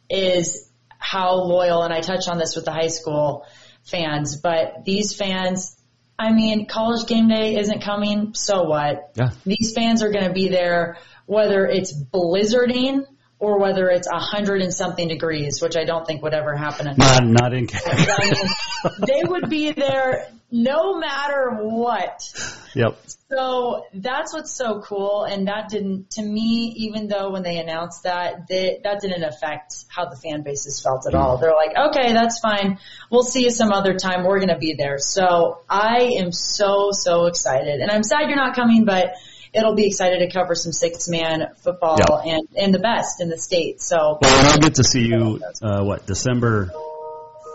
is 0.07 0.70
how 0.99 1.34
loyal, 1.36 1.82
and 1.82 1.93
I 1.93 2.01
touch 2.01 2.28
on 2.28 2.38
this 2.38 2.55
with 2.55 2.66
the 2.66 2.72
high 2.72 2.89
school 2.89 3.45
fans, 3.84 4.36
but 4.36 4.86
these 4.86 5.16
fans, 5.16 5.76
I 6.20 6.34
mean, 6.34 6.67
college 6.67 7.07
game 7.07 7.30
day 7.30 7.55
isn't 7.55 7.82
coming, 7.82 8.34
so 8.36 8.63
what? 8.63 9.11
Yeah. 9.15 9.30
These 9.45 9.74
fans 9.74 10.03
are 10.03 10.11
going 10.11 10.26
to 10.26 10.34
be 10.34 10.49
there 10.49 10.97
whether 11.30 11.67
it's 11.67 11.93
blizzarding 11.93 13.05
or 13.40 13.58
whether 13.58 13.90
it's 13.90 14.08
a 14.08 14.20
hundred 14.20 14.62
and 14.62 14.74
something 14.74 15.08
degrees, 15.08 15.62
which 15.62 15.78
I 15.78 15.86
don't 15.86 16.06
think 16.06 16.22
would 16.24 16.34
ever 16.34 16.56
happen 16.56 16.88
in 16.88 16.98
Not 16.98 17.24
not 17.24 17.54
in. 17.54 17.70
I 17.86 18.20
mean, 18.20 18.92
they 19.08 19.24
would 19.24 19.50
be 19.50 19.72
there 19.72 20.28
no 20.52 21.00
matter 21.00 21.58
what. 21.62 22.34
Yep. 22.76 22.98
So 23.32 23.86
that's 23.94 24.34
what's 24.34 24.52
so 24.56 24.82
cool, 24.82 25.24
and 25.24 25.48
that 25.48 25.70
didn't, 25.70 26.12
to 26.12 26.24
me, 26.24 26.74
even 26.78 27.08
though 27.08 27.30
when 27.30 27.44
they 27.44 27.58
announced 27.60 28.04
that, 28.04 28.48
that 28.48 28.80
that 28.84 29.02
didn't 29.02 29.24
affect 29.24 29.86
how 29.88 30.06
the 30.06 30.16
fan 30.16 30.42
bases 30.42 30.82
felt 30.82 31.06
at 31.08 31.14
all. 31.14 31.38
Mm. 31.38 31.42
They're 31.42 31.54
like, 31.54 31.78
okay, 31.90 32.14
that's 32.14 32.40
fine. 32.40 32.80
We'll 33.12 33.24
see 33.24 33.44
you 33.44 33.52
some 33.52 33.72
other 33.72 33.94
time. 33.94 34.24
We're 34.24 34.40
gonna 34.40 34.58
be 34.58 34.74
there. 34.74 34.98
So 34.98 35.62
I 35.70 36.16
am 36.18 36.32
so 36.32 36.90
so 36.92 37.28
excited, 37.28 37.80
and 37.80 37.92
I'm 37.92 38.04
sad 38.04 38.30
you're 38.30 38.36
not 38.36 38.56
coming, 38.56 38.84
but 38.84 39.14
it'll 39.54 39.76
be 39.76 39.88
excited 39.88 40.20
to 40.20 40.32
cover 40.32 40.56
some 40.56 40.72
six 40.72 41.08
man 41.10 41.47
football 41.58 41.97
Yeah. 42.00 42.34
and 42.36 42.47
and 42.58 42.74
the 42.74 42.80
best 42.80 43.22
in 43.22 43.30
the 43.30 43.38
state. 43.38 43.82
So 43.82 44.20
Well, 44.22 44.39
and 44.39 44.47
I'll 44.47 44.58
get 44.60 44.76
to 44.76 44.84
see 44.84 45.06
you. 45.06 45.39
Uh, 45.62 45.84
what 45.84 46.06
December 46.06 46.72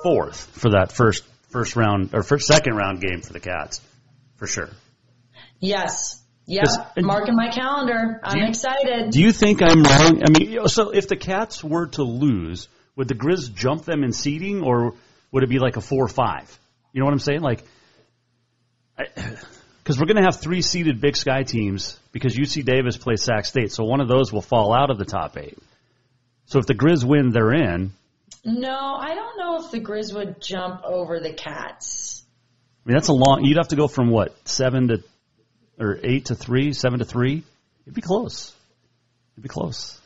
fourth 0.03 0.51
for 0.53 0.71
that 0.71 0.93
first 0.93 1.25
first 1.51 1.77
round 1.77 2.11
or 2.15 2.23
first 2.23 2.47
second 2.47 2.75
round 2.75 3.01
game 3.01 3.21
for 3.23 3.33
the 3.33 3.41
Cats, 3.41 3.81
for 4.37 4.47
sure. 4.47 4.71
yes, 5.61 6.21
yep, 6.47 6.65
'Cause- 6.65 6.79
marking 6.99 7.37
my 7.37 7.49
calendar. 7.49 8.21
I'm 8.25 8.39
you- 8.39 8.47
excited. 8.49 9.11
Do 9.11 9.21
you 9.21 9.33
think 9.33 9.63
I'm 9.63 9.83
wrong? 9.83 10.23
I 10.25 10.31
mean, 10.31 10.67
so 10.69 10.91
if 10.91 11.09
the 11.09 11.17
Cats 11.17 11.63
were 11.63 11.87
to 11.89 12.03
lose, 12.03 12.69
would 12.97 13.09
the 13.09 13.15
Grizz 13.15 13.55
jump 13.55 13.85
them 13.85 14.03
in 14.05 14.13
seeding, 14.13 14.63
or 14.63 14.95
would 15.33 15.43
it 15.45 15.49
be 15.49 15.59
like 15.59 15.77
a 15.77 15.81
four 15.81 16.05
or 16.05 16.09
five? 16.09 16.59
You 16.93 17.01
know 17.01 17.07
what 17.07 17.13
I'm 17.13 17.19
saying? 17.21 17.41
Like, 17.41 17.65
because 19.85 20.01
we're 20.01 20.07
going 20.07 20.17
to 20.17 20.23
have 20.23 20.41
three 20.41 20.63
seeded 20.63 20.99
Big 20.99 21.15
Sky 21.15 21.43
teams 21.43 22.01
because 22.11 22.35
UC 22.35 22.65
Davis 22.65 22.97
plays 22.97 23.23
Sac 23.23 23.45
State, 23.45 23.71
so 23.71 23.85
one 23.85 24.01
of 24.01 24.09
those 24.09 24.33
will 24.33 24.41
fall 24.41 24.75
out 24.75 24.91
of 24.91 24.97
the 24.97 25.05
top 25.05 25.37
eight. 25.37 25.59
So 26.47 26.59
if 26.59 26.65
the 26.65 26.75
Grizz 26.75 27.05
win, 27.05 27.31
they're 27.31 27.53
in. 27.53 27.93
No, 28.47 28.97
I 28.99 29.15
don't 29.15 29.39
know 29.39 29.63
if 29.63 29.71
the 29.71 29.81
Grizz 29.81 30.15
would 30.15 30.41
jump 30.41 30.83
over 30.85 31.21
the 31.21 31.35
Cats. 31.35 32.25
I 32.85 32.89
mean, 32.89 32.97
that's 32.97 33.09
a 33.09 33.13
long. 33.13 33.45
You'd 33.45 33.59
have 33.59 33.69
to 33.69 33.77
go 33.77 33.87
from 33.87 34.09
what 34.09 34.35
seven 34.49 34.89
to 34.89 35.05
or 35.79 35.99
eight 36.03 36.27
to 36.27 36.35
three, 36.35 36.73
seven 36.73 37.01
to 37.01 37.05
three. 37.05 37.43
It'd 37.85 37.95
be 37.95 38.01
close. 38.01 38.55
It'd 39.35 39.43
be 39.43 39.49
close. 39.51 40.01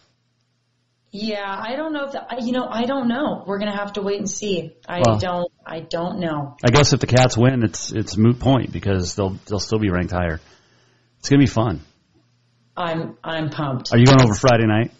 Yeah, 1.10 1.42
I 1.46 1.74
don't 1.76 1.94
know 1.94 2.10
if 2.10 2.44
you 2.44 2.52
know, 2.52 2.66
I 2.70 2.84
don't 2.84 3.08
know. 3.08 3.42
We're 3.46 3.58
gonna 3.58 3.76
have 3.76 3.94
to 3.94 4.02
wait 4.02 4.18
and 4.18 4.28
see. 4.30 4.74
I 4.86 5.00
Well- 5.04 5.18
don't, 5.18 5.52
I 5.64 5.80
don't 5.80 6.18
know. 6.20 6.56
I 6.62 6.70
guess 6.70 6.92
if 6.92 7.00
the 7.00 7.06
Cats 7.06 7.36
win, 7.36 7.62
it's 7.62 7.92
it's 7.92 8.16
moot 8.16 8.38
point 8.40 8.72
because 8.72 9.14
they'll 9.14 9.36
they'll 9.46 9.60
still 9.60 9.78
be 9.78 9.90
ranked 9.90 10.12
higher. 10.12 10.40
It's 11.20 11.28
gonna 11.28 11.40
be 11.40 11.46
fun. 11.46 11.80
I'm, 12.76 13.16
I'm 13.24 13.50
pumped. 13.50 13.92
Are 13.92 13.98
you 13.98 14.06
going 14.06 14.22
over 14.22 14.34
Friday 14.34 14.66
night? 14.66 14.92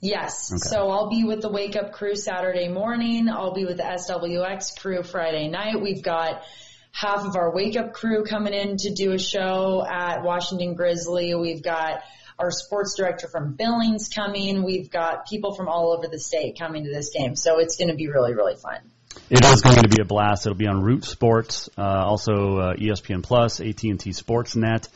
Yes. 0.00 0.50
Okay. 0.52 0.58
So 0.58 0.90
I'll 0.90 1.08
be 1.10 1.24
with 1.24 1.42
the 1.42 1.50
Wake 1.50 1.76
Up 1.76 1.92
crew 1.92 2.16
Saturday 2.16 2.68
morning. 2.68 3.28
I'll 3.28 3.52
be 3.54 3.66
with 3.66 3.76
the 3.76 3.82
SWX 3.84 4.80
crew 4.80 5.02
Friday 5.02 5.48
night. 5.48 5.80
We've 5.80 6.02
got 6.02 6.42
half 6.90 7.24
of 7.24 7.36
our 7.36 7.54
Wake 7.54 7.76
Up 7.76 7.92
crew 7.92 8.24
coming 8.24 8.54
in 8.54 8.78
to 8.78 8.92
do 8.94 9.12
a 9.12 9.18
show 9.18 9.84
at 9.86 10.22
Washington 10.24 10.74
Grizzly. 10.74 11.34
We've 11.34 11.62
got 11.62 12.02
our 12.40 12.50
sports 12.50 12.94
director 12.96 13.28
from 13.28 13.52
Billings 13.52 14.08
coming. 14.08 14.62
We've 14.62 14.90
got 14.90 15.28
people 15.28 15.54
from 15.54 15.68
all 15.68 15.92
over 15.92 16.08
the 16.08 16.18
state 16.18 16.58
coming 16.58 16.84
to 16.84 16.90
this 16.90 17.10
game. 17.10 17.36
So 17.36 17.58
it's 17.58 17.76
going 17.76 17.88
to 17.88 17.94
be 17.94 18.08
really, 18.08 18.34
really 18.34 18.56
fun. 18.56 18.80
It 19.28 19.44
is 19.44 19.60
going 19.60 19.76
to 19.76 19.88
be 19.88 20.00
a 20.00 20.04
blast. 20.04 20.46
It'll 20.46 20.56
be 20.56 20.66
on 20.66 20.82
Root 20.82 21.04
Sports, 21.04 21.68
uh, 21.76 21.82
also 21.82 22.58
uh, 22.58 22.74
ESPN 22.74 23.22
Plus, 23.22 23.60
AT 23.60 23.82
and 23.82 24.00
T 24.00 24.10
Sportsnet, 24.10 24.88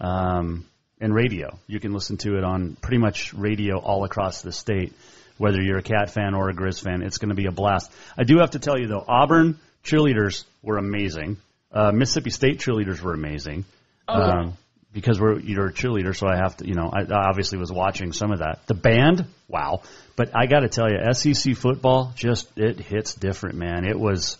um, 0.00 0.66
and 1.00 1.14
radio. 1.14 1.58
You 1.66 1.80
can 1.80 1.92
listen 1.92 2.16
to 2.18 2.36
it 2.36 2.44
on 2.44 2.76
pretty 2.80 2.98
much 2.98 3.32
radio 3.32 3.78
all 3.78 4.04
across 4.04 4.42
the 4.42 4.52
state, 4.52 4.92
whether 5.38 5.62
you're 5.62 5.78
a 5.78 5.82
Cat 5.82 6.10
fan 6.10 6.34
or 6.34 6.50
a 6.50 6.54
Grizz 6.54 6.82
fan. 6.82 7.02
It's 7.02 7.18
going 7.18 7.30
to 7.30 7.34
be 7.34 7.46
a 7.46 7.52
blast. 7.52 7.90
I 8.18 8.24
do 8.24 8.38
have 8.38 8.50
to 8.50 8.58
tell 8.58 8.78
you 8.78 8.88
though, 8.88 9.04
Auburn 9.06 9.58
cheerleaders 9.84 10.44
were 10.62 10.76
amazing. 10.76 11.38
Uh, 11.72 11.92
Mississippi 11.92 12.30
State 12.30 12.58
cheerleaders 12.58 13.00
were 13.00 13.14
amazing. 13.14 13.64
Oh, 14.08 14.18
yeah. 14.18 14.40
Um, 14.40 14.56
because 14.92 15.20
we're 15.20 15.38
you're 15.38 15.66
a 15.66 15.72
cheerleader, 15.72 16.16
so 16.16 16.26
I 16.26 16.36
have 16.36 16.56
to, 16.58 16.66
you 16.66 16.74
know, 16.74 16.90
I 16.92 17.04
obviously 17.12 17.58
was 17.58 17.70
watching 17.70 18.12
some 18.12 18.32
of 18.32 18.40
that. 18.40 18.66
The 18.66 18.74
band, 18.74 19.26
wow! 19.48 19.82
But 20.16 20.30
I 20.34 20.46
got 20.46 20.60
to 20.60 20.68
tell 20.68 20.88
you, 20.90 20.98
SEC 21.12 21.56
football 21.56 22.12
just 22.16 22.48
it 22.56 22.80
hits 22.80 23.14
different, 23.14 23.56
man. 23.56 23.84
It 23.84 23.98
was 23.98 24.36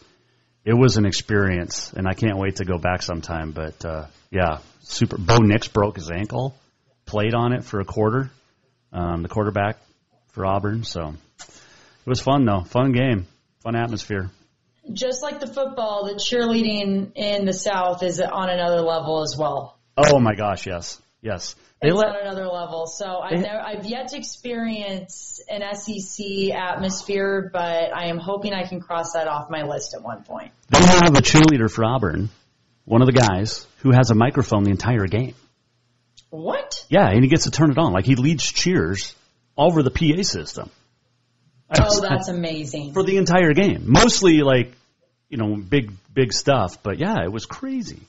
it 0.64 0.74
was 0.74 0.96
an 0.96 1.06
experience, 1.06 1.92
and 1.92 2.06
I 2.08 2.14
can't 2.14 2.38
wait 2.38 2.56
to 2.56 2.64
go 2.64 2.78
back 2.78 3.02
sometime. 3.02 3.52
But 3.52 3.84
uh, 3.84 4.06
yeah, 4.30 4.58
super. 4.82 5.18
Bo 5.18 5.38
Nix 5.38 5.68
broke 5.68 5.96
his 5.96 6.10
ankle, 6.10 6.56
played 7.06 7.34
on 7.34 7.52
it 7.52 7.64
for 7.64 7.80
a 7.80 7.84
quarter. 7.84 8.30
Um, 8.92 9.22
the 9.22 9.28
quarterback 9.28 9.78
for 10.32 10.44
Auburn, 10.44 10.82
so 10.82 11.14
it 11.38 12.06
was 12.06 12.20
fun 12.20 12.44
though. 12.44 12.62
Fun 12.62 12.92
game, 12.92 13.26
fun 13.62 13.76
atmosphere. 13.76 14.30
Just 14.92 15.22
like 15.22 15.38
the 15.38 15.46
football, 15.46 16.06
the 16.06 16.14
cheerleading 16.14 17.12
in 17.14 17.44
the 17.44 17.52
South 17.52 18.02
is 18.02 18.20
on 18.20 18.50
another 18.50 18.80
level 18.80 19.22
as 19.22 19.36
well. 19.38 19.78
Oh 20.08 20.20
my 20.20 20.34
gosh, 20.34 20.66
yes. 20.66 21.00
Yes. 21.22 21.54
They 21.82 21.88
it's 21.88 21.96
let, 21.96 22.08
on 22.08 22.16
another 22.22 22.46
level. 22.46 22.86
So 22.86 23.20
I've, 23.20 23.40
never, 23.40 23.58
I've 23.58 23.86
yet 23.86 24.08
to 24.08 24.16
experience 24.16 25.40
an 25.48 25.62
SEC 25.74 26.50
atmosphere, 26.54 27.50
but 27.52 27.94
I 27.94 28.06
am 28.06 28.18
hoping 28.18 28.52
I 28.52 28.66
can 28.66 28.80
cross 28.80 29.12
that 29.14 29.28
off 29.28 29.50
my 29.50 29.62
list 29.62 29.94
at 29.94 30.02
one 30.02 30.22
point. 30.22 30.52
They 30.68 30.78
have 30.78 31.16
a 31.16 31.22
cheerleader 31.22 31.70
for 31.70 31.84
Auburn, 31.84 32.28
one 32.84 33.00
of 33.00 33.06
the 33.06 33.12
guys 33.12 33.66
who 33.78 33.92
has 33.92 34.10
a 34.10 34.14
microphone 34.14 34.64
the 34.64 34.70
entire 34.70 35.06
game. 35.06 35.34
What? 36.28 36.84
Yeah, 36.88 37.08
and 37.08 37.22
he 37.22 37.28
gets 37.28 37.44
to 37.44 37.50
turn 37.50 37.70
it 37.70 37.78
on. 37.78 37.92
Like 37.92 38.04
he 38.04 38.14
leads 38.14 38.44
cheers 38.44 39.14
over 39.56 39.82
the 39.82 39.90
PA 39.90 40.22
system. 40.22 40.70
Oh, 41.70 42.00
that's 42.00 42.28
amazing. 42.28 42.92
For 42.92 43.02
the 43.02 43.16
entire 43.16 43.52
game. 43.54 43.84
Mostly 43.86 44.42
like, 44.42 44.72
you 45.28 45.38
know, 45.38 45.56
big, 45.56 45.92
big 46.12 46.32
stuff. 46.32 46.82
But 46.82 46.98
yeah, 46.98 47.22
it 47.24 47.32
was 47.32 47.46
crazy. 47.46 48.00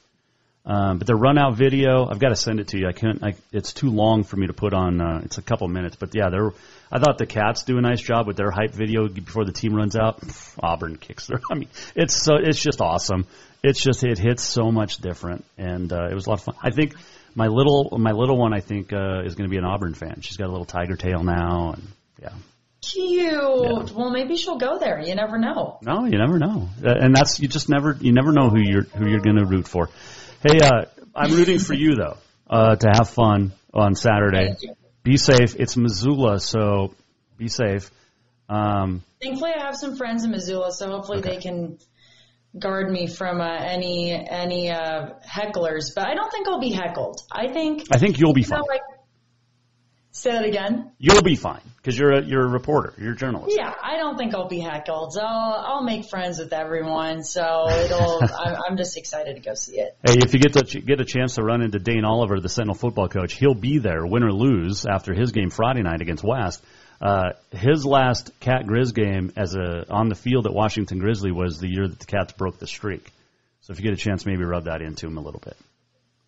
Um, 0.63 0.99
but 0.99 1.07
the 1.07 1.15
run 1.15 1.39
out 1.39 1.55
video, 1.55 2.07
I've 2.07 2.19
got 2.19 2.29
to 2.29 2.35
send 2.35 2.59
it 2.59 2.67
to 2.69 2.79
you. 2.79 2.87
I 2.87 2.91
can't. 2.91 3.23
I, 3.23 3.33
it's 3.51 3.73
too 3.73 3.89
long 3.89 4.23
for 4.23 4.37
me 4.37 4.45
to 4.45 4.53
put 4.53 4.73
on. 4.73 5.01
Uh, 5.01 5.21
it's 5.23 5.39
a 5.39 5.41
couple 5.41 5.67
minutes, 5.67 5.95
but 5.95 6.13
yeah, 6.13 6.29
they're. 6.29 6.51
I 6.91 6.99
thought 6.99 7.17
the 7.17 7.25
Cats 7.25 7.63
do 7.63 7.77
a 7.77 7.81
nice 7.81 8.01
job 8.01 8.27
with 8.27 8.37
their 8.37 8.51
hype 8.51 8.71
video 8.71 9.07
before 9.07 9.43
the 9.43 9.53
team 9.53 9.73
runs 9.73 9.95
out. 9.95 10.21
Auburn 10.61 10.97
kicks 10.97 11.25
their. 11.25 11.39
I 11.51 11.55
mean, 11.55 11.69
it's 11.95 12.21
so 12.21 12.35
it's 12.35 12.61
just 12.61 12.79
awesome. 12.79 13.25
It's 13.63 13.81
just 13.81 14.03
it 14.03 14.19
hits 14.19 14.43
so 14.43 14.71
much 14.71 14.97
different, 14.97 15.45
and 15.57 15.91
uh, 15.91 16.09
it 16.11 16.13
was 16.13 16.27
a 16.27 16.29
lot 16.29 16.39
of 16.39 16.45
fun. 16.45 16.55
I 16.61 16.69
think 16.69 16.93
my 17.33 17.47
little 17.47 17.97
my 17.97 18.11
little 18.11 18.37
one, 18.37 18.53
I 18.53 18.59
think, 18.59 18.93
uh, 18.93 19.23
is 19.23 19.33
going 19.33 19.49
to 19.49 19.51
be 19.51 19.57
an 19.57 19.65
Auburn 19.65 19.95
fan. 19.95 20.21
She's 20.21 20.37
got 20.37 20.47
a 20.47 20.51
little 20.51 20.65
tiger 20.65 20.95
tail 20.95 21.23
now, 21.23 21.73
and 21.73 21.87
yeah. 22.21 22.33
Cute. 22.81 23.23
Yeah. 23.23 23.93
Well, 23.95 24.09
maybe 24.09 24.37
she'll 24.37 24.57
go 24.57 24.79
there. 24.79 24.99
You 24.99 25.13
never 25.13 25.37
know. 25.37 25.77
No, 25.83 26.05
you 26.05 26.17
never 26.17 26.39
know, 26.39 26.67
uh, 26.83 26.93
and 26.99 27.15
that's 27.15 27.39
you 27.39 27.47
just 27.47 27.69
never 27.69 27.97
you 27.99 28.11
never 28.11 28.31
know 28.31 28.49
who 28.49 28.59
you're 28.59 28.83
who 28.83 29.07
you're 29.07 29.21
going 29.21 29.37
to 29.37 29.45
root 29.45 29.67
for. 29.67 29.89
Hey, 30.43 30.59
uh, 30.59 30.85
I'm 31.15 31.33
rooting 31.33 31.59
for 31.59 31.73
you 31.75 31.95
though 31.95 32.17
uh, 32.49 32.75
to 32.75 32.87
have 32.91 33.09
fun 33.09 33.51
on 33.73 33.93
Saturday. 33.93 34.55
Be 35.03 35.17
safe. 35.17 35.55
It's 35.55 35.77
Missoula, 35.77 36.39
so 36.39 36.95
be 37.37 37.47
safe. 37.47 37.91
Um, 38.49 39.03
Thankfully, 39.21 39.51
I 39.55 39.65
have 39.65 39.75
some 39.75 39.95
friends 39.97 40.23
in 40.23 40.31
Missoula, 40.31 40.71
so 40.71 40.89
hopefully 40.89 41.19
okay. 41.19 41.35
they 41.35 41.41
can 41.41 41.77
guard 42.57 42.91
me 42.91 43.05
from 43.05 43.39
uh, 43.39 43.55
any 43.59 44.13
any 44.13 44.71
uh, 44.71 45.11
hecklers. 45.23 45.93
But 45.95 46.07
I 46.07 46.15
don't 46.15 46.31
think 46.31 46.47
I'll 46.47 46.59
be 46.59 46.71
heckled. 46.71 47.21
I 47.31 47.47
think 47.47 47.83
I 47.91 47.99
think 47.99 48.19
you'll 48.19 48.33
be 48.33 48.43
fine. 48.43 48.59
Know, 48.59 48.65
like, 48.67 48.81
Say 50.13 50.31
that 50.31 50.43
again. 50.43 50.91
You'll 50.99 51.21
be 51.21 51.37
fine 51.37 51.61
because 51.77 51.97
you're 51.97 52.11
a 52.11 52.21
you're 52.21 52.45
a 52.45 52.49
reporter. 52.49 52.93
You're 52.97 53.13
a 53.13 53.15
journalist. 53.15 53.55
Yeah, 53.57 53.73
I 53.81 53.95
don't 53.95 54.17
think 54.17 54.35
I'll 54.35 54.49
be 54.49 54.59
heckled. 54.59 55.17
I'll 55.17 55.63
I'll 55.65 55.83
make 55.83 56.09
friends 56.09 56.37
with 56.37 56.51
everyone. 56.51 57.23
So 57.23 57.69
it'll. 57.69 58.21
I'm, 58.37 58.55
I'm 58.69 58.77
just 58.77 58.97
excited 58.97 59.35
to 59.35 59.41
go 59.41 59.53
see 59.53 59.79
it. 59.79 59.97
Hey, 60.05 60.17
if 60.17 60.33
you 60.33 60.39
get 60.39 60.53
to 60.53 60.81
get 60.81 60.99
a 60.99 61.05
chance 61.05 61.35
to 61.35 61.43
run 61.43 61.61
into 61.61 61.79
Dane 61.79 62.03
Oliver, 62.03 62.41
the 62.41 62.49
Sentinel 62.49 62.75
football 62.75 63.07
coach, 63.07 63.33
he'll 63.33 63.53
be 63.53 63.77
there, 63.77 64.05
win 64.05 64.23
or 64.23 64.33
lose, 64.33 64.85
after 64.85 65.13
his 65.13 65.31
game 65.31 65.49
Friday 65.49 65.81
night 65.81 66.01
against 66.01 66.23
West. 66.23 66.61
Uh, 66.99 67.31
his 67.51 67.85
last 67.85 68.37
Cat 68.41 68.65
Grizz 68.65 68.93
game 68.93 69.31
as 69.37 69.55
a 69.55 69.89
on 69.89 70.09
the 70.09 70.15
field 70.15 70.45
at 70.45 70.53
Washington 70.53 70.99
Grizzly 70.99 71.31
was 71.31 71.57
the 71.57 71.69
year 71.69 71.87
that 71.87 71.99
the 71.99 72.05
Cats 72.05 72.33
broke 72.33 72.59
the 72.59 72.67
streak. 72.67 73.11
So 73.61 73.71
if 73.71 73.79
you 73.79 73.85
get 73.85 73.93
a 73.93 74.01
chance, 74.01 74.25
maybe 74.25 74.43
rub 74.43 74.65
that 74.65 74.81
into 74.81 75.07
him 75.07 75.17
a 75.17 75.21
little 75.21 75.41
bit. 75.43 75.55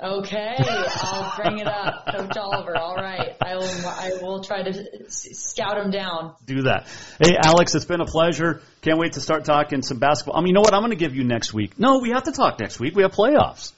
Okay, 0.03 0.55
I'll 0.59 1.33
bring 1.37 1.59
it 1.59 1.67
up, 1.67 2.05
Coach 2.13 2.35
Oliver. 2.35 2.75
All 2.75 2.95
right, 2.95 3.37
I 3.41 3.55
will. 3.55 3.87
I 3.87 4.11
will 4.21 4.43
try 4.43 4.61
to 4.61 5.09
scout 5.09 5.77
him 5.77 5.91
down. 5.91 6.35
Do 6.43 6.63
that. 6.63 6.87
Hey, 7.23 7.37
Alex, 7.41 7.73
it's 7.73 7.85
been 7.85 8.01
a 8.01 8.05
pleasure. 8.05 8.61
Can't 8.81 8.99
wait 8.99 9.13
to 9.13 9.21
start 9.21 9.45
talking 9.45 9.81
some 9.81 9.99
basketball. 9.99 10.35
I 10.35 10.41
mean, 10.41 10.49
you 10.49 10.53
know 10.55 10.61
what? 10.61 10.73
I'm 10.73 10.81
going 10.81 10.89
to 10.89 10.97
give 10.97 11.15
you 11.15 11.23
next 11.23 11.53
week. 11.53 11.79
No, 11.79 11.99
we 11.99 12.09
have 12.09 12.23
to 12.23 12.33
talk 12.33 12.59
next 12.59 12.81
week. 12.81 12.95
We 12.95 13.03
have 13.03 13.13
playoffs. 13.13 13.71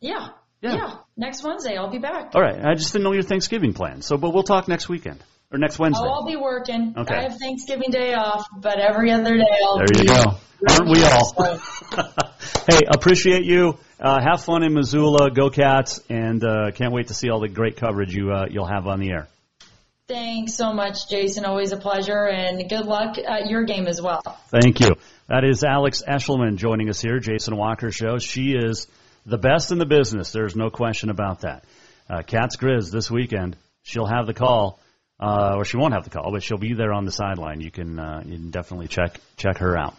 Yeah. 0.00 0.28
Yeah. 0.62 0.74
yeah. 0.74 0.94
Next 1.16 1.42
Wednesday, 1.42 1.76
I'll 1.76 1.90
be 1.90 1.98
back. 1.98 2.30
All 2.36 2.40
right. 2.40 2.64
I 2.64 2.74
just 2.74 2.92
didn't 2.92 3.02
know 3.02 3.12
your 3.12 3.24
Thanksgiving 3.24 3.72
plan. 3.72 4.02
So, 4.02 4.16
but 4.16 4.32
we'll 4.32 4.44
talk 4.44 4.68
next 4.68 4.88
weekend 4.88 5.20
or 5.52 5.58
next 5.58 5.78
Wednesday. 5.78 6.04
Oh, 6.04 6.10
I'll 6.10 6.26
be 6.26 6.36
working. 6.36 6.94
Okay. 6.96 7.14
I 7.14 7.22
have 7.22 7.38
Thanksgiving 7.38 7.90
Day 7.90 8.14
off, 8.14 8.46
but 8.60 8.78
every 8.78 9.10
other 9.10 9.36
day 9.36 9.58
I'll. 9.64 9.78
There 9.78 10.02
you 10.02 10.08
go. 10.08 10.38
Aren't 10.68 10.90
we 10.90 11.04
all? 11.04 11.60
hey, 12.68 12.80
appreciate 12.88 13.44
you. 13.44 13.78
Uh, 14.00 14.20
have 14.22 14.42
fun 14.42 14.62
in 14.62 14.72
Missoula. 14.74 15.30
Go 15.30 15.50
Cats, 15.50 16.00
and 16.08 16.42
uh, 16.42 16.70
can't 16.72 16.92
wait 16.92 17.08
to 17.08 17.14
see 17.14 17.28
all 17.28 17.40
the 17.40 17.48
great 17.48 17.76
coverage 17.76 18.14
you 18.14 18.32
uh, 18.32 18.46
you'll 18.50 18.66
have 18.66 18.86
on 18.86 19.00
the 19.00 19.10
air. 19.10 19.28
Thanks 20.08 20.54
so 20.54 20.72
much, 20.72 21.08
Jason. 21.10 21.44
Always 21.44 21.72
a 21.72 21.76
pleasure, 21.76 22.28
and 22.28 22.68
good 22.68 22.86
luck 22.86 23.16
at 23.18 23.50
your 23.50 23.64
game 23.64 23.86
as 23.86 24.00
well. 24.00 24.22
Thank 24.48 24.80
you. 24.80 24.94
That 25.28 25.44
is 25.44 25.64
Alex 25.64 26.02
Eshelman 26.06 26.56
joining 26.56 26.88
us 26.88 27.00
here, 27.00 27.18
Jason 27.18 27.56
Walker 27.56 27.90
Show. 27.90 28.18
She 28.18 28.52
is 28.52 28.86
the 29.26 29.38
best 29.38 29.72
in 29.72 29.78
the 29.78 29.86
business. 29.86 30.30
There's 30.30 30.54
no 30.54 30.70
question 30.70 31.10
about 31.10 31.40
that. 31.40 31.64
Uh, 32.08 32.22
Cats 32.22 32.56
Grizz 32.56 32.92
this 32.92 33.10
weekend. 33.10 33.56
She'll 33.82 34.06
have 34.06 34.26
the 34.26 34.34
call, 34.34 34.78
uh, 35.20 35.54
or 35.56 35.64
she 35.64 35.76
won't 35.76 35.94
have 35.94 36.04
the 36.04 36.10
call, 36.10 36.30
but 36.32 36.42
she'll 36.42 36.58
be 36.58 36.74
there 36.74 36.92
on 36.92 37.04
the 37.04 37.12
sideline. 37.12 37.60
You 37.60 37.70
can 37.70 37.98
uh, 37.98 38.22
you 38.24 38.36
can 38.36 38.50
definitely 38.50 38.88
check 38.88 39.20
check 39.36 39.58
her 39.58 39.76
out. 39.76 39.94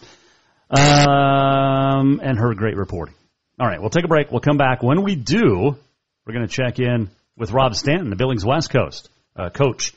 Um, 0.69 2.19
and 2.21 2.37
her 2.37 2.53
great 2.53 2.75
reporting. 2.75 3.15
All 3.59 3.67
right, 3.67 3.79
we'll 3.79 3.89
take 3.89 4.03
a 4.03 4.09
break. 4.09 4.31
We'll 4.31 4.41
come 4.41 4.57
back. 4.57 4.83
When 4.83 5.03
we 5.03 5.15
do, 5.15 5.75
we're 6.25 6.33
going 6.33 6.47
to 6.47 6.53
check 6.53 6.79
in 6.79 7.09
with 7.37 7.51
Rob 7.51 7.73
Stanton, 7.73 8.09
the 8.09 8.15
Billings 8.15 8.45
West 8.45 8.69
Coast 8.69 9.09
uh, 9.35 9.49
coach. 9.49 9.93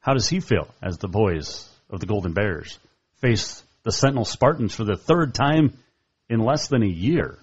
How 0.00 0.12
does 0.12 0.28
he 0.28 0.40
feel 0.40 0.68
as 0.82 0.98
the 0.98 1.08
boys 1.08 1.68
of 1.88 2.00
the 2.00 2.06
Golden 2.06 2.34
Bears 2.34 2.78
face 3.16 3.62
the 3.82 3.92
Sentinel 3.92 4.24
Spartans 4.24 4.74
for 4.74 4.84
the 4.84 4.96
third 4.96 5.34
time 5.34 5.76
in 6.28 6.40
less 6.40 6.68
than 6.68 6.82
a 6.82 6.88
year? 6.88 7.38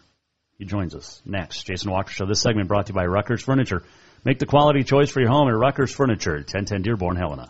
He 0.57 0.65
joins 0.65 0.95
us 0.95 1.21
next. 1.25 1.63
Jason 1.63 1.91
Walker 1.91 2.11
Show. 2.11 2.25
This 2.25 2.41
segment 2.41 2.67
brought 2.67 2.87
to 2.87 2.93
you 2.93 2.95
by 2.95 3.05
Ruckers 3.05 3.43
Furniture. 3.43 3.83
Make 4.23 4.39
the 4.39 4.45
quality 4.45 4.83
choice 4.83 5.09
for 5.09 5.19
your 5.19 5.29
home 5.29 5.47
at 5.47 5.53
Ruckers 5.53 5.93
Furniture, 5.93 6.35
1010 6.35 6.81
Dearborn, 6.81 7.15
Helena. 7.15 7.49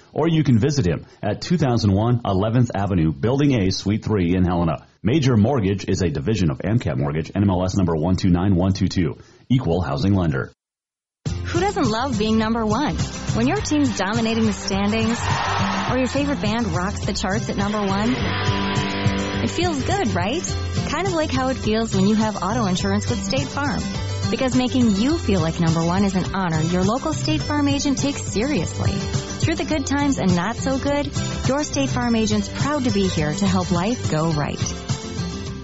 or 0.13 0.27
you 0.27 0.43
can 0.43 0.59
visit 0.59 0.85
him 0.85 1.05
at 1.21 1.41
2001 1.41 2.21
11th 2.23 2.71
Avenue, 2.75 3.11
Building 3.11 3.53
A, 3.61 3.71
Suite 3.71 4.03
3 4.03 4.35
in 4.35 4.45
Helena. 4.45 4.87
Major 5.03 5.35
Mortgage 5.35 5.85
is 5.85 6.01
a 6.01 6.09
division 6.09 6.51
of 6.51 6.59
AMCAP 6.59 6.97
Mortgage, 6.97 7.31
NMLS 7.33 7.75
number 7.77 7.95
129122, 7.95 9.17
equal 9.49 9.81
housing 9.81 10.13
lender. 10.13 10.51
Who 11.45 11.59
doesn't 11.59 11.89
love 11.89 12.17
being 12.17 12.37
number 12.37 12.65
one? 12.65 12.95
When 13.35 13.47
your 13.47 13.57
team's 13.57 13.97
dominating 13.97 14.45
the 14.45 14.53
standings, 14.53 15.19
or 15.91 15.97
your 15.97 16.07
favorite 16.07 16.41
band 16.41 16.67
rocks 16.67 17.05
the 17.05 17.13
charts 17.13 17.49
at 17.49 17.57
number 17.57 17.81
one, 17.81 18.15
it 19.43 19.49
feels 19.49 19.81
good, 19.83 20.09
right? 20.09 20.43
Kind 20.89 21.07
of 21.07 21.13
like 21.13 21.31
how 21.31 21.49
it 21.49 21.57
feels 21.57 21.95
when 21.95 22.07
you 22.07 22.15
have 22.15 22.41
auto 22.43 22.65
insurance 22.65 23.09
with 23.09 23.23
State 23.23 23.47
Farm. 23.47 23.81
Because 24.31 24.55
making 24.55 24.95
you 24.95 25.17
feel 25.17 25.41
like 25.41 25.59
number 25.59 25.83
one 25.83 26.05
is 26.05 26.15
an 26.15 26.33
honor 26.33 26.61
your 26.61 26.83
local 26.83 27.11
State 27.11 27.41
Farm 27.41 27.67
agent 27.67 27.97
takes 27.97 28.21
seriously. 28.23 28.93
Through 28.93 29.55
the 29.55 29.65
good 29.65 29.85
times 29.85 30.19
and 30.19 30.33
not 30.35 30.55
so 30.55 30.79
good, 30.79 31.11
your 31.49 31.65
State 31.65 31.89
Farm 31.89 32.15
agent's 32.15 32.47
proud 32.47 32.85
to 32.85 32.91
be 32.91 33.07
here 33.07 33.33
to 33.33 33.45
help 33.45 33.71
life 33.71 34.09
go 34.09 34.31
right. 34.31 34.57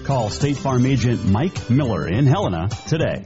Call 0.04 0.30
State 0.30 0.58
Farm 0.58 0.86
agent 0.86 1.24
Mike 1.26 1.70
Miller 1.70 2.10
in 2.10 2.28
Helena 2.28 2.68
today. 2.88 3.26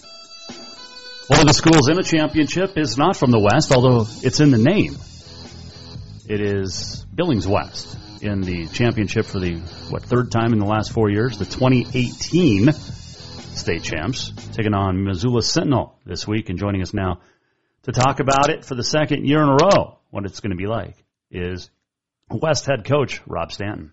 One 1.30 1.41
of 1.41 1.45
the 1.45 1.53
schools 1.53 1.88
in 1.89 1.95
the 1.95 2.01
championship 2.01 2.75
is 2.75 2.97
not 2.97 3.15
from 3.15 3.30
the 3.30 3.38
West, 3.38 3.71
although 3.71 4.07
it's 4.23 4.39
in 4.39 4.49
the 4.49 4.57
name. 4.57 4.97
It 6.27 6.41
is 6.41 7.05
Billings 7.13 7.47
West 7.47 7.95
in 8.19 8.41
the 8.41 8.65
championship 8.65 9.27
for 9.27 9.39
the 9.39 9.59
what 9.91 10.01
third 10.01 10.32
time 10.32 10.53
in 10.53 10.59
the 10.59 10.65
last 10.65 10.91
four 10.91 11.11
years, 11.11 11.38
the 11.38 11.45
2018 11.45 12.71
state 12.73 13.84
champs, 13.84 14.34
taking 14.53 14.73
on 14.73 15.03
Missoula 15.03 15.43
Sentinel 15.43 15.99
this 16.03 16.27
week, 16.27 16.49
and 16.49 16.57
joining 16.57 16.82
us 16.82 16.95
now 16.95 17.19
to 17.84 17.91
talk 17.91 18.19
about 18.19 18.49
it 18.49 18.65
for 18.65 18.73
the 18.73 18.84
second 18.84 19.27
year 19.27 19.43
in 19.43 19.49
a 19.49 19.57
row, 19.63 19.99
what 20.09 20.25
it's 20.25 20.39
going 20.39 20.49
to 20.49 20.57
be 20.57 20.65
like, 20.65 20.95
is 21.30 21.69
West 22.32 22.65
head 22.65 22.86
coach 22.86 23.21
Rob 23.27 23.51
Stanton. 23.51 23.91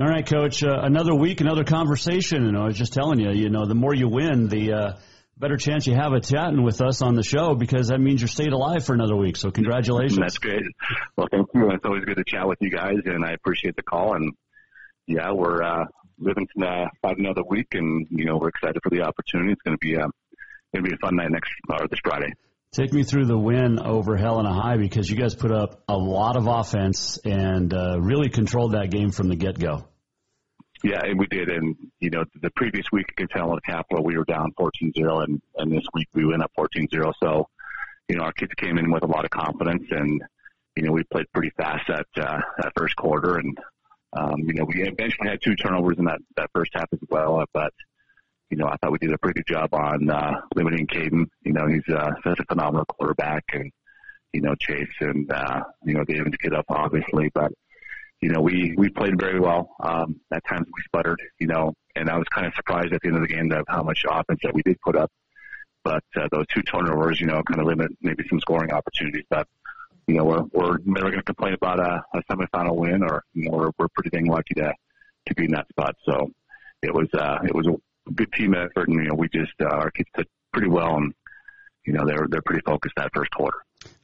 All 0.00 0.08
right, 0.08 0.24
Coach. 0.24 0.64
Uh, 0.64 0.80
another 0.80 1.14
week, 1.14 1.42
another 1.42 1.62
conversation. 1.62 2.46
And 2.46 2.56
I 2.56 2.64
was 2.64 2.74
just 2.74 2.94
telling 2.94 3.20
you, 3.20 3.32
you 3.32 3.50
know, 3.50 3.66
the 3.66 3.74
more 3.74 3.94
you 3.94 4.08
win, 4.08 4.48
the 4.48 4.72
uh, 4.72 4.92
better 5.36 5.58
chance 5.58 5.86
you 5.86 5.94
have 5.94 6.14
of 6.14 6.22
chatting 6.22 6.62
with 6.62 6.80
us 6.80 7.02
on 7.02 7.16
the 7.16 7.22
show 7.22 7.54
because 7.54 7.88
that 7.88 7.98
means 7.98 8.22
you're 8.22 8.28
stayed 8.28 8.54
alive 8.54 8.82
for 8.82 8.94
another 8.94 9.14
week. 9.14 9.36
So 9.36 9.50
congratulations. 9.50 10.18
That's 10.18 10.38
great. 10.38 10.62
Well, 11.18 11.28
thank 11.30 11.48
you. 11.52 11.70
It's 11.72 11.84
always 11.84 12.06
good 12.06 12.16
to 12.16 12.24
chat 12.26 12.48
with 12.48 12.56
you 12.62 12.70
guys, 12.70 12.96
and 13.04 13.22
I 13.26 13.32
appreciate 13.32 13.76
the 13.76 13.82
call. 13.82 14.14
And 14.14 14.32
yeah, 15.06 15.32
we're 15.32 15.62
uh, 15.62 15.84
living 16.18 16.48
to 16.56 16.66
uh, 16.66 16.86
another 17.04 17.42
week, 17.46 17.68
and 17.72 18.06
you 18.08 18.24
know 18.24 18.38
we're 18.38 18.48
excited 18.48 18.80
for 18.82 18.88
the 18.88 19.02
opportunity. 19.02 19.52
It's 19.52 19.60
going 19.60 19.76
to 19.76 19.86
be 19.86 19.96
uh, 19.96 20.08
going 20.72 20.82
to 20.82 20.88
be 20.88 20.94
a 20.94 20.98
fun 20.98 21.16
night 21.16 21.30
next 21.30 21.50
or 21.68 21.86
this 21.88 22.00
Friday. 22.02 22.32
Take 22.72 22.94
me 22.94 23.02
through 23.02 23.26
the 23.26 23.36
win 23.36 23.78
over 23.78 24.16
Helena 24.16 24.54
High 24.54 24.78
because 24.78 25.10
you 25.10 25.16
guys 25.16 25.34
put 25.34 25.52
up 25.52 25.82
a 25.88 25.96
lot 25.96 26.38
of 26.38 26.46
offense 26.46 27.18
and 27.22 27.74
uh, 27.74 28.00
really 28.00 28.30
controlled 28.30 28.72
that 28.72 28.90
game 28.90 29.10
from 29.10 29.28
the 29.28 29.36
get 29.36 29.58
go. 29.58 29.89
Yeah, 30.82 31.04
and 31.04 31.18
we 31.18 31.26
did. 31.26 31.48
And, 31.48 31.76
you 32.00 32.10
know, 32.10 32.24
the 32.40 32.50
previous 32.50 32.86
week 32.90 33.06
against 33.12 33.34
Helena 33.34 33.60
Capital, 33.60 34.02
we 34.02 34.16
were 34.16 34.24
down 34.24 34.52
14-0, 34.58 35.24
and, 35.24 35.42
and 35.56 35.72
this 35.72 35.84
week 35.92 36.08
we 36.14 36.24
went 36.24 36.42
up 36.42 36.52
14-0. 36.58 37.12
So, 37.22 37.48
you 38.08 38.16
know, 38.16 38.22
our 38.22 38.32
kids 38.32 38.52
came 38.54 38.78
in 38.78 38.90
with 38.90 39.02
a 39.02 39.06
lot 39.06 39.24
of 39.24 39.30
confidence, 39.30 39.84
and, 39.90 40.22
you 40.76 40.82
know, 40.82 40.92
we 40.92 41.02
played 41.04 41.26
pretty 41.32 41.50
fast 41.50 41.86
that, 41.88 42.06
uh, 42.16 42.40
that 42.58 42.72
first 42.76 42.96
quarter. 42.96 43.36
And, 43.36 43.58
um, 44.14 44.38
you 44.38 44.54
know, 44.54 44.64
we 44.64 44.82
eventually 44.82 45.28
had 45.28 45.40
two 45.42 45.54
turnovers 45.54 45.98
in 45.98 46.06
that, 46.06 46.20
that 46.36 46.50
first 46.54 46.70
half 46.74 46.88
as 46.92 47.00
well. 47.10 47.44
But, 47.52 47.74
you 48.48 48.56
know, 48.56 48.66
I 48.66 48.76
thought 48.76 48.92
we 48.92 48.98
did 48.98 49.12
a 49.12 49.18
pretty 49.18 49.40
good 49.40 49.54
job 49.54 49.74
on 49.74 50.08
uh, 50.08 50.40
limiting 50.54 50.86
Caden. 50.86 51.26
You 51.42 51.52
know, 51.52 51.66
he's 51.66 51.86
uh, 51.94 52.12
such 52.24 52.40
a 52.40 52.44
phenomenal 52.46 52.86
quarterback, 52.86 53.44
and, 53.52 53.70
you 54.32 54.40
know, 54.40 54.54
Chase 54.54 54.88
and, 55.00 55.30
uh, 55.30 55.62
you 55.84 55.94
know, 55.94 56.04
David 56.04 56.32
to 56.32 56.38
get 56.38 56.54
up, 56.54 56.64
obviously. 56.70 57.30
But, 57.34 57.52
you 58.20 58.30
know, 58.30 58.40
we, 58.40 58.74
we 58.76 58.88
played 58.90 59.18
very 59.18 59.40
well. 59.40 59.74
Um, 59.82 60.20
at 60.32 60.44
times 60.46 60.66
we 60.66 60.82
sputtered, 60.84 61.20
you 61.38 61.46
know, 61.46 61.72
and 61.96 62.10
I 62.10 62.18
was 62.18 62.26
kind 62.28 62.46
of 62.46 62.54
surprised 62.54 62.92
at 62.92 63.00
the 63.02 63.08
end 63.08 63.16
of 63.16 63.22
the 63.22 63.28
game 63.28 63.50
of 63.52 63.64
how 63.68 63.82
much 63.82 64.04
offense 64.08 64.40
that 64.42 64.54
we 64.54 64.62
did 64.62 64.80
put 64.82 64.96
up. 64.96 65.10
but 65.84 66.04
uh, 66.16 66.28
those 66.30 66.46
two 66.48 66.62
turnovers, 66.62 67.20
you 67.20 67.26
know, 67.26 67.42
kind 67.42 67.60
of 67.60 67.66
limit 67.66 67.90
maybe 68.00 68.24
some 68.28 68.40
scoring 68.40 68.72
opportunities. 68.72 69.24
But 69.30 69.46
you 70.06 70.14
know, 70.16 70.24
we're 70.24 70.42
we're 70.52 70.78
never 70.84 71.10
going 71.10 71.18
to 71.18 71.22
complain 71.22 71.54
about 71.54 71.78
a, 71.80 72.02
a 72.14 72.22
semifinal 72.24 72.76
win, 72.76 73.02
or 73.02 73.22
you 73.32 73.44
know, 73.50 73.56
we're 73.56 73.70
we're 73.78 73.88
pretty 73.94 74.10
dang 74.10 74.26
lucky 74.26 74.54
to 74.54 74.72
to 75.26 75.34
be 75.34 75.44
in 75.44 75.52
that 75.52 75.68
spot. 75.68 75.94
So 76.04 76.30
it 76.82 76.92
was 76.92 77.08
uh, 77.14 77.38
it 77.44 77.54
was 77.54 77.66
a 77.66 78.12
good 78.12 78.32
team 78.32 78.54
effort, 78.54 78.88
and 78.88 78.96
you 78.96 79.08
know, 79.08 79.14
we 79.14 79.28
just 79.28 79.52
uh, 79.60 79.66
our 79.66 79.90
kids 79.90 80.08
did 80.16 80.26
pretty 80.52 80.68
well, 80.68 80.96
and 80.96 81.14
you 81.86 81.92
know, 81.92 82.06
they're 82.06 82.26
they're 82.28 82.42
pretty 82.42 82.62
focused 82.66 82.94
that 82.96 83.10
first 83.14 83.30
quarter. 83.30 83.58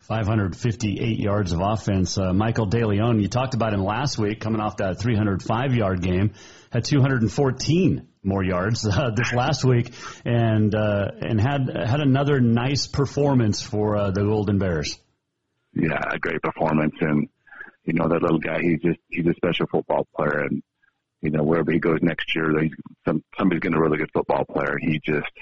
558 0.06 1.18
yards 1.18 1.52
of 1.52 1.60
offense. 1.60 2.16
Uh, 2.16 2.32
Michael 2.32 2.68
DeLeon, 2.68 3.20
you 3.20 3.28
talked 3.28 3.54
about 3.54 3.74
him 3.74 3.82
last 3.82 4.18
week, 4.18 4.40
coming 4.40 4.60
off 4.60 4.76
that 4.76 5.00
305 5.00 5.74
yard 5.74 6.00
game, 6.00 6.32
had 6.70 6.84
214 6.84 8.06
more 8.22 8.44
yards 8.44 8.86
uh, 8.90 9.10
this 9.16 9.32
last 9.32 9.64
week, 9.64 9.92
and 10.24 10.74
uh, 10.74 11.08
and 11.20 11.40
had 11.40 11.68
had 11.74 12.00
another 12.00 12.40
nice 12.40 12.86
performance 12.86 13.62
for 13.62 13.96
uh, 13.96 14.10
the 14.10 14.22
Golden 14.22 14.58
Bears. 14.58 14.98
Yeah, 15.72 16.00
a 16.08 16.18
great 16.18 16.40
performance, 16.40 16.94
and 17.00 17.28
you 17.84 17.94
know 17.94 18.08
that 18.08 18.22
little 18.22 18.38
guy. 18.38 18.60
He's 18.60 18.80
just 18.80 18.98
he's 19.08 19.26
a 19.26 19.34
special 19.34 19.66
football 19.66 20.06
player, 20.16 20.40
and 20.40 20.62
you 21.20 21.30
know 21.30 21.42
wherever 21.42 21.72
he 21.72 21.80
goes 21.80 21.98
next 22.00 22.34
year, 22.34 22.60
he's 22.60 22.72
some 23.04 23.24
somebody's 23.36 23.60
getting 23.60 23.76
a 23.76 23.80
really 23.80 23.98
good 23.98 24.12
football 24.12 24.44
player. 24.44 24.76
He 24.80 25.00
just 25.04 25.32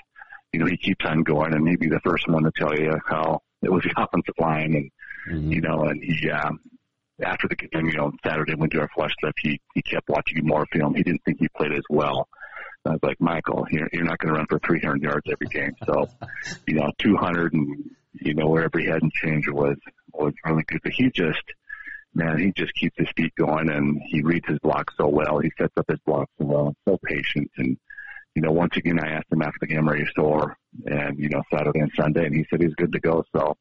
you 0.52 0.60
know 0.60 0.66
he 0.66 0.78
keeps 0.78 1.04
on 1.04 1.22
going, 1.22 1.54
and 1.54 1.68
he'd 1.68 1.80
be 1.80 1.88
the 1.88 2.00
first 2.02 2.28
one 2.28 2.44
to 2.44 2.52
tell 2.56 2.74
you 2.74 2.92
how 3.06 3.42
it 3.64 3.72
was 3.72 3.82
the 3.82 4.00
offensive 4.00 4.34
line, 4.38 4.74
and 4.74 4.90
mm-hmm. 5.28 5.52
you 5.52 5.60
know, 5.60 5.84
and 5.84 6.02
he 6.02 6.30
um, 6.30 6.60
after 7.22 7.48
the 7.48 7.56
game, 7.56 7.86
you 7.86 7.96
know, 7.96 8.12
Saturday 8.24 8.54
went 8.54 8.72
to 8.72 8.80
our 8.80 8.88
flush 8.94 9.12
stuff. 9.18 9.34
He 9.40 9.60
he 9.74 9.82
kept 9.82 10.08
watching 10.08 10.46
more 10.46 10.66
film. 10.72 10.94
He 10.94 11.02
didn't 11.02 11.22
think 11.24 11.38
he 11.40 11.48
played 11.56 11.72
as 11.72 11.84
well. 11.88 12.28
I 12.86 12.90
was 12.90 13.00
like, 13.02 13.20
Michael, 13.20 13.66
you're, 13.70 13.88
you're 13.92 14.04
not 14.04 14.18
going 14.18 14.34
to 14.34 14.38
run 14.38 14.46
for 14.48 14.58
300 14.58 15.02
yards 15.02 15.26
every 15.30 15.46
game. 15.46 15.72
So, 15.86 16.06
you 16.66 16.74
know, 16.74 16.90
200 16.98 17.54
and, 17.54 17.90
you 18.12 18.34
know, 18.34 18.48
wherever 18.48 18.78
he 18.78 18.86
had 18.86 19.02
and 19.02 19.12
change 19.12 19.48
was, 19.48 19.76
was 20.12 20.34
really 20.44 20.64
good. 20.68 20.80
But 20.82 20.92
he 20.92 21.10
just, 21.10 21.42
man, 22.14 22.38
he 22.38 22.52
just 22.54 22.74
keeps 22.74 22.96
his 22.98 23.08
feet 23.16 23.34
going 23.36 23.70
and 23.70 24.00
he 24.06 24.22
reads 24.22 24.46
his 24.46 24.58
block 24.58 24.90
so 24.98 25.08
well. 25.08 25.38
He 25.38 25.50
sets 25.56 25.72
up 25.78 25.86
his 25.88 25.98
block 26.04 26.28
so 26.38 26.44
well. 26.44 26.76
So 26.86 26.98
patient. 27.02 27.50
And, 27.56 27.78
you 28.34 28.42
know, 28.42 28.50
once 28.50 28.76
again, 28.76 28.98
I 28.98 29.12
asked 29.12 29.32
him 29.32 29.42
after 29.42 29.58
the 29.60 29.66
game, 29.66 29.88
are 29.88 29.96
you 29.96 30.06
sore? 30.14 30.56
And, 30.86 31.18
you 31.18 31.28
know, 31.28 31.42
Saturday 31.52 31.80
and 31.80 31.90
Sunday, 31.96 32.26
and 32.26 32.34
he 32.34 32.44
said 32.50 32.60
he's 32.60 32.74
good 32.74 32.92
to 32.92 33.00
go. 33.00 33.24
So, 33.34 33.56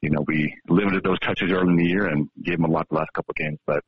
you 0.00 0.10
know, 0.10 0.24
we 0.26 0.54
limited 0.68 1.04
those 1.04 1.18
touches 1.20 1.52
early 1.52 1.70
in 1.70 1.76
the 1.76 1.84
year 1.84 2.06
and 2.06 2.28
gave 2.42 2.54
him 2.54 2.64
a 2.64 2.70
lot 2.70 2.88
the 2.88 2.96
last 2.96 3.12
couple 3.12 3.32
of 3.32 3.36
games, 3.36 3.58
but 3.66 3.84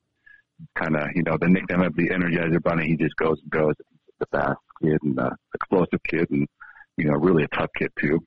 kind 0.75 0.95
of, 0.97 1.09
you 1.15 1.23
know, 1.23 1.39
the 1.41 1.49
nickname 1.49 1.83
of 1.83 1.97
the 1.97 2.11
Energizer 2.11 2.63
Bunny, 2.63 2.87
he 2.87 2.97
just 2.97 3.17
goes 3.17 3.41
and 3.41 3.51
goes. 3.51 3.75
The 4.19 4.27
fast 4.27 4.59
kid 4.83 4.99
and 5.03 5.19
uh, 5.19 5.31
explosive 5.55 6.03
kid 6.07 6.29
and, 6.31 6.47
you 6.99 7.07
know, 7.07 7.15
really 7.15 7.45
a 7.45 7.49
tough 7.49 7.71
kid 7.75 7.91
too. 7.99 8.21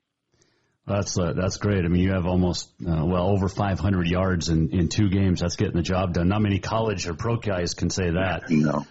That's 0.88 1.18
uh, 1.18 1.34
that's 1.34 1.58
great. 1.58 1.86
I 1.86 1.88
mean, 1.88 2.02
you 2.02 2.12
have 2.12 2.26
almost 2.26 2.74
uh, 2.82 3.06
well 3.06 3.30
over 3.30 3.48
500 3.48 4.08
yards 4.08 4.50
in 4.50 4.72
in 4.72 4.90
two 4.90 5.10
games. 5.10 5.40
That's 5.40 5.56
getting 5.56 5.76
the 5.76 5.84
job 5.84 6.14
done. 6.14 6.28
Not 6.28 6.42
many 6.42 6.60
college 6.60 7.08
or 7.08 7.14
pro 7.14 7.38
guys 7.38 7.74
can 7.74 7.90
say 7.90 8.10
that. 8.10 8.50
No, 8.50 8.86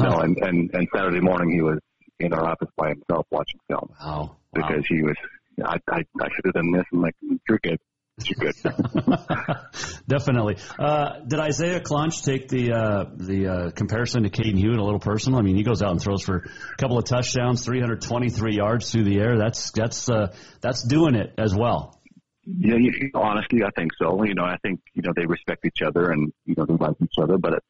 no. 0.00 0.18
And, 0.18 0.38
and 0.38 0.70
and 0.72 0.88
Saturday 0.92 1.20
morning 1.20 1.52
he 1.52 1.60
was 1.60 1.78
in 2.20 2.32
our 2.32 2.46
office 2.46 2.68
by 2.76 2.90
himself 2.90 3.26
watching 3.30 3.60
film. 3.68 3.90
Wow. 4.00 4.36
Because 4.52 4.84
wow. 4.90 4.96
he 4.96 5.02
was, 5.02 5.16
I 5.64 5.76
I, 5.88 5.98
I 6.20 6.28
should 6.34 6.46
have 6.46 6.54
done 6.54 6.72
this. 6.72 6.84
I'm 6.92 7.00
like, 7.00 7.14
you're 7.48 7.58
good. 7.62 7.78
You're 8.24 8.52
good. 8.52 8.54
Definitely. 10.08 10.56
Uh, 10.78 11.20
did 11.26 11.38
Isaiah 11.38 11.80
Clonch 11.80 12.24
take 12.24 12.48
the 12.48 12.72
uh, 12.72 13.04
the 13.14 13.46
uh, 13.46 13.70
comparison 13.72 14.22
to 14.22 14.30
Caden 14.30 14.56
Hewitt 14.56 14.78
a 14.78 14.84
little 14.84 15.00
personal? 15.00 15.38
I 15.38 15.42
mean, 15.42 15.56
he 15.56 15.62
goes 15.62 15.82
out 15.82 15.90
and 15.90 16.00
throws 16.00 16.22
for 16.22 16.38
a 16.38 16.76
couple 16.78 16.96
of 16.96 17.04
touchdowns, 17.04 17.62
323 17.64 18.56
yards 18.56 18.90
through 18.90 19.04
the 19.04 19.18
air. 19.18 19.36
That's 19.36 19.70
that's 19.72 20.08
uh, 20.08 20.34
that's 20.62 20.82
doing 20.82 21.14
it 21.14 21.34
as 21.36 21.54
well. 21.54 22.00
Yeah, 22.46 22.76
you, 22.78 23.10
honestly, 23.14 23.62
I 23.64 23.70
think 23.76 23.90
so. 24.00 24.24
You 24.24 24.34
know, 24.34 24.44
I 24.44 24.56
think 24.62 24.80
you 24.94 25.02
know 25.02 25.12
they 25.14 25.26
respect 25.26 25.66
each 25.66 25.82
other 25.84 26.10
and 26.10 26.32
you 26.46 26.54
know 26.56 26.64
they 26.64 26.74
like 26.74 26.96
each 27.02 27.18
other, 27.20 27.36
but 27.36 27.62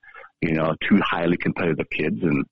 you 0.42 0.54
know, 0.54 0.74
two 0.88 0.98
highly 1.02 1.36
competitive 1.36 1.86
kids, 1.90 2.18
and 2.22 2.44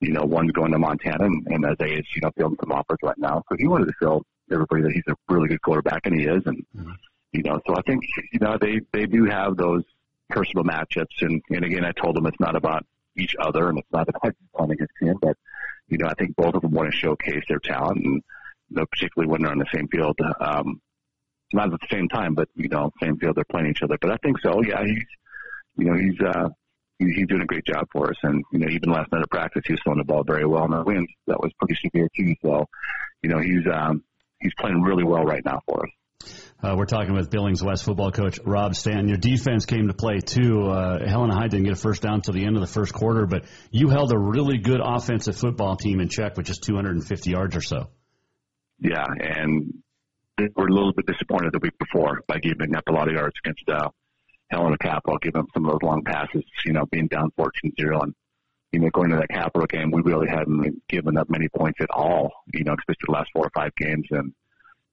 you 0.00 0.12
know, 0.12 0.24
one's 0.24 0.52
going 0.52 0.72
to 0.72 0.78
Montana, 0.78 1.24
and, 1.24 1.46
and 1.46 1.64
Isaiah's 1.64 2.06
you 2.14 2.22
know 2.22 2.30
fielding 2.36 2.58
some 2.60 2.72
offers 2.72 2.98
right 3.02 3.18
now. 3.18 3.42
So 3.48 3.56
he 3.58 3.66
wanted 3.66 3.86
to 3.86 3.94
show 4.02 4.22
everybody 4.50 4.82
that 4.82 4.92
he's 4.92 5.04
a 5.08 5.14
really 5.28 5.48
good 5.48 5.62
quarterback, 5.62 6.06
and 6.06 6.18
he 6.18 6.26
is, 6.26 6.42
and. 6.46 6.64
Mm-hmm 6.76 6.92
you 7.32 7.42
know, 7.42 7.60
so 7.66 7.76
I 7.76 7.82
think, 7.82 8.02
you 8.32 8.40
know, 8.40 8.58
they, 8.60 8.80
they 8.92 9.06
do 9.06 9.24
have 9.26 9.56
those 9.56 9.84
personal 10.28 10.64
matchups. 10.64 11.22
And, 11.22 11.42
and 11.50 11.64
again, 11.64 11.84
I 11.84 11.92
told 11.92 12.16
them 12.16 12.26
it's 12.26 12.40
not 12.40 12.56
about 12.56 12.84
each 13.16 13.34
other 13.38 13.68
and 13.68 13.78
it's 13.78 13.92
not 13.92 14.08
about 14.08 14.34
playing 14.56 14.72
against 14.72 14.94
him, 15.00 15.16
but, 15.20 15.36
you 15.88 15.98
know, 15.98 16.06
I 16.06 16.14
think 16.14 16.36
both 16.36 16.54
of 16.54 16.62
them 16.62 16.72
want 16.72 16.90
to 16.90 16.96
showcase 16.96 17.44
their 17.48 17.58
talent 17.58 18.04
and, 18.04 18.22
you 18.68 18.76
know, 18.76 18.86
particularly 18.90 19.30
when 19.30 19.42
they're 19.42 19.52
on 19.52 19.58
the 19.58 19.66
same 19.72 19.88
field. 19.88 20.18
Um, 20.40 20.80
not 21.52 21.72
at 21.72 21.80
the 21.80 21.86
same 21.90 22.08
time, 22.08 22.34
but, 22.34 22.48
you 22.54 22.68
know, 22.68 22.92
same 23.02 23.16
field, 23.16 23.36
they're 23.36 23.44
playing 23.44 23.70
each 23.70 23.82
other. 23.82 23.98
But 24.00 24.12
I 24.12 24.16
think 24.16 24.40
so. 24.40 24.62
Yeah, 24.62 24.84
he's, 24.84 25.04
you 25.76 25.84
know, 25.86 25.94
he's, 25.94 26.20
uh, 26.20 26.48
he's 27.08 27.26
doing 27.26 27.42
a 27.42 27.46
great 27.46 27.64
job 27.64 27.86
for 27.92 28.10
us. 28.10 28.16
And, 28.22 28.44
you 28.52 28.58
know, 28.58 28.68
even 28.70 28.90
last 28.90 29.10
night 29.12 29.22
at 29.22 29.30
practice, 29.30 29.62
he 29.66 29.72
was 29.72 29.80
throwing 29.82 29.98
the 29.98 30.04
ball 30.04 30.22
very 30.24 30.46
well 30.46 30.64
in 30.64 30.74
our 30.74 30.84
wins. 30.84 31.08
That 31.26 31.40
was 31.40 31.52
pretty 31.58 31.76
severe 31.82 32.08
too. 32.16 32.34
So, 32.42 32.66
you 33.22 33.30
know, 33.30 33.38
he's, 33.38 33.66
um, 33.72 34.04
he's 34.40 34.52
playing 34.58 34.82
really 34.82 35.04
well 35.04 35.24
right 35.24 35.44
now 35.44 35.60
for 35.66 35.84
us. 35.84 35.90
Uh, 36.62 36.74
we're 36.76 36.84
talking 36.84 37.14
with 37.14 37.30
Billings 37.30 37.64
West 37.64 37.84
football 37.84 38.12
coach 38.12 38.38
Rob 38.44 38.74
Stanton. 38.74 39.08
Your 39.08 39.16
defense 39.16 39.64
came 39.64 39.88
to 39.88 39.94
play 39.94 40.18
too. 40.18 40.68
Uh, 40.68 41.08
Helena 41.08 41.34
High 41.34 41.48
didn't 41.48 41.64
get 41.64 41.72
a 41.72 41.76
first 41.76 42.02
down 42.02 42.16
until 42.16 42.34
the 42.34 42.44
end 42.44 42.56
of 42.56 42.60
the 42.60 42.66
first 42.66 42.92
quarter, 42.92 43.24
but 43.26 43.44
you 43.70 43.88
held 43.88 44.12
a 44.12 44.18
really 44.18 44.58
good 44.58 44.80
offensive 44.82 45.36
football 45.36 45.76
team 45.76 46.00
in 46.00 46.10
check 46.10 46.36
with 46.36 46.44
just 46.44 46.62
250 46.64 47.30
yards 47.30 47.56
or 47.56 47.62
so. 47.62 47.88
Yeah, 48.78 49.06
and 49.18 49.72
we're 50.54 50.68
a 50.68 50.72
little 50.72 50.92
bit 50.92 51.06
disappointed 51.06 51.52
the 51.52 51.60
week 51.62 51.78
before 51.78 52.22
by 52.26 52.38
giving 52.38 52.74
up 52.76 52.84
a 52.88 52.92
lot 52.92 53.08
of 53.08 53.14
yards 53.14 53.34
against 53.42 53.68
uh, 53.68 53.88
Helena 54.50 54.78
Capital, 54.78 55.18
giving 55.18 55.40
up 55.40 55.46
some 55.54 55.64
of 55.64 55.72
those 55.72 55.82
long 55.82 56.02
passes, 56.02 56.44
you 56.64 56.72
know, 56.72 56.86
being 56.90 57.06
down 57.06 57.30
14-0. 57.38 58.02
And, 58.02 58.14
you 58.72 58.80
know, 58.80 58.90
going 58.90 59.10
to 59.10 59.16
that 59.16 59.28
Capital 59.28 59.66
game, 59.66 59.90
we 59.90 60.02
really 60.02 60.28
hadn't 60.28 60.82
given 60.88 61.16
up 61.16 61.28
many 61.30 61.48
points 61.48 61.80
at 61.80 61.90
all, 61.90 62.32
you 62.52 62.64
know, 62.64 62.74
especially 62.78 63.06
the 63.06 63.12
last 63.12 63.30
four 63.32 63.46
or 63.46 63.50
five 63.54 63.74
games. 63.76 64.06
And, 64.10 64.32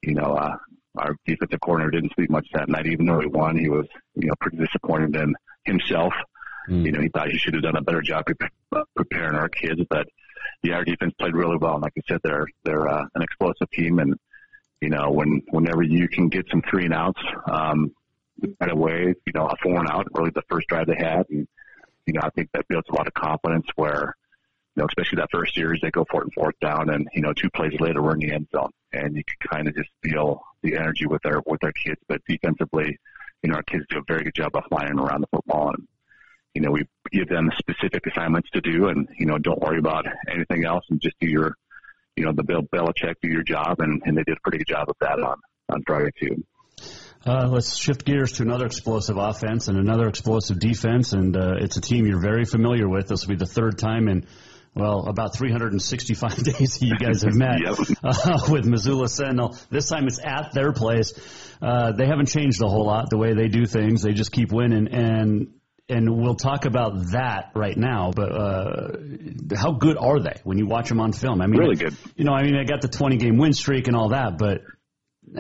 you 0.02 0.14
know, 0.14 0.36
uh, 0.36 0.58
our 0.98 1.16
defensive 1.26 1.60
coordinator 1.62 1.92
didn't 1.92 2.14
sleep 2.16 2.30
much 2.30 2.48
that 2.54 2.70
night, 2.70 2.88
even 2.88 3.06
though 3.06 3.20
he 3.20 3.28
won. 3.28 3.58
He 3.58 3.70
was, 3.70 3.86
you 4.16 4.28
know, 4.28 4.34
pretty 4.40 4.58
disappointed 4.58 5.16
in 5.16 5.36
himself. 5.64 6.14
Mm. 6.70 6.86
You 6.86 6.92
know, 6.92 7.02
he 7.02 7.10
thought 7.10 7.30
he 7.30 7.38
should 7.38 7.54
have 7.54 7.64
done 7.64 7.78
a 7.78 7.82
better 7.82 8.02
job 8.02 8.26
pre- 8.26 8.84
preparing 8.96 9.36
our 9.36 9.50
kids, 9.50 9.82
but 9.90 10.08
yeah, 10.64 10.76
our 10.76 10.84
defense 10.84 11.14
played 11.20 11.36
really 11.36 11.58
well. 11.58 11.76
And 11.76 11.84
like 11.84 11.94
I 11.98 12.02
said, 12.08 12.20
they're 12.24 12.48
they're 12.64 12.88
uh, 12.88 13.06
an 13.16 13.22
explosive 13.22 13.70
team, 13.72 14.00
and 14.00 14.16
you 14.82 14.90
know, 14.90 15.12
when 15.12 15.42
whenever 15.50 15.84
you 15.84 16.08
can 16.08 16.30
get 16.30 16.48
some 16.50 16.62
three 16.70 16.86
and 16.86 16.94
outs 16.94 17.22
um, 17.50 17.94
right 18.60 18.72
away, 18.72 19.16
you 19.26 19.34
know, 19.34 19.48
a 19.48 19.56
four 19.62 19.80
and 19.80 19.90
out, 19.90 20.08
really 20.14 20.32
the 20.32 20.44
first 20.50 20.68
drive 20.68 20.88
they 20.88 20.96
had, 20.96 21.26
and 21.30 21.48
you 22.06 22.14
know, 22.14 22.22
I 22.24 22.30
think 22.30 22.50
that 22.54 22.68
builds 22.68 22.88
a 22.90 22.96
lot 22.96 23.08
of 23.08 23.14
confidence 23.14 23.68
where 23.76 24.16
you 24.78 24.84
know, 24.84 24.88
especially 24.88 25.18
that 25.18 25.30
first 25.32 25.56
series, 25.56 25.82
they 25.82 25.90
go 25.90 26.06
for 26.10 26.22
and 26.22 26.32
fourth 26.34 26.54
down, 26.62 26.92
and 26.92 27.08
you 27.14 27.22
know, 27.22 27.34
two 27.34 27.50
plays 27.50 27.74
later, 27.80 28.02
we're 28.02 28.14
in 28.14 28.20
the 28.20 28.32
end 28.32 28.48
zone, 28.56 28.70
and 28.94 29.16
you 29.16 29.24
can 29.24 29.50
kind 29.50 29.68
of 29.68 29.76
just 29.76 29.90
feel 30.04 30.44
the 30.62 30.76
energy 30.76 31.08
with 31.08 31.26
our 31.26 31.42
with 31.48 31.64
our 31.64 31.72
kids. 31.72 32.00
But 32.08 32.22
defensively, 32.28 33.00
you 33.42 33.50
know, 33.50 33.56
our 33.56 33.64
kids 33.64 33.86
do 33.90 33.98
a 33.98 34.04
very 34.08 34.24
good 34.24 34.36
job 34.36 34.56
of 34.56 34.66
flying 34.70 35.00
around 35.00 35.22
the 35.22 35.28
football, 35.32 35.70
and 35.70 35.88
you 36.54 36.62
know, 36.62 36.70
we 36.70 36.84
give 37.12 37.28
them 37.28 37.52
specific 37.58 38.06
assignments 38.06 38.52
to 38.52 38.62
do, 38.62 38.90
and 38.90 39.10
you 39.18 39.26
know, 39.26 39.40
don't 39.40 39.60
worry 39.60 39.80
about 39.80 40.06
anything 40.32 40.64
else, 40.64 40.86
and 40.92 41.02
just 41.02 41.16
do 41.20 41.28
your, 41.28 41.56
you 42.16 42.26
know, 42.26 42.32
the 42.32 42.44
Bill 42.44 42.62
Belichick 42.62 43.16
do 43.20 43.30
your 43.30 43.44
job, 43.44 43.80
and 43.80 44.04
and 44.06 44.16
they 44.16 44.24
did 44.24 44.38
a 44.38 44.42
pretty 44.42 44.60
good 44.60 44.68
job 44.68 44.90
of 44.90 44.96
that 45.02 45.20
on 45.20 45.40
on 45.70 45.82
Friday 45.88 46.12
too. 46.20 46.46
Uh, 47.28 47.46
let's 47.50 47.76
shift 47.76 48.06
gears 48.06 48.32
to 48.34 48.44
another 48.44 48.66
explosive 48.66 49.18
offense 49.18 49.68
and 49.68 49.78
another 49.78 50.08
explosive 50.08 50.60
defense, 50.60 51.12
and 51.12 51.36
uh, 51.36 51.56
it's 51.60 51.76
a 51.76 51.82
team 51.82 52.06
you're 52.06 52.22
very 52.22 52.46
familiar 52.46 52.88
with. 52.88 53.10
This 53.10 53.26
will 53.26 53.36
be 53.36 53.38
the 53.38 53.46
third 53.46 53.78
time 53.78 54.08
in 54.08 54.26
well, 54.74 55.08
about 55.08 55.36
365 55.36 56.44
days 56.44 56.82
you 56.82 56.96
guys 56.98 57.24
have 57.24 57.34
met 57.34 57.60
yep. 57.62 57.80
uh, 58.04 58.48
with 58.50 58.66
Missoula 58.66 59.10
Sentinel. 59.10 59.58
This 59.70 59.90
time 59.90 60.06
it's 60.08 60.20
at 60.24 60.54
their 60.54 60.72
place. 60.72 61.14
Uh, 61.62 61.92
they 61.92 62.06
haven't 62.06 62.28
changed 62.28 62.62
a 62.62 62.68
whole 62.68 62.86
lot 62.86 63.10
the 63.10 63.18
way 63.18 63.34
they 63.34 63.48
do 63.48 63.66
things. 63.66 64.04
They 64.04 64.14
just 64.14 64.32
keep 64.32 64.54
winning, 64.54 64.88
and 64.88 65.54
and 65.90 66.16
we'll 66.16 66.36
talk 66.36 66.64
about 66.64 67.12
that 67.12 67.52
right 67.56 67.76
now. 67.76 68.12
But 68.16 68.32
uh, 68.32 68.92
how 69.54 69.74
good 69.74 69.98
are 69.98 70.22
they 70.22 70.40
when 70.46 70.58
you 70.60 70.68
watch 70.68 70.88
them 70.88 71.02
on 71.02 71.12
film? 71.12 71.42
I 71.42 71.48
mean, 71.48 71.60
really 71.60 71.76
good. 71.76 71.96
You 72.16 72.24
know, 72.24 72.34
I 72.34 72.44
mean, 72.44 72.56
I 72.56 72.64
got 72.64 72.82
the 72.82 72.88
20 72.88 73.18
game 73.18 73.38
win 73.38 73.52
streak 73.52 73.88
and 73.88 73.98
all 73.98 74.10
that, 74.10 74.38
but 74.38 74.62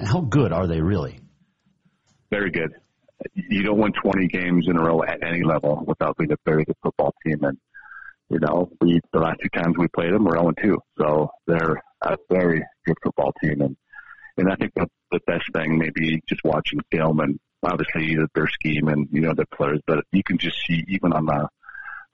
how 0.03 0.19
good 0.19 0.51
are 0.51 0.67
they 0.67 0.81
really? 0.81 1.21
Very 2.29 2.51
good. 2.51 2.73
You 3.33 3.63
don't 3.63 3.79
win 3.79 3.93
20 3.93 4.27
games 4.27 4.65
in 4.67 4.77
a 4.77 4.83
row 4.83 5.01
at 5.03 5.23
any 5.23 5.43
level 5.43 5.83
without 5.87 6.17
being 6.17 6.31
a 6.31 6.37
very 6.45 6.63
good 6.65 6.75
football 6.83 7.13
team, 7.25 7.43
and 7.43 7.57
you 8.29 8.39
know, 8.39 8.69
we 8.81 8.99
the 9.13 9.19
last 9.19 9.39
two 9.41 9.49
times 9.49 9.75
we 9.77 9.87
played 9.87 10.13
them, 10.13 10.25
we're 10.25 10.37
0 10.37 10.51
2. 10.61 10.77
So 10.97 11.31
they're 11.47 11.81
a 12.01 12.17
very 12.29 12.63
good 12.85 12.97
football 13.01 13.33
team, 13.41 13.61
and 13.61 13.77
and 14.37 14.51
I 14.51 14.55
think 14.55 14.73
the, 14.75 14.87
the 15.11 15.19
best 15.25 15.45
thing 15.53 15.77
maybe 15.77 16.21
just 16.27 16.43
watching 16.43 16.79
film 16.91 17.19
and 17.21 17.39
obviously 17.63 18.17
their 18.35 18.47
scheme 18.47 18.87
and 18.87 19.07
you 19.11 19.21
know 19.21 19.33
their 19.33 19.45
players, 19.45 19.79
but 19.87 20.03
you 20.11 20.23
can 20.23 20.37
just 20.37 20.57
see 20.67 20.83
even 20.87 21.13
on 21.13 21.25
the 21.25 21.47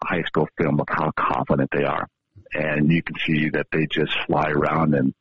high 0.04 0.24
school 0.24 0.48
film 0.58 0.80
of 0.80 0.88
how 0.90 1.12
confident 1.18 1.70
they 1.72 1.84
are, 1.84 2.08
and 2.54 2.92
you 2.92 3.02
can 3.02 3.16
see 3.26 3.50
that 3.50 3.68
they 3.72 3.88
just 3.88 4.14
fly 4.28 4.50
around 4.52 4.94
and 4.94 5.14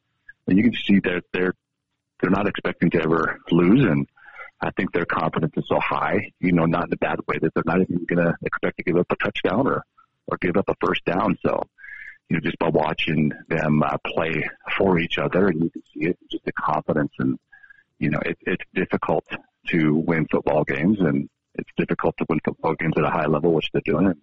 and 0.46 0.58
you 0.58 0.64
can 0.64 0.74
see 0.74 1.00
that 1.00 1.22
they're 1.32 1.54
they're 2.20 2.30
not 2.30 2.46
expecting 2.46 2.90
to 2.90 3.02
ever 3.02 3.38
lose, 3.50 3.84
and 3.84 4.06
I 4.62 4.70
think 4.70 4.92
their 4.92 5.04
confidence 5.04 5.52
is 5.56 5.64
so 5.68 5.80
high, 5.80 6.30
you 6.38 6.52
know, 6.52 6.66
not 6.66 6.86
in 6.86 6.92
a 6.92 6.96
bad 6.96 7.18
way 7.26 7.36
that 7.40 7.52
they're 7.52 7.64
not 7.66 7.80
even 7.80 8.04
going 8.04 8.24
to 8.24 8.34
expect 8.44 8.76
to 8.76 8.84
give 8.84 8.96
up 8.96 9.10
a 9.10 9.16
touchdown 9.16 9.66
or 9.66 9.82
or 10.28 10.38
give 10.40 10.56
up 10.56 10.68
a 10.68 10.74
first 10.80 11.04
down. 11.04 11.36
So, 11.44 11.64
you 12.28 12.36
know, 12.36 12.40
just 12.40 12.58
by 12.58 12.68
watching 12.68 13.32
them 13.48 13.82
uh, 13.82 13.96
play 14.06 14.48
for 14.78 15.00
each 15.00 15.18
other, 15.18 15.48
and 15.48 15.64
you 15.64 15.70
can 15.70 15.82
see 15.92 16.06
it, 16.06 16.18
just 16.30 16.44
the 16.44 16.52
confidence, 16.52 17.12
and 17.18 17.38
you 17.98 18.10
know, 18.10 18.20
it, 18.24 18.38
it's 18.42 18.64
difficult 18.72 19.24
to 19.68 19.94
win 19.94 20.26
football 20.30 20.62
games, 20.62 20.98
and 21.00 21.28
it's 21.56 21.70
difficult 21.76 22.16
to 22.18 22.26
win 22.28 22.38
football 22.44 22.74
games 22.74 22.94
at 22.96 23.04
a 23.04 23.10
high 23.10 23.26
level, 23.26 23.52
which 23.52 23.68
they're 23.72 23.82
doing, 23.84 24.14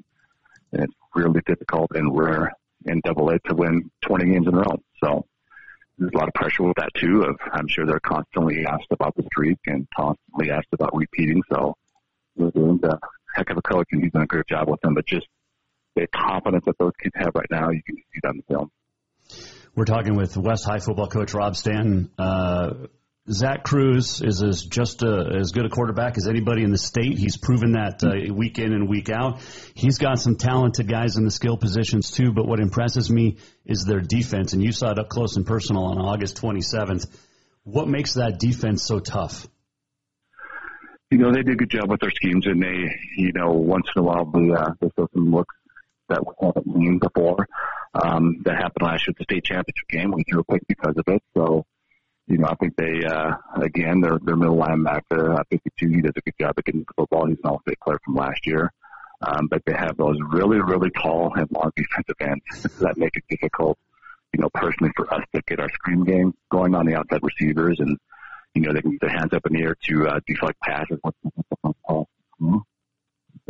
and 0.71 0.83
it's 0.83 0.93
really 1.13 1.41
difficult 1.45 1.91
and 1.93 2.17
rare 2.17 2.53
in 2.85 3.01
Double 3.01 3.29
A 3.29 3.39
to 3.39 3.55
win 3.55 3.91
20 4.01 4.25
games 4.25 4.47
in 4.47 4.53
a 4.53 4.57
row. 4.57 4.81
So 5.03 5.25
there's 5.99 6.11
a 6.13 6.17
lot 6.17 6.27
of 6.27 6.33
pressure 6.33 6.63
with 6.63 6.77
that 6.77 6.91
too. 6.95 7.23
Of 7.23 7.35
I'm 7.51 7.67
sure 7.67 7.85
they're 7.85 7.99
constantly 7.99 8.65
asked 8.65 8.91
about 8.91 9.15
the 9.15 9.23
streak 9.23 9.59
and 9.67 9.87
constantly 9.95 10.51
asked 10.51 10.73
about 10.73 10.95
repeating. 10.95 11.41
So 11.51 11.75
doing 12.37 12.79
a 12.83 12.97
heck 13.35 13.49
of 13.49 13.57
a 13.57 13.61
coach, 13.61 13.87
and 13.91 14.01
he's 14.01 14.11
done 14.11 14.23
a 14.23 14.27
great 14.27 14.47
job 14.47 14.69
with 14.69 14.79
them. 14.81 14.93
But 14.93 15.05
just 15.05 15.27
the 15.95 16.07
confidence 16.07 16.63
that 16.65 16.77
those 16.79 16.93
kids 17.01 17.13
have 17.15 17.31
right 17.35 17.49
now, 17.51 17.69
you 17.69 17.81
can 17.85 17.97
see 17.97 18.19
it 18.23 18.27
on 18.27 18.37
the 18.37 18.43
film. 18.53 18.71
We're 19.75 19.85
talking 19.85 20.15
with 20.15 20.35
West 20.37 20.65
High 20.65 20.79
football 20.79 21.07
coach 21.07 21.33
Rob 21.33 21.55
Stanton. 21.55 22.11
Uh, 22.17 22.87
Zach 23.31 23.63
Cruz 23.63 24.21
is 24.21 24.41
as 24.41 24.63
just 24.63 25.03
a, 25.03 25.37
as 25.39 25.51
good 25.51 25.65
a 25.65 25.69
quarterback 25.69 26.17
as 26.17 26.27
anybody 26.27 26.63
in 26.63 26.71
the 26.71 26.79
state. 26.79 27.17
He's 27.17 27.37
proven 27.37 27.73
that 27.73 28.03
uh, 28.03 28.33
week 28.33 28.57
in 28.57 28.73
and 28.73 28.89
week 28.89 29.09
out. 29.09 29.41
He's 29.75 29.99
got 29.99 30.19
some 30.19 30.35
talented 30.35 30.87
guys 30.87 31.15
in 31.15 31.25
the 31.25 31.31
skill 31.31 31.55
positions 31.55 32.09
too. 32.09 32.31
But 32.31 32.47
what 32.47 32.59
impresses 32.59 33.09
me 33.11 33.37
is 33.65 33.85
their 33.85 34.01
defense, 34.01 34.53
and 34.53 34.63
you 34.63 34.71
saw 34.71 34.91
it 34.91 34.99
up 34.99 35.09
close 35.09 35.35
and 35.35 35.45
personal 35.45 35.83
on 35.85 35.99
August 35.99 36.41
27th. 36.41 37.05
What 37.63 37.87
makes 37.87 38.15
that 38.15 38.39
defense 38.39 38.83
so 38.83 38.99
tough? 38.99 39.47
You 41.11 41.19
know, 41.19 41.31
they 41.31 41.43
did 41.43 41.53
a 41.53 41.55
good 41.55 41.69
job 41.69 41.89
with 41.89 41.99
their 41.99 42.11
schemes, 42.11 42.47
and 42.47 42.61
they, 42.61 42.89
you 43.17 43.31
know, 43.33 43.51
once 43.51 43.87
in 43.95 44.01
a 44.01 44.03
while 44.03 44.25
they 44.25 44.51
uh, 44.51 44.71
they 44.79 44.89
show 44.97 45.07
some 45.13 45.31
looks 45.31 45.55
that 46.07 46.25
we 46.25 46.33
haven't 46.41 46.65
seen 46.65 46.99
before. 46.99 47.47
Um, 47.93 48.41
that 48.45 48.55
happened 48.55 48.81
last 48.87 49.07
year 49.07 49.13
at 49.13 49.17
the 49.17 49.23
state 49.23 49.43
championship 49.43 49.87
game. 49.89 50.11
We 50.11 50.23
threw 50.23 50.41
a 50.41 50.43
pick 50.43 50.67
because 50.67 50.95
of 50.97 51.03
it. 51.07 51.21
So 51.35 51.65
you 52.29 52.37
know, 52.37 52.47
I 52.47 52.55
think 52.55 52.75
they, 52.75 53.03
uh, 53.03 53.31
again, 53.59 54.01
their, 54.01 54.19
their 54.21 54.35
middle 54.35 54.55
linebacker, 54.55 55.39
uh, 55.39 55.43
52, 55.49 55.89
he 55.89 56.01
does 56.01 56.13
a 56.15 56.21
good 56.21 56.35
job 56.39 56.53
of 56.57 56.63
getting 56.63 56.81
the 56.81 56.93
football. 56.95 57.27
He's 57.27 57.39
an 57.43 57.49
all-state 57.49 57.79
player 57.83 57.99
from 58.05 58.15
last 58.15 58.45
year. 58.45 58.71
Um, 59.21 59.47
but 59.47 59.63
they 59.65 59.73
have 59.73 59.97
those 59.97 60.15
really, 60.31 60.61
really 60.61 60.91
tall 60.91 61.33
and 61.35 61.49
long 61.51 61.71
defensive 61.75 62.15
ends 62.21 62.77
that 62.79 62.97
make 62.97 63.17
it 63.17 63.23
difficult, 63.29 63.77
you 64.31 64.41
know, 64.41 64.49
personally 64.53 64.93
for 64.95 65.11
us 65.13 65.23
to 65.33 65.41
get 65.47 65.59
our 65.59 65.69
screen 65.69 66.05
game 66.05 66.33
going 66.51 66.75
on 66.75 66.85
the 66.85 66.95
outside 66.95 67.19
receivers 67.23 67.77
and, 67.79 67.97
you 68.53 68.61
know, 68.61 68.73
they 68.73 68.81
can 68.81 68.91
get 68.91 69.01
their 69.01 69.09
hands 69.09 69.33
up 69.33 69.45
in 69.47 69.53
the 69.53 69.63
air 69.63 69.75
to, 69.87 70.07
uh, 70.07 70.19
deflect 70.27 70.59
passes. 70.61 70.99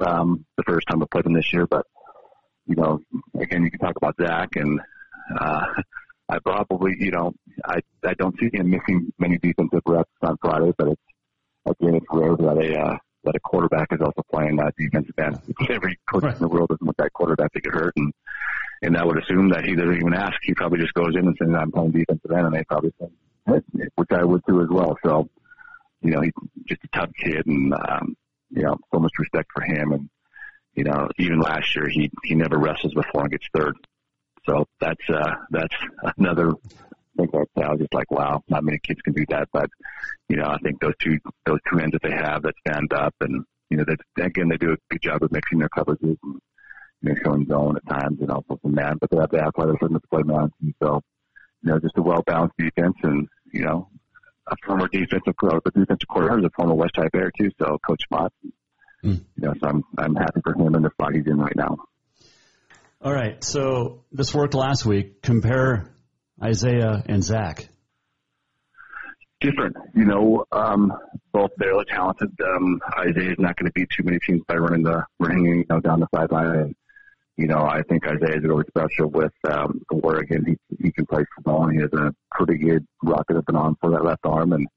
Um, 0.02 0.46
the 0.56 0.64
first 0.64 0.88
time 0.88 1.02
we 1.02 1.06
played 1.08 1.26
them 1.26 1.34
this 1.34 1.52
year, 1.52 1.68
but, 1.68 1.86
you 2.66 2.76
know, 2.78 3.02
again, 3.38 3.66
you 3.66 3.70
can 3.70 3.82
talk 3.82 3.98
about 3.98 4.16
Zach 4.16 4.56
and, 4.56 4.80
uh, 5.38 5.66
I 6.30 6.38
probably, 6.40 6.96
you 7.00 7.12
know, 7.12 7.34
I 7.66 7.80
I 8.06 8.14
don't 8.14 8.38
see 8.40 8.50
him 8.54 8.70
missing 8.70 9.12
many 9.18 9.38
defensive 9.40 9.82
reps 9.86 10.12
on 10.22 10.38
Friday, 10.42 10.72
but 10.78 10.90
it's 10.90 11.02
again 11.66 11.96
it's 11.96 12.06
rare 12.12 12.36
that 12.36 12.58
a 12.58 12.80
uh, 12.80 12.98
that 13.24 13.36
a 13.36 13.40
quarterback 13.40 13.88
is 13.92 14.00
also 14.02 14.22
playing 14.32 14.58
that 14.58 14.76
defensive 14.78 15.18
end. 15.18 15.40
Every 15.70 15.98
coach 16.10 16.24
right. 16.24 16.36
in 16.36 16.40
the 16.40 16.48
world 16.48 16.70
doesn't 16.70 16.86
want 16.86 16.98
that 16.98 17.14
quarterback 17.14 17.52
to 17.54 17.62
get 17.62 17.74
hurt, 17.74 17.94
and 17.98 18.14
and 18.82 18.96
I 18.96 19.04
would 19.04 19.18
assume 19.18 19.50
that 19.50 19.66
he 19.66 19.76
doesn't 19.76 19.96
even 19.96 20.14
ask. 20.14 20.36
He 20.44 20.54
probably 20.54 20.80
just 20.80 20.94
goes 20.94 21.16
in 21.16 21.28
and 21.28 21.36
says, 21.38 21.50
"I'm 21.54 21.72
playing 21.72 21.92
defensive 21.92 22.32
end," 22.32 22.46
and 22.46 22.56
they 22.56 22.64
probably 22.64 22.94
say, 23.00 23.08
which 23.96 24.12
I 24.12 24.24
would 24.24 24.42
too 24.48 24.62
as 24.62 24.70
well. 24.70 24.98
So, 25.04 25.30
you 26.02 26.12
know, 26.12 26.22
he's 26.22 26.34
just 26.66 26.84
a 26.84 26.88
tough 26.98 27.10
kid, 27.22 27.46
and 27.48 27.74
um, 27.74 28.16
you 28.52 28.64
know, 28.64 28.78
so 28.94 29.00
much 29.00 29.14
respect 29.18 29.50
for 29.54 29.64
him. 29.64 29.94
And 29.94 30.10
you 30.76 30.84
know, 30.84 31.10
even 31.18 31.40
last 31.40 31.76
year, 31.76 31.90
he 31.90 32.12
he 32.24 32.36
never 32.36 32.58
wrestles 32.58 32.94
before 32.94 33.24
and 33.24 33.32
gets 33.32 33.48
third. 33.54 33.76
So 34.50 34.66
that's 34.80 35.10
uh, 35.10 35.36
that's 35.52 35.76
another 36.18 36.54
thing 37.18 37.30
that 37.32 37.66
I 37.66 37.70
was 37.70 37.80
just 37.80 37.94
like, 37.94 38.10
wow, 38.10 38.44
not 38.48 38.64
many 38.64 38.80
kids 38.80 39.00
can 39.02 39.14
do 39.14 39.24
that. 39.30 39.48
But 39.54 39.70
you 40.28 40.38
know, 40.38 40.46
I 40.46 40.58
think 40.58 40.82
those 40.82 40.96
two 41.00 41.20
those 41.46 41.60
two 41.70 41.80
ends 41.80 41.94
that 41.94 42.02
they 42.02 42.16
have 42.16 42.42
that 42.44 42.56
stand 42.66 42.92
up 42.94 43.14
and 43.22 43.46
you 43.70 43.78
know, 43.78 43.86
that 43.86 44.26
again 44.26 44.50
they 44.50 44.58
do 44.58 44.72
a 44.72 44.78
good 44.90 45.02
job 45.04 45.22
of 45.22 45.32
mixing 45.32 45.60
their 45.60 45.70
coverages 45.70 46.18
and 46.24 46.42
you 47.02 47.10
know, 47.10 47.16
showing 47.24 47.46
zone 47.46 47.78
at 47.78 47.88
times 47.88 48.20
and 48.22 48.32
also 48.32 48.60
some 48.64 48.74
man, 48.74 48.98
but 49.00 49.12
they 49.12 49.18
have 49.18 49.30
the 49.30 49.40
athleticism 49.40 49.94
to 49.94 50.02
play 50.12 50.24
man. 50.24 50.52
And 50.62 50.74
so, 50.82 51.02
you 51.62 51.72
know, 51.72 51.80
just 51.80 51.98
a 51.98 52.02
well 52.02 52.24
balanced 52.26 52.58
defense 52.58 52.96
and 53.04 53.28
you 53.54 53.64
know, 53.64 53.88
a 54.48 54.56
former 54.66 54.88
defensive 54.88 55.36
the 55.40 55.72
defensive 55.76 56.10
coordinator 56.10 56.40
is 56.40 56.46
a 56.46 56.50
former 56.56 56.74
West 56.74 56.96
High 56.96 57.10
Bear 57.10 57.32
too. 57.38 57.52
So 57.60 57.78
Coach 57.86 58.02
Mott, 58.10 58.34
mm. 59.06 59.24
you 59.36 59.48
know, 59.48 59.54
so 59.62 59.68
I'm 59.68 59.84
I'm 60.00 60.16
happy 60.16 60.42
for 60.44 60.56
him 60.56 60.74
and 60.74 60.86
the 60.86 60.90
spot 60.90 61.14
he's 61.14 61.28
in 61.28 61.38
right 61.38 61.56
now. 61.56 61.78
All 63.02 63.14
right. 63.14 63.42
So 63.44 64.04
this 64.12 64.34
worked 64.36 64.54
last 64.54 64.86
week. 64.86 65.22
Compare 65.22 65.90
Isaiah 66.44 67.02
and 67.06 67.24
Zach. 67.24 67.70
Different, 69.40 69.78
you 69.96 70.04
know. 70.04 70.44
Um, 70.52 70.92
both 71.32 71.52
fairly 71.58 71.86
talented. 71.86 72.30
Um, 72.44 72.82
Isaiah's 72.98 73.38
not 73.40 73.56
going 73.56 73.68
to 73.68 73.72
beat 73.74 73.88
too 73.96 74.04
many 74.04 74.20
teams 74.20 74.42
by 74.48 74.56
running 74.56 74.84
the 74.84 75.06
running, 75.18 75.46
you 75.46 75.66
know, 75.70 75.80
down 75.80 76.02
the 76.02 76.08
sideline. 76.14 76.56
And 76.56 76.76
you 77.38 77.48
know, 77.48 77.60
I 77.60 77.84
think 77.84 78.06
Isaiah's 78.06 78.44
really 78.44 78.66
special 78.68 79.10
with 79.10 79.32
um, 79.50 79.82
Oregon. 79.90 80.44
He 80.46 80.58
he 80.84 80.92
can 80.92 81.06
play 81.06 81.24
football. 81.36 81.70
He 81.70 81.80
has 81.80 81.94
a 81.94 82.14
pretty 82.32 82.58
good 82.58 82.86
rocket 83.02 83.38
up 83.38 83.46
and 83.48 83.56
on 83.56 83.78
for 83.80 83.92
that 83.92 84.04
left 84.04 84.26
arm, 84.26 84.52
and 84.52 84.68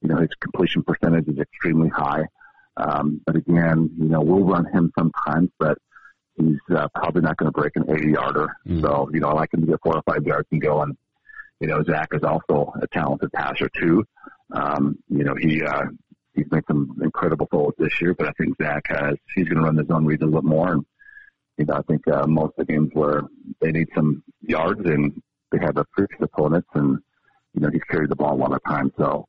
you 0.00 0.08
know 0.10 0.18
his 0.18 0.30
completion 0.40 0.84
percentage 0.84 1.26
is 1.26 1.40
extremely 1.40 1.88
high. 1.88 2.22
Um, 2.76 3.20
but 3.26 3.34
again, 3.34 3.90
you 3.98 4.08
know, 4.08 4.20
we'll 4.20 4.44
run 4.44 4.66
him 4.66 4.92
sometimes, 4.96 5.50
but 5.58 5.76
he's 6.36 6.58
uh, 6.74 6.88
probably 6.94 7.22
not 7.22 7.36
going 7.36 7.52
to 7.52 7.58
break 7.58 7.76
an 7.76 7.84
80 7.88 8.10
yarder. 8.10 8.56
Mm. 8.66 8.82
So, 8.82 9.10
you 9.12 9.20
know, 9.20 9.28
I 9.28 9.32
like 9.32 9.54
him 9.54 9.60
to 9.60 9.66
get 9.66 9.80
four 9.82 9.96
or 9.96 10.02
five 10.02 10.24
yards 10.24 10.48
and 10.50 10.60
go. 10.60 10.82
And, 10.82 10.96
you 11.60 11.68
know, 11.68 11.82
Zach 11.84 12.08
is 12.12 12.22
also 12.22 12.72
a 12.80 12.86
talented 12.88 13.32
passer 13.32 13.68
too. 13.68 14.04
Um, 14.52 14.98
you 15.08 15.24
know, 15.24 15.34
he, 15.38 15.62
uh, 15.62 15.84
he's 16.34 16.50
made 16.50 16.64
some 16.66 16.98
incredible 17.02 17.46
throws 17.46 17.72
this 17.78 18.00
year, 18.00 18.14
but 18.14 18.28
I 18.28 18.32
think 18.32 18.56
Zach 18.60 18.84
has, 18.88 19.16
he's 19.34 19.48
going 19.48 19.58
to 19.58 19.64
run 19.64 19.76
the 19.76 19.84
zone 19.84 20.04
reads 20.04 20.22
a 20.22 20.26
little 20.26 20.42
more. 20.42 20.72
And, 20.72 20.84
you 21.56 21.66
know, 21.66 21.74
I 21.74 21.82
think, 21.82 22.06
uh, 22.08 22.26
most 22.26 22.54
of 22.58 22.66
the 22.66 22.72
games 22.72 22.90
where 22.92 23.22
they 23.60 23.70
need 23.70 23.88
some 23.94 24.22
yards 24.42 24.80
and 24.84 25.22
they 25.52 25.58
have 25.58 25.76
a 25.76 25.84
previous 25.92 26.20
opponents 26.20 26.68
and, 26.74 26.98
you 27.54 27.60
know, 27.60 27.70
he's 27.70 27.84
carried 27.88 28.10
the 28.10 28.16
ball 28.16 28.34
a 28.34 28.36
lot 28.36 28.52
of 28.52 28.62
times. 28.64 28.92
So, 28.98 29.26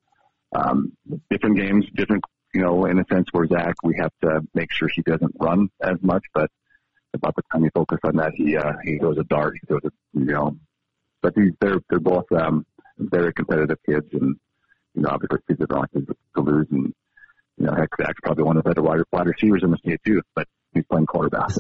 um, 0.56 0.94
different 1.30 1.58
games, 1.58 1.86
different, 1.94 2.24
you 2.54 2.62
know, 2.62 2.86
in 2.86 2.98
a 2.98 3.06
sense 3.12 3.28
where 3.32 3.48
Zach, 3.48 3.76
we 3.84 3.96
have 4.00 4.12
to 4.24 4.42
make 4.54 4.72
sure 4.72 4.88
he 4.88 5.04
doesn't 5.04 5.36
run 5.40 5.70
as 5.82 5.98
much, 6.02 6.24
but 6.34 6.50
about 7.16 7.36
the 7.36 7.44
time 7.52 7.64
you 7.64 7.72
focus 7.74 8.00
on 8.04 8.18
that, 8.18 8.34
he 8.36 8.56
uh, 8.56 8.74
he 8.84 8.98
goes 8.98 9.18
a 9.18 9.24
dart. 9.24 9.56
He 9.60 9.68
goes 9.68 9.82
a 9.86 9.90
you 10.14 10.26
know, 10.26 10.58
but 11.22 11.34
these 11.36 11.52
they're 11.60 11.80
they're 11.90 12.00
both 12.00 12.32
um, 12.32 12.66
very 12.98 13.34
competitive 13.34 13.78
kids, 13.86 14.08
and 14.14 14.36
you 14.94 15.02
know 15.02 15.10
obviously 15.12 15.40
kids 15.48 15.60
don't 15.68 15.80
like 15.80 15.92
to 15.92 16.42
lose, 16.42 16.68
and 16.72 16.94
you 17.58 17.66
know 17.66 17.74
heck, 17.76 17.90
Zach's 17.98 18.20
probably 18.24 18.44
one 18.44 18.58
of 18.58 18.64
the 18.64 18.70
better 18.70 18.82
wide, 18.82 19.00
wide 19.12 19.28
receivers 19.28 19.62
in 19.64 19.72
the 19.72 19.78
state 19.78 20.00
too, 20.06 20.22
but 20.36 20.48
he's 20.74 20.86
playing 20.90 21.06
quarterback. 21.08 21.50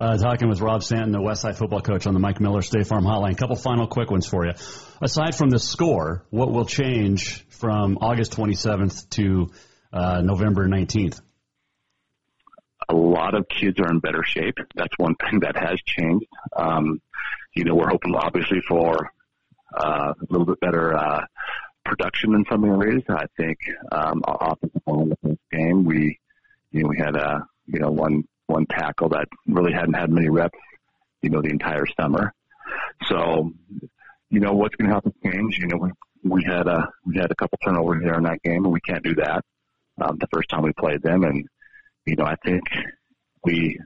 Uh, 0.00 0.16
talking 0.16 0.48
with 0.48 0.60
Rob 0.60 0.82
Stanton, 0.82 1.12
the 1.12 1.20
Westside 1.20 1.56
football 1.56 1.80
coach 1.80 2.08
on 2.08 2.12
the 2.12 2.18
Mike 2.18 2.40
Miller 2.40 2.60
State 2.60 2.88
Farm 2.88 3.04
Hotline. 3.04 3.34
A 3.34 3.36
couple 3.36 3.54
final 3.54 3.86
quick 3.86 4.10
ones 4.10 4.26
for 4.26 4.44
you. 4.44 4.50
Aside 5.00 5.36
from 5.36 5.48
the 5.48 5.60
score, 5.60 6.24
what 6.30 6.50
will 6.50 6.64
change 6.64 7.46
from 7.50 7.98
August 8.00 8.32
27th 8.32 9.08
to 9.10 9.52
uh, 9.92 10.20
November 10.20 10.66
19th? 10.66 11.20
A 12.88 12.94
lot 12.94 13.34
of 13.34 13.48
kids 13.48 13.78
are 13.80 13.90
in 13.90 13.98
better 13.98 14.22
shape. 14.24 14.58
That's 14.74 14.96
one 14.98 15.14
thing 15.16 15.40
that 15.40 15.56
has 15.56 15.78
changed. 15.84 16.26
Um, 16.56 17.00
you 17.54 17.64
know, 17.64 17.74
we're 17.74 17.90
hoping 17.90 18.14
obviously 18.14 18.60
for 18.66 19.10
uh, 19.76 20.14
a 20.18 20.26
little 20.30 20.46
bit 20.46 20.60
better 20.60 20.94
uh, 20.94 21.24
production 21.84 22.34
in 22.34 22.44
some 22.50 22.64
areas. 22.64 23.02
I 23.08 23.26
think 23.36 23.58
um, 23.90 24.22
offensive 24.26 24.82
line 24.86 25.02
in 25.02 25.08
the 25.10 25.18
first 25.22 25.40
game, 25.50 25.84
we 25.84 26.18
you 26.70 26.82
know 26.82 26.88
we 26.88 26.98
had 26.98 27.16
a 27.16 27.46
you 27.66 27.80
know 27.80 27.90
one 27.90 28.24
one 28.46 28.66
tackle 28.66 29.08
that 29.10 29.26
really 29.46 29.72
hadn't 29.72 29.94
had 29.94 30.10
many 30.10 30.28
reps, 30.28 30.58
you 31.22 31.30
know, 31.30 31.40
the 31.40 31.50
entire 31.50 31.86
summer. 31.98 32.32
So, 33.08 33.52
you 34.30 34.40
know, 34.40 34.52
what's 34.52 34.76
going 34.76 34.88
to 34.88 34.94
happen 34.94 35.12
change? 35.24 35.58
You 35.58 35.68
know, 35.68 35.76
we 35.78 35.90
we 36.24 36.44
had 36.44 36.68
a 36.68 36.88
we 37.04 37.16
had 37.16 37.30
a 37.30 37.34
couple 37.34 37.58
turnovers 37.64 38.02
there 38.04 38.16
in 38.16 38.24
that 38.24 38.42
game, 38.42 38.64
and 38.64 38.72
we 38.72 38.80
can't 38.80 39.02
do 39.02 39.14
that. 39.16 39.44
Um, 40.00 40.18
the 40.18 40.28
first 40.32 40.48
time 40.48 40.62
we 40.62 40.72
played 40.72 41.02
them, 41.02 41.24
and 41.24 41.46
you 42.06 42.16
know, 42.16 42.24
I 42.24 42.36
think 42.44 42.62
we 43.44 43.78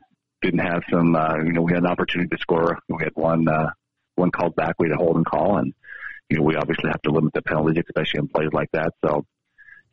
didn't 0.42 0.60
have 0.60 0.82
some, 0.90 1.14
uh, 1.14 1.36
you 1.38 1.52
know, 1.52 1.62
we 1.62 1.72
had 1.72 1.82
an 1.82 1.90
opportunity 1.90 2.28
to 2.28 2.40
score. 2.40 2.78
We 2.88 3.02
had 3.02 3.12
one, 3.14 3.48
uh, 3.48 3.70
one 4.14 4.30
called 4.30 4.56
back. 4.56 4.76
We 4.78 4.88
had 4.88 4.96
a 4.96 5.02
holding 5.02 5.24
call 5.24 5.58
and, 5.58 5.74
you 6.28 6.38
know, 6.38 6.42
we 6.42 6.56
obviously 6.56 6.90
have 6.90 7.02
to 7.02 7.10
limit 7.10 7.32
the 7.34 7.42
penalties, 7.42 7.82
especially 7.86 8.20
in 8.20 8.28
plays 8.28 8.52
like 8.52 8.70
that. 8.72 8.92
So, 9.04 9.24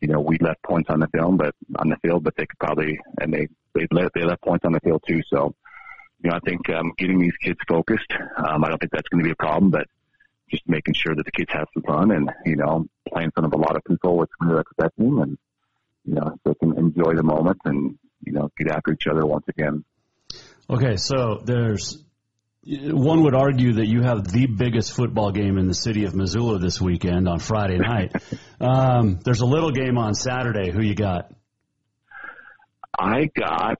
you 0.02 0.08
know, 0.08 0.20
we 0.20 0.38
left 0.40 0.64
points 0.64 0.90
on 0.90 1.00
the 1.00 1.08
film, 1.08 1.38
but 1.38 1.56
on 1.78 1.90
the 1.90 1.98
field, 1.98 2.24
but 2.24 2.36
they 2.36 2.46
could 2.46 2.60
probably, 2.60 3.00
and 3.20 3.34
they, 3.34 3.48
they 3.74 3.88
let, 3.92 4.12
they 4.14 4.24
left 4.24 4.42
points 4.42 4.66
on 4.66 4.74
the 4.74 4.80
field 4.80 5.04
too. 5.08 5.22
So, 5.30 5.56
you 6.24 6.30
know, 6.30 6.36
I 6.36 6.40
think, 6.40 6.70
um, 6.70 6.94
getting 6.98 7.20
these 7.20 7.36
kids 7.42 7.60
focused, 7.68 8.12
um, 8.38 8.64
I 8.64 8.70
don't 8.70 8.80
think 8.80 8.92
that's 8.92 9.08
going 9.10 9.24
to 9.24 9.28
be 9.28 9.32
a 9.32 9.36
problem, 9.36 9.72
but 9.72 9.88
just 10.54 10.68
making 10.68 10.94
sure 10.94 11.16
that 11.16 11.26
the 11.26 11.32
kids 11.32 11.52
have 11.52 11.68
some 11.74 11.84
fun 11.84 12.12
and 12.12 12.32
you 12.46 12.56
know 12.56 12.86
play 13.12 13.24
in 13.24 13.32
front 13.32 13.48
of 13.48 13.60
a 13.60 13.62
lot 13.62 13.76
of 13.76 13.84
people, 13.86 14.18
which 14.18 14.30
we're 14.40 14.60
expecting, 14.60 15.20
and 15.20 15.38
you 16.06 16.14
know 16.14 16.38
they 16.46 16.54
can 16.56 16.78
enjoy 16.78 17.14
the 17.16 17.24
moment 17.24 17.58
and 17.66 17.98
you 18.26 18.34
know 18.34 18.50
get 18.58 18.72
after 18.72 18.94
each 18.94 19.08
other 19.08 19.26
once 19.26 19.46
again. 19.48 19.84
Okay, 20.70 20.98
so 20.98 21.42
there's 21.44 22.04
one 22.66 23.24
would 23.24 23.36
argue 23.36 23.74
that 23.74 23.88
you 23.88 24.02
have 24.02 24.26
the 24.26 24.48
biggest 24.48 24.94
football 24.94 25.32
game 25.32 25.58
in 25.58 25.68
the 25.68 25.74
city 25.74 26.06
of 26.06 26.16
Missoula 26.16 26.60
this 26.60 26.80
weekend 26.80 27.28
on 27.28 27.40
Friday 27.40 27.78
night. 27.78 28.14
um, 28.62 29.20
there's 29.24 29.42
a 29.42 29.46
little 29.46 29.72
game 29.72 29.98
on 29.98 30.14
Saturday. 30.14 30.72
Who 30.72 30.82
you 30.82 30.96
got? 30.96 31.34
I 32.98 33.30
got 33.36 33.80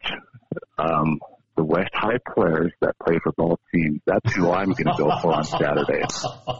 um, 0.78 1.20
the 1.56 1.64
West 1.64 1.92
High 1.94 2.18
players 2.36 2.74
that 2.82 2.98
play 3.00 3.20
for 3.24 3.32
both 3.32 3.60
teams. 3.74 4.02
That's 4.06 4.34
who 4.36 4.52
I'm 4.52 4.72
going 4.72 4.86
to 4.86 4.96
go 4.98 5.18
for 5.22 5.34
on 5.34 5.44
Saturday. 5.44 6.04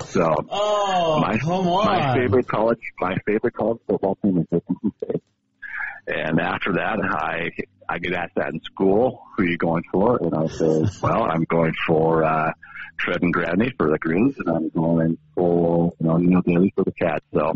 So 0.06 0.36
oh, 0.50 1.20
my 1.20 1.38
my 1.44 2.14
favorite 2.14 2.48
college 2.48 2.80
my 3.00 3.16
favorite 3.26 3.54
college 3.56 3.80
football 3.88 4.16
team 4.22 4.38
is 4.38 4.46
Dickinson 4.52 4.94
State. 4.98 5.24
And 6.08 6.40
after 6.40 6.74
that, 6.74 7.00
I 7.00 7.50
I 7.88 8.00
get 8.00 8.14
asked 8.14 8.36
that 8.36 8.54
in 8.54 8.62
school, 8.62 9.24
who 9.36 9.44
are 9.44 9.46
you 9.46 9.58
going 9.58 9.84
for? 9.92 10.18
And 10.18 10.34
I 10.36 10.48
say, 10.48 10.86
well, 11.02 11.24
I'm 11.24 11.44
going 11.44 11.74
for 11.86 12.24
uh, 12.24 12.52
Trevin 13.00 13.32
Gradney 13.32 13.76
for 13.78 13.90
the 13.90 14.00
Grizz, 14.00 14.36
and 14.40 14.50
I'm 14.50 14.70
going 14.70 15.18
for 15.36 15.94
you 16.00 16.08
know 16.08 16.18
Neil 16.18 16.42
Daly 16.42 16.74
for 16.76 16.84
the 16.84 16.92
Cats. 16.92 17.26
So 17.34 17.54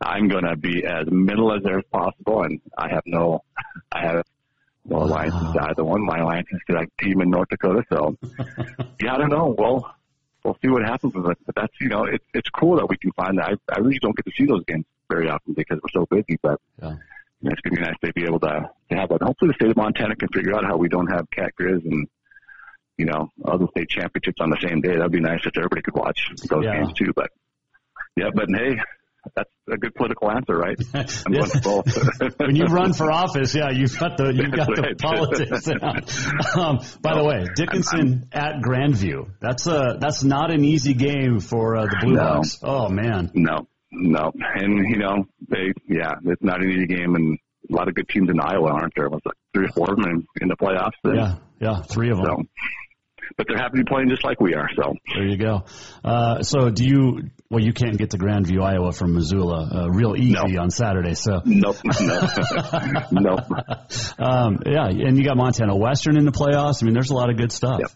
I'm 0.00 0.28
going 0.28 0.44
to 0.44 0.56
be 0.56 0.84
as 0.84 1.06
middle 1.10 1.52
as 1.54 1.62
there 1.62 1.78
as 1.78 1.84
possible, 1.92 2.42
and 2.42 2.60
I 2.76 2.88
have 2.90 3.02
no 3.06 3.44
I 3.92 4.02
have 4.02 4.24
no 4.84 4.98
wow. 4.98 5.04
alliances 5.04 5.52
to 5.54 5.62
either 5.70 5.84
one. 5.84 6.04
My 6.04 6.18
alliance 6.18 6.48
is 6.52 6.60
to 6.68 6.74
that 6.74 6.88
team 7.00 7.20
in 7.20 7.30
North 7.30 7.48
Dakota. 7.48 7.82
So 7.90 8.16
yeah, 9.00 9.14
I 9.14 9.18
don't 9.18 9.30
know. 9.30 9.54
Well, 9.56 9.94
we'll 10.44 10.58
see 10.62 10.68
what 10.68 10.82
happens 10.82 11.14
with 11.14 11.30
it. 11.30 11.38
But 11.46 11.54
that's 11.54 11.74
you 11.80 11.88
know, 11.88 12.04
it's 12.04 12.24
it's 12.34 12.48
cool 12.50 12.76
that 12.76 12.88
we 12.88 12.96
can 12.96 13.12
find 13.12 13.38
that. 13.38 13.50
I, 13.50 13.74
I 13.74 13.78
really 13.78 13.98
don't 14.00 14.16
get 14.16 14.26
to 14.26 14.32
see 14.36 14.46
those 14.46 14.64
games 14.64 14.84
very 15.08 15.28
often 15.28 15.54
because 15.54 15.78
we're 15.82 16.00
so 16.00 16.06
busy, 16.06 16.38
but. 16.42 16.60
Yeah 16.82 16.96
it's 17.42 17.60
going 17.62 17.76
to 17.76 17.80
be 17.80 17.86
nice 17.86 17.96
to 18.04 18.12
be 18.12 18.24
able 18.24 18.40
to, 18.40 18.70
to 18.90 18.96
have 18.96 19.08
that. 19.08 19.22
Hopefully, 19.22 19.50
the 19.50 19.54
state 19.54 19.70
of 19.70 19.76
Montana 19.76 20.16
can 20.16 20.28
figure 20.28 20.54
out 20.54 20.64
how 20.64 20.76
we 20.76 20.88
don't 20.88 21.06
have 21.08 21.30
Cat 21.30 21.52
Grizz 21.58 21.84
and 21.84 22.08
you 22.98 23.06
know 23.06 23.30
other 23.44 23.66
state 23.70 23.88
championships 23.88 24.40
on 24.40 24.50
the 24.50 24.58
same 24.60 24.80
day. 24.80 24.96
That'd 24.96 25.12
be 25.12 25.20
nice 25.20 25.40
if 25.44 25.56
everybody 25.56 25.82
could 25.82 25.94
watch 25.94 26.20
those 26.48 26.64
yeah. 26.64 26.76
games 26.76 26.92
too. 26.92 27.12
But 27.14 27.30
yeah, 28.16 28.28
but 28.34 28.48
hey, 28.54 28.76
that's 29.34 29.50
a 29.70 29.76
good 29.76 29.94
political 29.94 30.30
answer, 30.30 30.56
right? 30.56 30.76
I'm 30.94 31.32
going 31.32 31.50
to 31.50 31.60
both. 31.62 32.36
when 32.38 32.56
you 32.56 32.64
run 32.64 32.92
for 32.92 33.10
office, 33.10 33.54
yeah, 33.54 33.70
you've 33.70 33.98
got 33.98 34.16
the 34.16 34.32
you've 34.34 34.52
got 34.52 34.68
the 34.68 34.94
politics. 34.98 35.68
Um, 36.60 36.80
by 37.00 37.14
the 37.14 37.24
way, 37.24 37.46
Dickinson 37.54 38.28
at 38.32 38.56
Grandview. 38.56 39.30
That's 39.40 39.66
a 39.66 39.96
that's 40.00 40.24
not 40.24 40.50
an 40.50 40.64
easy 40.64 40.94
game 40.94 41.40
for 41.40 41.76
uh, 41.76 41.86
the 41.86 41.96
Blue 42.02 42.14
no. 42.14 42.22
Hawks. 42.22 42.58
Oh 42.62 42.88
man. 42.88 43.30
No, 43.34 43.68
no, 43.92 44.32
and 44.54 44.88
you 44.88 44.98
know 44.98 45.26
they, 45.48 45.72
yeah, 45.88 46.14
it's 46.24 46.42
not 46.42 46.62
an 46.62 46.70
easy 46.70 46.86
game, 46.86 47.14
and 47.14 47.38
a 47.70 47.74
lot 47.74 47.88
of 47.88 47.94
good 47.94 48.08
teams 48.08 48.28
in 48.30 48.40
Iowa, 48.40 48.70
aren't 48.70 48.94
there? 48.96 49.08
Was 49.08 49.20
like 49.24 49.36
three 49.54 49.66
or 49.66 49.72
four 49.72 49.90
of 49.90 49.96
them 49.96 50.06
in, 50.06 50.26
in 50.42 50.48
the 50.48 50.56
playoffs. 50.56 50.92
Then. 51.02 51.16
Yeah, 51.16 51.34
yeah, 51.60 51.82
three 51.82 52.10
of 52.10 52.18
them. 52.18 52.26
So, 52.26 52.42
but 53.36 53.46
they're 53.48 53.58
happy 53.58 53.78
to 53.78 53.84
be 53.84 53.88
playing 53.88 54.08
just 54.08 54.24
like 54.24 54.40
we 54.40 54.54
are. 54.54 54.68
So 54.74 54.94
there 55.14 55.26
you 55.26 55.36
go. 55.36 55.64
Uh, 56.04 56.42
so 56.42 56.70
do 56.70 56.84
you? 56.84 57.30
Well, 57.48 57.62
you 57.62 57.72
can't 57.72 57.96
get 57.96 58.10
to 58.10 58.18
Grandview, 58.18 58.62
Iowa 58.62 58.92
from 58.92 59.14
Missoula, 59.14 59.70
uh, 59.72 59.88
real 59.90 60.14
easy 60.16 60.32
no. 60.32 60.62
on 60.62 60.70
Saturday. 60.70 61.14
So 61.14 61.42
nope, 61.44 61.76
no, 61.84 62.28
nope. 63.12 63.40
Um, 64.18 64.58
yeah, 64.66 64.86
and 64.86 65.16
you 65.18 65.24
got 65.24 65.36
Montana 65.36 65.76
Western 65.76 66.16
in 66.16 66.24
the 66.24 66.32
playoffs. 66.32 66.82
I 66.82 66.86
mean, 66.86 66.94
there's 66.94 67.10
a 67.10 67.14
lot 67.14 67.30
of 67.30 67.36
good 67.36 67.52
stuff. 67.52 67.80
Yep. 67.80 67.90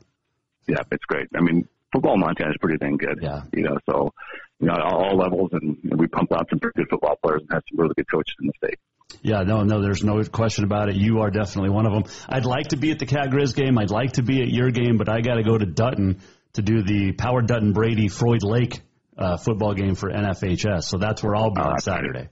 Yeah, 0.67 0.83
it's 0.91 1.05
great. 1.05 1.29
I 1.37 1.41
mean, 1.41 1.69
football 1.93 2.15
in 2.15 2.21
Montana 2.21 2.51
is 2.51 2.57
pretty 2.61 2.79
dang 2.79 2.97
good. 2.97 3.21
Yeah. 3.23 3.43
You 3.53 3.65
know, 3.65 3.79
so 3.89 4.13
you 4.61 4.67
know, 4.67 4.75
at 4.75 4.81
all 4.81 5.17
levels, 5.17 5.51
and, 5.53 5.77
we 5.99 6.07
pump 6.07 6.33
out 6.33 6.49
some 6.51 6.59
pretty 6.59 6.81
good 6.81 6.91
football 6.91 7.17
players 7.23 7.43
and 7.43 7.51
have 7.53 7.63
some 7.71 7.79
really 7.79 7.95
good 7.97 8.11
coaches 8.11 8.35
in 8.41 8.47
the 8.47 8.53
state. 8.57 8.79
Yeah, 9.23 9.43
no, 9.43 9.63
no, 9.63 9.81
there's 9.81 10.03
no 10.03 10.23
question 10.25 10.65
about 10.65 10.89
it. 10.89 10.97
You 10.97 11.21
are 11.21 11.31
definitely 11.31 11.71
one 11.71 11.87
of 11.87 11.93
them. 11.93 12.05
I'd 12.29 12.47
like 12.47 12.69
to 12.69 12.77
be 12.77 12.91
at 12.91 12.99
the 12.99 13.07
Cat 13.07 13.31
Grizz 13.31 13.55
game. 13.55 13.79
I'd 13.79 13.91
like 13.91 14.13
to 14.13 14.23
be 14.23 14.43
at 14.43 14.49
your 14.49 14.71
game, 14.71 14.97
but 14.97 15.09
I 15.09 15.21
got 15.21 15.35
to 15.35 15.43
go 15.43 15.57
to 15.57 15.67
Dutton 15.67 16.21
to 16.55 16.63
do 16.63 16.83
the 16.83 17.13
Power 17.13 17.43
Dutton 17.43 17.73
Brady 17.73 18.09
Froid 18.09 18.43
Lake 18.43 18.81
uh, 19.17 19.37
football 19.37 19.75
game 19.75 19.95
for 19.95 20.11
NFHS. 20.11 20.85
So 20.85 20.99
that's 20.99 21.23
where 21.23 21.37
I'll 21.37 21.51
be 21.51 21.61
oh, 21.61 21.71
on 21.71 21.79
Saturday. 21.79 22.29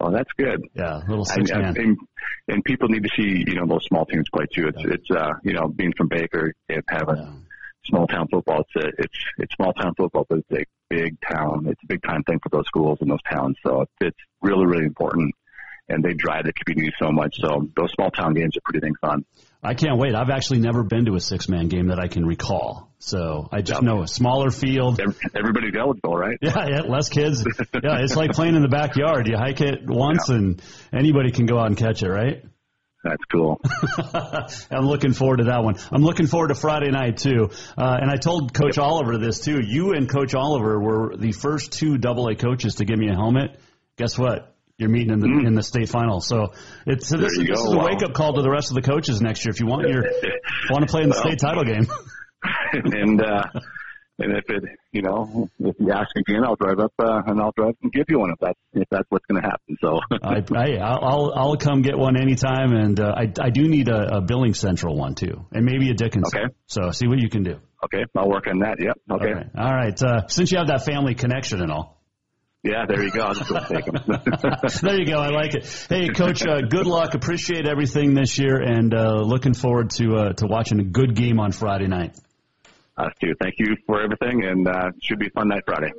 Oh, 0.00 0.10
that's 0.10 0.30
good. 0.36 0.60
Yeah, 0.74 1.00
little 1.08 1.24
six 1.24 1.50
and, 1.50 1.62
man. 1.62 1.74
And, 1.76 1.96
and 2.48 2.64
people 2.64 2.88
need 2.88 3.02
to 3.04 3.10
see, 3.16 3.44
you 3.46 3.54
know, 3.54 3.66
those 3.66 3.84
small 3.86 4.04
teams 4.04 4.28
play 4.32 4.44
too. 4.52 4.68
It's, 4.68 4.78
yeah. 4.78 4.94
it's, 4.94 5.10
uh, 5.10 5.32
you 5.42 5.54
know, 5.54 5.68
being 5.68 5.92
from 5.96 6.08
Baker, 6.08 6.52
having 6.88 7.16
yeah. 7.16 7.32
Small 7.86 8.06
town 8.06 8.28
football. 8.28 8.62
It's 8.62 8.84
a, 8.84 8.88
it's, 8.98 9.18
it's 9.38 9.54
small 9.54 9.72
town 9.72 9.94
football, 9.96 10.26
but 10.28 10.38
it's 10.38 10.50
a 10.52 10.64
big 10.90 11.16
town. 11.20 11.66
It's 11.68 11.82
a 11.82 11.86
big 11.86 12.02
time 12.02 12.22
thing 12.24 12.38
for 12.42 12.48
those 12.50 12.66
schools 12.66 12.98
and 13.00 13.10
those 13.10 13.22
towns. 13.30 13.56
So 13.66 13.86
it's 14.00 14.18
really, 14.42 14.66
really 14.66 14.84
important 14.84 15.34
and 15.88 16.04
they 16.04 16.14
drive 16.14 16.44
the 16.44 16.52
community 16.52 16.92
so 17.00 17.10
much. 17.12 17.36
So 17.40 17.68
those 17.76 17.92
small 17.92 18.10
town 18.10 18.34
games 18.34 18.56
are 18.56 18.60
pretty 18.64 18.80
dang 18.80 18.94
fun. 19.00 19.24
I 19.62 19.74
can't 19.74 19.98
wait. 19.98 20.14
I've 20.14 20.30
actually 20.30 20.60
never 20.60 20.82
been 20.82 21.06
to 21.06 21.14
a 21.14 21.20
six 21.20 21.48
man 21.48 21.68
game 21.68 21.88
that 21.88 21.98
I 21.98 22.08
can 22.08 22.24
recall. 22.24 22.90
So 22.98 23.48
I 23.52 23.62
just 23.62 23.82
yep. 23.82 23.82
know 23.82 24.02
a 24.02 24.08
smaller 24.08 24.50
field. 24.50 25.00
Everybody's 25.34 25.74
eligible, 25.78 26.16
right? 26.16 26.38
Yeah, 26.40 26.66
yeah, 26.68 26.80
less 26.82 27.08
kids. 27.08 27.44
yeah, 27.58 27.98
it's 28.00 28.16
like 28.16 28.32
playing 28.32 28.56
in 28.56 28.62
the 28.62 28.68
backyard. 28.68 29.26
You 29.28 29.36
hike 29.36 29.60
it 29.60 29.86
once 29.86 30.28
yeah. 30.28 30.36
and 30.36 30.62
anybody 30.92 31.30
can 31.30 31.46
go 31.46 31.58
out 31.58 31.66
and 31.66 31.76
catch 31.76 32.02
it, 32.02 32.08
right? 32.08 32.44
That's 33.08 33.24
cool. 33.26 33.60
I'm 34.70 34.86
looking 34.86 35.12
forward 35.12 35.38
to 35.38 35.44
that 35.44 35.62
one. 35.62 35.76
I'm 35.92 36.02
looking 36.02 36.26
forward 36.26 36.48
to 36.48 36.54
Friday 36.54 36.90
night 36.90 37.18
too. 37.18 37.50
Uh, 37.78 37.98
and 38.00 38.10
I 38.10 38.16
told 38.16 38.52
Coach 38.52 38.76
yep. 38.76 38.84
Oliver 38.84 39.16
this 39.18 39.40
too. 39.40 39.60
You 39.64 39.92
and 39.92 40.08
Coach 40.08 40.34
Oliver 40.34 40.80
were 40.80 41.16
the 41.16 41.32
first 41.32 41.72
two 41.72 41.98
Double 41.98 42.28
A 42.28 42.34
coaches 42.34 42.76
to 42.76 42.84
give 42.84 42.98
me 42.98 43.08
a 43.08 43.14
helmet. 43.14 43.60
Guess 43.96 44.18
what? 44.18 44.54
You're 44.78 44.90
meeting 44.90 45.12
in 45.12 45.20
the 45.20 45.28
mm. 45.28 45.46
in 45.46 45.54
the 45.54 45.62
state 45.62 45.88
final, 45.88 46.20
so 46.20 46.52
it's 46.84 47.08
so 47.08 47.16
this, 47.16 47.38
this 47.38 47.48
is 47.48 47.72
a 47.72 47.78
wake 47.78 48.02
up 48.02 48.12
call 48.12 48.34
to 48.34 48.42
the 48.42 48.50
rest 48.50 48.70
of 48.70 48.74
the 48.74 48.82
coaches 48.82 49.22
next 49.22 49.42
year. 49.44 49.52
If 49.54 49.60
you 49.60 49.66
want 49.66 49.88
your 49.88 50.02
want 50.70 50.86
to 50.86 50.90
play 50.90 51.02
in 51.02 51.08
the 51.08 51.14
well, 51.14 51.24
state 51.24 51.38
title 51.38 51.64
game, 51.64 51.86
and 52.72 53.22
uh, 53.22 53.44
and 54.18 54.32
if 54.36 54.44
it 54.48 54.64
you 54.92 55.02
know 55.02 55.48
if 55.60 55.76
you 55.78 55.92
ask 55.92 56.08
again, 56.16 56.44
I'll 56.44 56.56
drive 56.56 56.78
up 56.78 56.92
uh, 56.98 57.22
and 57.26 57.40
I'll 57.40 57.52
drive 57.56 57.74
and 57.82 57.92
give 57.92 58.06
you 58.08 58.20
one 58.20 58.30
if 58.30 58.38
that's 58.40 58.58
if 58.72 58.88
that's 58.90 59.06
what's 59.10 59.26
going 59.26 59.42
to 59.42 59.48
happen. 59.48 59.76
So 59.80 60.00
I, 60.22 60.42
I 60.54 60.76
I'll 60.80 61.32
I'll 61.34 61.56
come 61.56 61.82
get 61.82 61.98
one 61.98 62.16
anytime, 62.20 62.72
and 62.72 62.98
uh, 62.98 63.14
I 63.16 63.32
I 63.40 63.50
do 63.50 63.68
need 63.68 63.88
a, 63.88 64.16
a 64.16 64.20
Billings 64.20 64.58
Central 64.58 64.96
one 64.96 65.14
too, 65.14 65.46
and 65.52 65.64
maybe 65.64 65.90
a 65.90 65.94
Dickinson. 65.94 66.38
Okay. 66.38 66.54
So 66.66 66.90
see 66.90 67.06
what 67.06 67.18
you 67.18 67.28
can 67.28 67.42
do. 67.42 67.58
Okay, 67.84 68.04
I'll 68.16 68.28
work 68.28 68.46
on 68.46 68.60
that. 68.60 68.80
Yep. 68.80 68.98
Okay. 69.12 69.32
okay. 69.32 69.48
All 69.56 69.74
right. 69.74 70.02
Uh, 70.02 70.26
since 70.28 70.50
you 70.50 70.58
have 70.58 70.68
that 70.68 70.84
family 70.84 71.14
connection 71.14 71.60
and 71.60 71.70
all. 71.70 71.96
Yeah, 72.62 72.84
there 72.88 73.00
you 73.00 73.12
go. 73.12 73.20
I'll 73.20 73.34
just 73.34 73.48
go 73.48 73.60
take 73.60 73.84
them. 73.84 74.02
there 74.82 74.98
you 74.98 75.06
go. 75.06 75.18
I 75.18 75.28
like 75.28 75.54
it. 75.54 75.86
Hey, 75.88 76.08
Coach, 76.08 76.44
uh, 76.44 76.62
good 76.62 76.86
luck. 76.86 77.14
Appreciate 77.14 77.64
everything 77.64 78.14
this 78.14 78.40
year, 78.40 78.60
and 78.60 78.92
uh, 78.92 79.20
looking 79.20 79.54
forward 79.54 79.90
to 79.90 80.14
uh, 80.14 80.32
to 80.32 80.46
watching 80.48 80.80
a 80.80 80.84
good 80.84 81.14
game 81.14 81.38
on 81.38 81.52
Friday 81.52 81.86
night. 81.86 82.18
Us 82.98 83.12
too. 83.20 83.34
Thank 83.38 83.56
you 83.58 83.76
for 83.86 84.00
everything, 84.00 84.42
and 84.44 84.66
uh, 84.66 84.90
should 85.02 85.18
be 85.18 85.26
a 85.26 85.30
fun 85.30 85.48
night 85.48 85.64
Friday. 85.66 85.92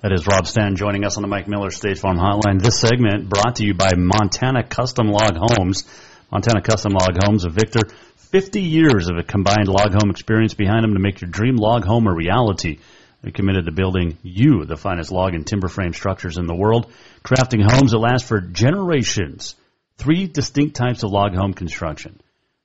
That 0.00 0.12
is 0.12 0.26
Rob 0.26 0.46
Stan 0.46 0.74
joining 0.74 1.04
us 1.04 1.18
on 1.18 1.22
the 1.22 1.28
Mike 1.28 1.48
Miller 1.48 1.70
State 1.70 1.98
Farm 1.98 2.16
Hotline. 2.16 2.62
This 2.62 2.80
segment 2.80 3.28
brought 3.28 3.56
to 3.56 3.66
you 3.66 3.74
by 3.74 3.92
Montana 3.94 4.64
Custom 4.64 5.08
Log 5.08 5.36
Homes. 5.36 5.84
Montana 6.32 6.62
Custom 6.62 6.92
Log 6.92 7.18
Homes 7.22 7.44
of 7.44 7.52
Victor. 7.52 7.82
50 8.16 8.62
years 8.62 9.10
of 9.10 9.18
a 9.18 9.22
combined 9.22 9.68
log 9.68 9.92
home 9.92 10.08
experience 10.10 10.54
behind 10.54 10.82
them 10.82 10.94
to 10.94 10.98
make 10.98 11.20
your 11.20 11.30
dream 11.30 11.56
log 11.56 11.84
home 11.84 12.06
a 12.06 12.14
reality. 12.14 12.78
They're 13.20 13.30
committed 13.30 13.66
to 13.66 13.72
building 13.72 14.16
you 14.22 14.64
the 14.64 14.76
finest 14.76 15.12
log 15.12 15.34
and 15.34 15.46
timber 15.46 15.68
frame 15.68 15.92
structures 15.92 16.38
in 16.38 16.46
the 16.46 16.56
world, 16.56 16.90
crafting 17.22 17.62
homes 17.62 17.90
that 17.90 17.98
last 17.98 18.24
for 18.24 18.40
generations. 18.40 19.56
Three 19.98 20.26
distinct 20.26 20.74
types 20.74 21.02
of 21.02 21.10
log 21.10 21.34
home 21.34 21.52
construction. 21.52 22.18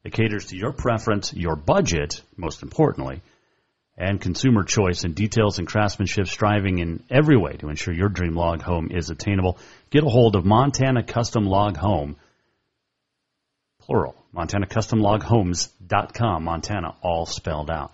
It 0.06 0.14
caters 0.14 0.46
to 0.48 0.56
your 0.56 0.72
preference, 0.72 1.34
your 1.34 1.58
budget, 1.58 2.22
most 2.38 2.64
importantly, 2.64 3.22
and 4.00 4.20
consumer 4.22 4.64
choice 4.64 5.04
and 5.04 5.14
details 5.14 5.60
and 5.60 5.68
craftsmanship 5.68 6.28
striving 6.28 6.80
in 6.80 7.04
every 7.10 7.36
way 7.36 7.58
to 7.58 7.68
ensure 7.68 7.94
your 7.94 8.08
dream 8.08 8.34
log 8.34 8.62
home 8.62 8.88
is 8.92 9.10
attainable. 9.10 9.58
Get 9.90 10.06
a 10.06 10.10
hold 10.10 10.38
of 10.38 10.46
Montana 10.46 11.04
Custom 11.04 11.46
Log 11.46 11.76
Home, 11.76 12.16
plural, 13.82 14.16
MontanaCustomLogHomes.com, 14.34 16.46
Montana 16.46 16.96
all 17.04 17.26
spelled 17.26 17.70
out. 17.70 17.94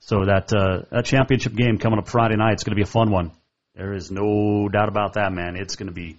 So 0.00 0.26
that 0.26 0.52
uh, 0.52 0.82
that 0.90 1.06
championship 1.06 1.54
game 1.54 1.78
coming 1.78 1.98
up 1.98 2.06
Friday 2.06 2.36
night, 2.36 2.52
it's 2.52 2.64
going 2.64 2.72
to 2.72 2.76
be 2.76 2.82
a 2.82 2.86
fun 2.86 3.10
one. 3.10 3.32
There 3.74 3.94
is 3.94 4.10
no 4.10 4.68
doubt 4.68 4.90
about 4.90 5.14
that, 5.14 5.32
man. 5.32 5.56
It's 5.56 5.76
going 5.76 5.88
to 5.88 5.94
be. 5.94 6.18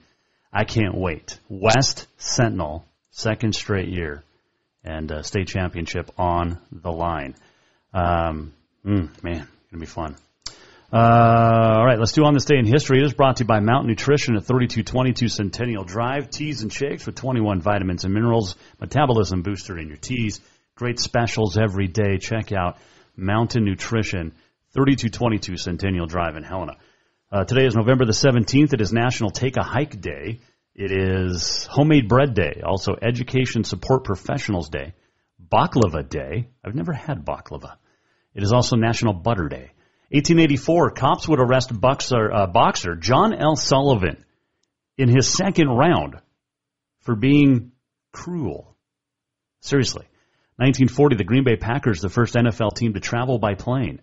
I 0.52 0.64
can't 0.64 0.96
wait. 0.96 1.40
West 1.48 2.08
Sentinel, 2.18 2.88
second 3.12 3.54
straight 3.54 3.90
year, 3.90 4.24
and 4.84 5.12
uh, 5.12 5.22
state 5.22 5.48
championship 5.48 6.10
on 6.18 6.58
the 6.72 6.92
line. 6.92 7.36
Um, 7.94 8.54
mm, 8.88 9.24
man, 9.24 9.48
to 9.72 9.78
be 9.78 9.86
fun. 9.86 10.16
Uh, 10.92 11.76
all 11.80 11.86
right, 11.86 12.00
let's 12.00 12.14
do 12.14 12.24
on 12.24 12.34
this 12.34 12.46
day 12.46 12.58
in 12.58 12.66
history. 12.66 13.00
It 13.00 13.06
is 13.06 13.14
brought 13.14 13.38
to 13.38 13.44
you 13.44 13.48
by 13.48 13.60
Mountain 13.60 13.90
Nutrition 13.90 14.38
at 14.38 14.46
3222 14.46 15.28
Centennial 15.28 15.84
Drive. 15.84 16.30
Teas 16.30 16.62
and 16.62 16.72
shakes 16.72 17.06
with 17.06 17.16
21 17.16 17.60
vitamins 17.60 18.06
and 18.06 18.14
minerals, 18.14 18.56
metabolism 18.80 19.42
booster 19.42 19.78
in 19.78 19.90
your 19.90 19.98
teas. 19.98 20.40
Great 20.76 21.00
specials 21.00 21.58
every 21.58 21.88
day. 21.88 22.18
Check 22.20 22.54
out 22.54 22.78
Mountain 23.18 23.66
Nutrition, 23.66 24.32
3222 24.74 25.58
Centennial 25.58 26.06
Drive 26.06 26.38
in 26.38 26.44
Helena. 26.44 26.78
Uh, 27.30 27.44
today 27.44 27.66
is 27.66 27.76
November 27.76 28.06
the 28.06 28.14
17th. 28.14 28.74
It 28.74 28.80
is 28.80 28.94
National 28.94 29.30
Take 29.30 29.58
a 29.58 29.64
Hike 29.64 30.00
Day. 30.00 30.40
It 30.74 30.92
is 30.92 31.66
Homemade 31.70 32.08
Bread 32.08 32.34
Day, 32.34 32.62
also 32.66 32.96
Education 33.02 33.66
Support 33.66 34.06
Professionals 34.06 34.70
Day, 34.70 34.94
Baklava 35.52 36.08
Day. 36.08 36.48
I've 36.64 36.76
never 36.76 36.94
had 36.94 37.26
baklava. 37.26 37.76
It 38.38 38.44
is 38.44 38.54
also 38.54 38.76
National 38.76 39.14
Butter 39.14 39.50
Day. 39.50 39.72
1884, 40.12 40.92
cops 40.92 41.28
would 41.28 41.40
arrest 41.40 41.78
boxer, 41.78 42.32
uh, 42.32 42.46
boxer 42.46 42.96
John 42.96 43.34
L. 43.34 43.56
Sullivan 43.56 44.24
in 44.96 45.10
his 45.10 45.28
second 45.28 45.68
round 45.68 46.18
for 47.02 47.16
being 47.16 47.72
cruel. 48.14 48.76
Seriously. 49.62 50.06
1940, 50.58 51.16
the 51.16 51.24
Green 51.24 51.44
Bay 51.44 51.56
Packers, 51.56 52.00
the 52.00 52.10
first 52.10 52.36
NFL 52.36 52.76
team 52.76 52.94
to 52.94 53.00
travel 53.00 53.40
by 53.40 53.56
plane. 53.56 54.00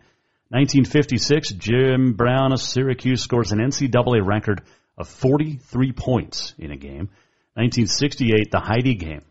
1956, 0.50 1.52
Jim 1.52 2.14
Brown 2.14 2.52
of 2.52 2.60
Syracuse 2.60 3.22
scores 3.22 3.52
an 3.52 3.60
NCAA 3.60 4.26
record 4.26 4.62
of 4.98 5.08
43 5.08 5.92
points 5.92 6.54
in 6.58 6.72
a 6.72 6.76
game. 6.76 7.08
1968, 7.54 8.50
the 8.50 8.60
Heidi 8.60 8.96
game. 8.96 9.22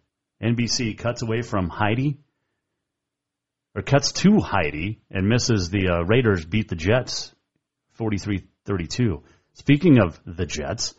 NBC 0.41 0.97
cuts 0.97 1.22
away 1.22 1.41
from 1.41 1.68
Heidi, 1.68 2.20
or 3.76 3.82
cuts 3.82 4.11
to 4.11 4.39
Heidi, 4.39 5.01
and 5.09 5.28
misses 5.28 5.69
the 5.69 5.89
uh, 5.89 6.03
Raiders 6.03 6.45
beat 6.45 6.69
the 6.69 6.76
Jets 6.76 7.34
43-32. 7.99 9.24
Speaking 9.53 9.99
of 9.99 10.19
the 10.26 10.45
Jets, 10.45 10.93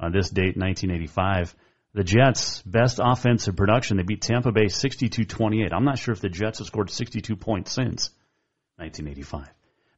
on 0.00 0.12
this 0.12 0.30
date, 0.30 0.56
1985, 0.56 1.54
the 1.94 2.04
Jets' 2.04 2.62
best 2.62 3.00
offensive 3.02 3.56
production, 3.56 3.96
they 3.96 4.02
beat 4.02 4.22
Tampa 4.22 4.52
Bay 4.52 4.66
62-28. 4.66 5.72
I'm 5.72 5.84
not 5.84 5.98
sure 5.98 6.12
if 6.12 6.20
the 6.20 6.28
Jets 6.28 6.58
have 6.58 6.66
scored 6.66 6.90
62 6.90 7.34
points 7.36 7.72
since 7.72 8.10
1985. 8.76 9.40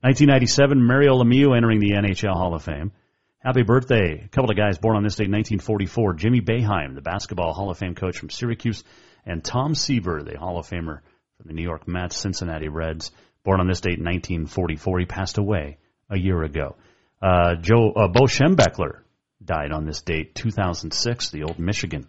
1997, 0.02 0.86
Mario 0.86 1.22
Lemieux 1.22 1.54
entering 1.54 1.80
the 1.80 1.92
NHL 1.92 2.32
Hall 2.32 2.54
of 2.54 2.62
Fame. 2.62 2.92
Happy 3.40 3.62
birthday. 3.62 4.22
A 4.24 4.28
couple 4.28 4.50
of 4.50 4.56
guys 4.56 4.78
born 4.78 4.96
on 4.96 5.02
this 5.02 5.16
date, 5.16 5.30
1944. 5.30 6.14
Jimmy 6.14 6.40
Boeheim, 6.40 6.94
the 6.94 7.02
basketball 7.02 7.52
Hall 7.52 7.70
of 7.70 7.78
Fame 7.78 7.94
coach 7.94 8.18
from 8.18 8.30
Syracuse, 8.30 8.82
and 9.26 9.44
Tom 9.44 9.74
Seaver, 9.74 10.22
the 10.22 10.38
Hall 10.38 10.58
of 10.58 10.68
Famer 10.68 11.00
the 11.44 11.52
New 11.52 11.62
York 11.62 11.86
Mets, 11.88 12.16
Cincinnati 12.16 12.68
Reds, 12.68 13.10
born 13.44 13.60
on 13.60 13.66
this 13.66 13.80
date, 13.80 13.98
1944. 13.98 15.00
He 15.00 15.06
passed 15.06 15.38
away 15.38 15.78
a 16.08 16.18
year 16.18 16.42
ago. 16.42 16.76
Uh, 17.22 17.56
Joe, 17.56 17.92
uh, 17.92 18.08
Bo 18.08 18.22
Schembechler 18.22 19.00
died 19.44 19.72
on 19.72 19.86
this 19.86 20.02
date, 20.02 20.34
2006, 20.34 21.30
the 21.30 21.44
old 21.44 21.58
Michigan 21.58 22.06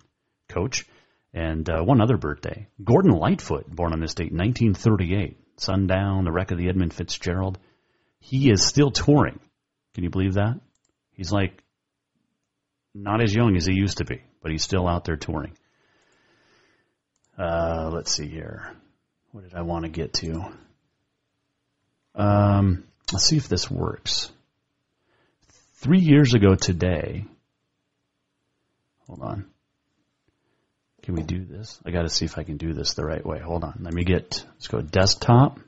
coach. 0.49 0.85
And 1.33 1.69
uh, 1.69 1.81
one 1.81 2.01
other 2.01 2.17
birthday. 2.17 2.67
Gordon 2.83 3.11
Lightfoot, 3.11 3.73
born 3.73 3.93
on 3.93 4.01
this 4.01 4.15
date, 4.15 4.33
1938. 4.33 5.37
Sundown, 5.57 6.25
the 6.25 6.31
wreck 6.31 6.51
of 6.51 6.57
the 6.57 6.67
Edmund 6.67 6.93
Fitzgerald. 6.93 7.57
He 8.19 8.51
is 8.51 8.65
still 8.65 8.91
touring. 8.91 9.39
Can 9.93 10.03
you 10.03 10.09
believe 10.09 10.33
that? 10.33 10.59
He's 11.13 11.31
like 11.31 11.63
not 12.93 13.21
as 13.21 13.33
young 13.33 13.55
as 13.55 13.65
he 13.65 13.73
used 13.73 13.97
to 13.97 14.05
be, 14.05 14.21
but 14.41 14.51
he's 14.51 14.63
still 14.63 14.87
out 14.87 15.05
there 15.05 15.15
touring. 15.15 15.53
Uh, 17.37 17.89
let's 17.93 18.11
see 18.11 18.27
here. 18.27 18.75
What 19.31 19.43
did 19.43 19.53
I 19.53 19.61
want 19.61 19.85
to 19.85 19.89
get 19.89 20.13
to? 20.15 20.45
Um, 22.15 22.83
let's 23.11 23.25
see 23.25 23.37
if 23.37 23.47
this 23.47 23.71
works. 23.71 24.29
Three 25.75 25.99
years 26.01 26.33
ago 26.33 26.55
today, 26.55 27.25
hold 29.07 29.21
on. 29.21 29.45
Can 31.03 31.15
we 31.15 31.23
do 31.23 31.43
this? 31.43 31.79
I 31.85 31.91
got 31.91 32.03
to 32.03 32.09
see 32.09 32.25
if 32.25 32.37
I 32.37 32.43
can 32.43 32.57
do 32.57 32.73
this 32.73 32.93
the 32.93 33.05
right 33.05 33.25
way. 33.25 33.39
Hold 33.39 33.63
on. 33.63 33.79
Let 33.81 33.93
me 33.93 34.03
get, 34.03 34.45
let's 34.53 34.67
go 34.67 34.81
desktop. 34.81 35.59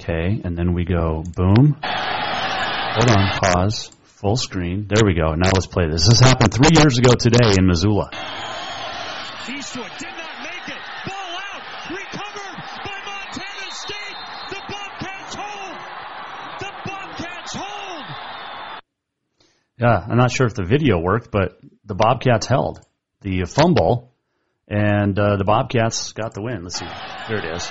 Okay. 0.00 0.40
And 0.44 0.58
then 0.58 0.74
we 0.74 0.84
go 0.84 1.22
boom. 1.22 1.76
Hold 1.82 3.10
on. 3.10 3.38
Pause. 3.40 3.90
Full 4.02 4.36
screen. 4.36 4.86
There 4.88 5.02
we 5.06 5.14
go. 5.14 5.34
Now 5.34 5.50
let's 5.54 5.66
play 5.66 5.88
this. 5.88 6.06
This 6.06 6.20
happened 6.20 6.52
three 6.52 6.70
years 6.72 6.98
ago 6.98 7.14
today 7.14 7.54
in 7.58 7.66
Missoula. 7.66 8.10
Eastwood 9.48 9.90
did 9.98 10.12
not 10.12 10.42
make 10.42 10.68
it. 10.68 10.82
Ball 11.06 11.38
out. 11.52 11.62
Recovered 11.90 12.58
by 12.84 12.96
Montana 13.04 13.70
State. 13.72 14.16
The 14.50 14.60
Bobcats 14.68 15.34
hold. 15.34 15.78
The 16.60 16.72
Bobcats 16.84 17.54
hold. 17.54 18.04
Yeah, 19.78 20.06
I'm 20.08 20.16
not 20.16 20.30
sure 20.30 20.46
if 20.46 20.54
the 20.54 20.64
video 20.64 20.98
worked, 21.00 21.30
but 21.30 21.58
the 21.84 21.94
Bobcats 21.94 22.46
held 22.46 22.80
the 23.22 23.44
fumble, 23.44 24.12
and 24.68 25.18
uh, 25.18 25.36
the 25.36 25.44
Bobcats 25.44 26.12
got 26.12 26.32
the 26.34 26.42
win. 26.42 26.62
Let's 26.62 26.78
see. 26.78 26.86
There 27.28 27.38
it 27.38 27.56
is. 27.56 27.70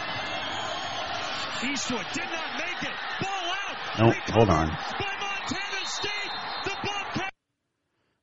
Eastwood 1.64 2.06
did 2.14 2.26
not 2.26 2.58
make 2.58 2.84
it. 2.84 2.95
Ball 3.22 3.30
out. 3.30 3.99
No, 3.99 4.34
hold 4.34 4.49
on. 4.49 4.68
By 4.68 4.76
Montana 5.22 5.86
State. 5.86 6.12
The 6.66 6.76
Bobcats. 6.84 7.30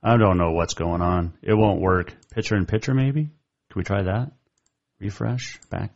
I 0.03 0.17
don't 0.19 0.37
know 0.37 0.53
what's 0.53 0.75
going 0.75 1.01
on. 1.01 1.33
It 1.43 1.55
won't 1.55 1.81
work. 1.81 2.15
Pitcher 2.35 2.57
in 2.57 2.67
pitcher, 2.67 2.93
maybe? 2.93 3.23
Can 3.23 3.77
we 3.77 3.85
try 3.85 4.03
that? 4.03 4.33
Refresh? 4.99 5.59
Back? 5.71 5.93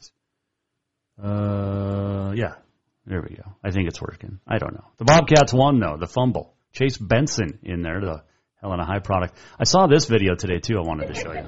Uh, 1.23 2.33
yeah. 2.35 2.55
There 3.07 3.21
we 3.21 3.37
go. 3.37 3.45
I 3.63 3.71
think 3.71 3.89
it's 3.89 4.01
working. 4.01 4.41
I 4.49 4.57
don't 4.57 4.73
know. 4.73 4.87
The 4.97 5.05
Bobcats 5.05 5.53
won, 5.53 5.81
though. 5.81 5.99
The 5.99 6.07
fumble. 6.07 6.55
Chase 6.75 6.99
Benson 6.99 7.61
in 7.63 7.83
there, 7.83 8.01
the 8.01 8.23
Helena 8.61 8.85
High 8.85 8.99
product. 8.99 9.37
I 9.61 9.65
saw 9.65 9.87
this 9.87 10.07
video 10.07 10.35
today, 10.35 10.59
too. 10.59 10.77
I 10.77 10.81
wanted 10.81 11.07
to 11.07 11.15
show 11.15 11.33
you. 11.33 11.43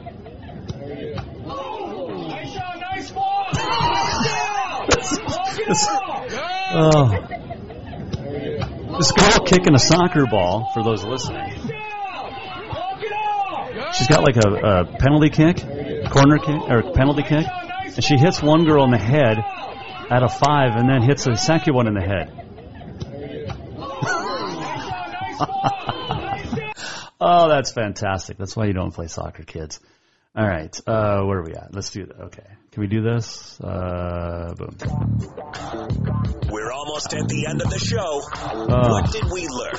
This, 5.67 5.89
oh. 6.71 7.11
This 8.99 9.13
girl 9.13 9.41
kicking 9.45 9.75
a 9.75 9.79
soccer 9.81 10.27
ball, 10.27 10.71
for 10.73 10.85
those 10.85 11.05
listening. 11.05 11.51
She's 13.95 14.07
got 14.07 14.23
like 14.23 14.37
a, 14.37 14.49
a 14.49 14.85
penalty 14.99 15.31
kick, 15.31 15.57
corner 16.09 16.39
kick, 16.39 16.61
or 16.69 16.93
penalty 16.93 17.23
kick, 17.23 17.47
and 17.85 18.05
she 18.05 18.17
hits 18.17 18.41
one 18.41 18.65
girl 18.65 18.85
in 18.85 18.93
the 18.93 18.99
head 18.99 19.39
out 20.09 20.23
of 20.23 20.33
five 20.39 20.77
and 20.77 20.89
then 20.89 21.03
hits 21.03 21.27
a 21.27 21.37
second 21.37 21.75
one 21.75 21.89
in 21.89 21.95
the 21.95 22.01
head. 22.01 22.46
oh, 27.21 27.49
that's 27.49 27.73
fantastic. 27.73 28.39
That's 28.39 28.57
why 28.57 28.67
you 28.67 28.73
don't 28.73 28.93
play 28.93 29.09
soccer, 29.09 29.43
kids. 29.43 29.81
All 30.37 30.47
right, 30.47 30.79
uh, 30.87 31.23
where 31.23 31.39
are 31.39 31.45
we 31.45 31.55
at? 31.55 31.75
Let's 31.75 31.89
do 31.89 32.05
that. 32.05 32.21
Okay, 32.25 32.45
can 32.71 32.83
we 32.83 32.89
do 32.89 33.01
this? 33.01 33.59
Uh, 33.59 34.53
boom. 34.55 34.77
We're 36.51 36.73
almost 36.73 37.15
at 37.15 37.27
the 37.27 37.47
end 37.49 37.63
of 37.63 37.71
the 37.71 37.79
show. 37.79 38.21
Uh. 38.45 38.91
What 38.91 39.13
did 39.13 39.25
we 39.33 39.49
learn? 39.49 39.73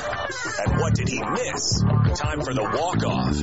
And 0.66 0.82
what 0.82 0.96
did 0.96 1.10
he 1.10 1.22
miss? 1.22 1.84
Time 2.20 2.42
for 2.42 2.56
the 2.56 2.64
walk 2.74 3.04
off. 3.06 3.38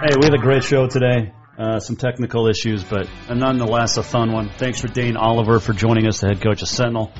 Hey, 0.00 0.16
we 0.18 0.24
had 0.24 0.34
a 0.34 0.38
great 0.38 0.64
show 0.64 0.86
today. 0.86 1.34
Uh, 1.58 1.78
some 1.78 1.96
technical 1.96 2.48
issues, 2.48 2.82
but 2.82 3.06
nonetheless 3.28 3.98
a 3.98 4.02
fun 4.02 4.32
one. 4.32 4.48
Thanks 4.56 4.80
for 4.80 4.88
Dane 4.88 5.18
Oliver 5.18 5.60
for 5.60 5.74
joining 5.74 6.06
us, 6.06 6.20
the 6.20 6.28
head 6.28 6.40
coach 6.42 6.62
of 6.62 6.68
Sentinel. 6.68 7.12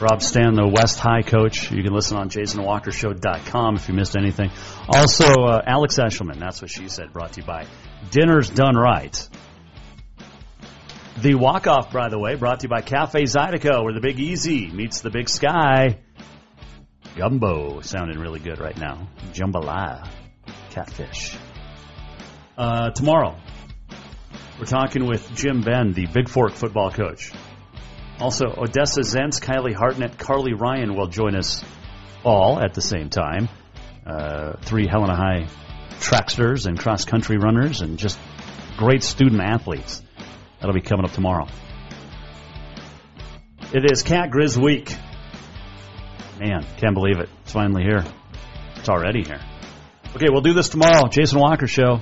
Rob 0.00 0.22
Stan, 0.22 0.54
the 0.54 0.66
West 0.66 0.98
High 0.98 1.22
coach. 1.22 1.70
You 1.70 1.82
can 1.82 1.94
listen 1.94 2.16
on 2.16 2.28
JasonWalkerShow.com 2.28 3.76
if 3.76 3.88
you 3.88 3.94
missed 3.94 4.16
anything. 4.16 4.50
Also, 4.88 5.44
uh, 5.44 5.62
Alex 5.64 5.98
Eshelman, 5.98 6.40
that's 6.40 6.60
what 6.60 6.70
she 6.70 6.88
said, 6.88 7.12
brought 7.12 7.34
to 7.34 7.40
you 7.40 7.46
by 7.46 7.66
Dinner's 8.10 8.50
Done 8.50 8.76
Right. 8.76 9.28
The 11.20 11.36
walk 11.36 11.68
off, 11.68 11.92
by 11.92 12.08
the 12.08 12.18
way, 12.18 12.34
brought 12.34 12.60
to 12.60 12.64
you 12.64 12.68
by 12.68 12.80
Cafe 12.80 13.22
Zydeco, 13.22 13.84
where 13.84 13.94
the 13.94 14.00
Big 14.00 14.18
Easy 14.18 14.66
meets 14.66 15.00
the 15.00 15.10
Big 15.10 15.28
Sky. 15.28 16.00
Gumbo 17.16 17.80
sounding 17.80 18.18
really 18.18 18.40
good 18.40 18.58
right 18.58 18.76
now. 18.76 19.08
Jambalaya, 19.32 20.08
catfish. 20.70 21.36
Uh, 22.58 22.90
tomorrow, 22.90 23.36
we're 24.58 24.66
talking 24.66 25.06
with 25.06 25.32
Jim 25.36 25.62
Benn, 25.62 25.92
the 25.92 26.08
Bigfork 26.08 26.52
football 26.52 26.90
coach. 26.90 27.30
Also, 28.20 28.46
Odessa 28.46 29.00
Zentz, 29.00 29.40
Kylie 29.40 29.74
Hartnett, 29.74 30.18
Carly 30.18 30.54
Ryan 30.54 30.94
will 30.94 31.08
join 31.08 31.34
us 31.34 31.64
all 32.24 32.60
at 32.60 32.74
the 32.74 32.80
same 32.80 33.10
time. 33.10 33.48
Uh, 34.06 34.54
three 34.62 34.86
Helena 34.86 35.16
High 35.16 35.48
tracksters 36.00 36.66
and 36.66 36.78
cross 36.78 37.04
country 37.04 37.38
runners 37.38 37.80
and 37.80 37.98
just 37.98 38.18
great 38.76 39.02
student 39.02 39.40
athletes. 39.40 40.02
That'll 40.60 40.74
be 40.74 40.80
coming 40.80 41.04
up 41.04 41.12
tomorrow. 41.12 41.46
It 43.72 43.90
is 43.90 44.02
Cat 44.02 44.30
Grizz 44.30 44.56
Week. 44.56 44.94
Man, 46.38 46.64
can't 46.78 46.94
believe 46.94 47.18
it. 47.18 47.28
It's 47.42 47.52
finally 47.52 47.82
here. 47.82 48.04
It's 48.76 48.88
already 48.88 49.24
here. 49.24 49.40
Okay, 50.14 50.26
we'll 50.30 50.42
do 50.42 50.52
this 50.52 50.68
tomorrow. 50.68 51.08
Jason 51.08 51.40
Walker 51.40 51.66
Show, 51.66 52.00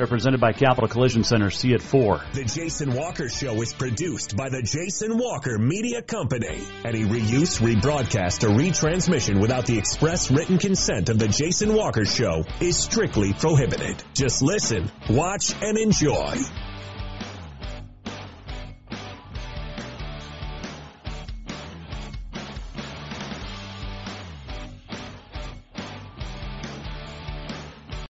represented 0.00 0.40
by 0.40 0.52
Capital 0.52 0.88
Collision 0.88 1.24
Center. 1.24 1.50
See 1.50 1.74
at 1.74 1.82
4. 1.82 2.22
The 2.32 2.44
Jason 2.44 2.94
Walker 2.94 3.28
Show 3.28 3.60
is 3.62 3.72
produced 3.72 4.36
by 4.36 4.48
the 4.48 4.62
Jason 4.62 5.18
Walker 5.18 5.58
Media 5.58 6.02
Company. 6.02 6.60
Any 6.84 7.02
reuse, 7.02 7.60
rebroadcast, 7.60 8.44
or 8.44 8.52
retransmission 8.52 9.40
without 9.40 9.66
the 9.66 9.78
express 9.78 10.30
written 10.30 10.58
consent 10.58 11.08
of 11.08 11.18
the 11.18 11.28
Jason 11.28 11.74
Walker 11.74 12.04
Show 12.04 12.44
is 12.60 12.76
strictly 12.76 13.32
prohibited. 13.32 14.02
Just 14.14 14.42
listen, 14.42 14.90
watch, 15.08 15.54
and 15.62 15.78
enjoy. 15.78 16.36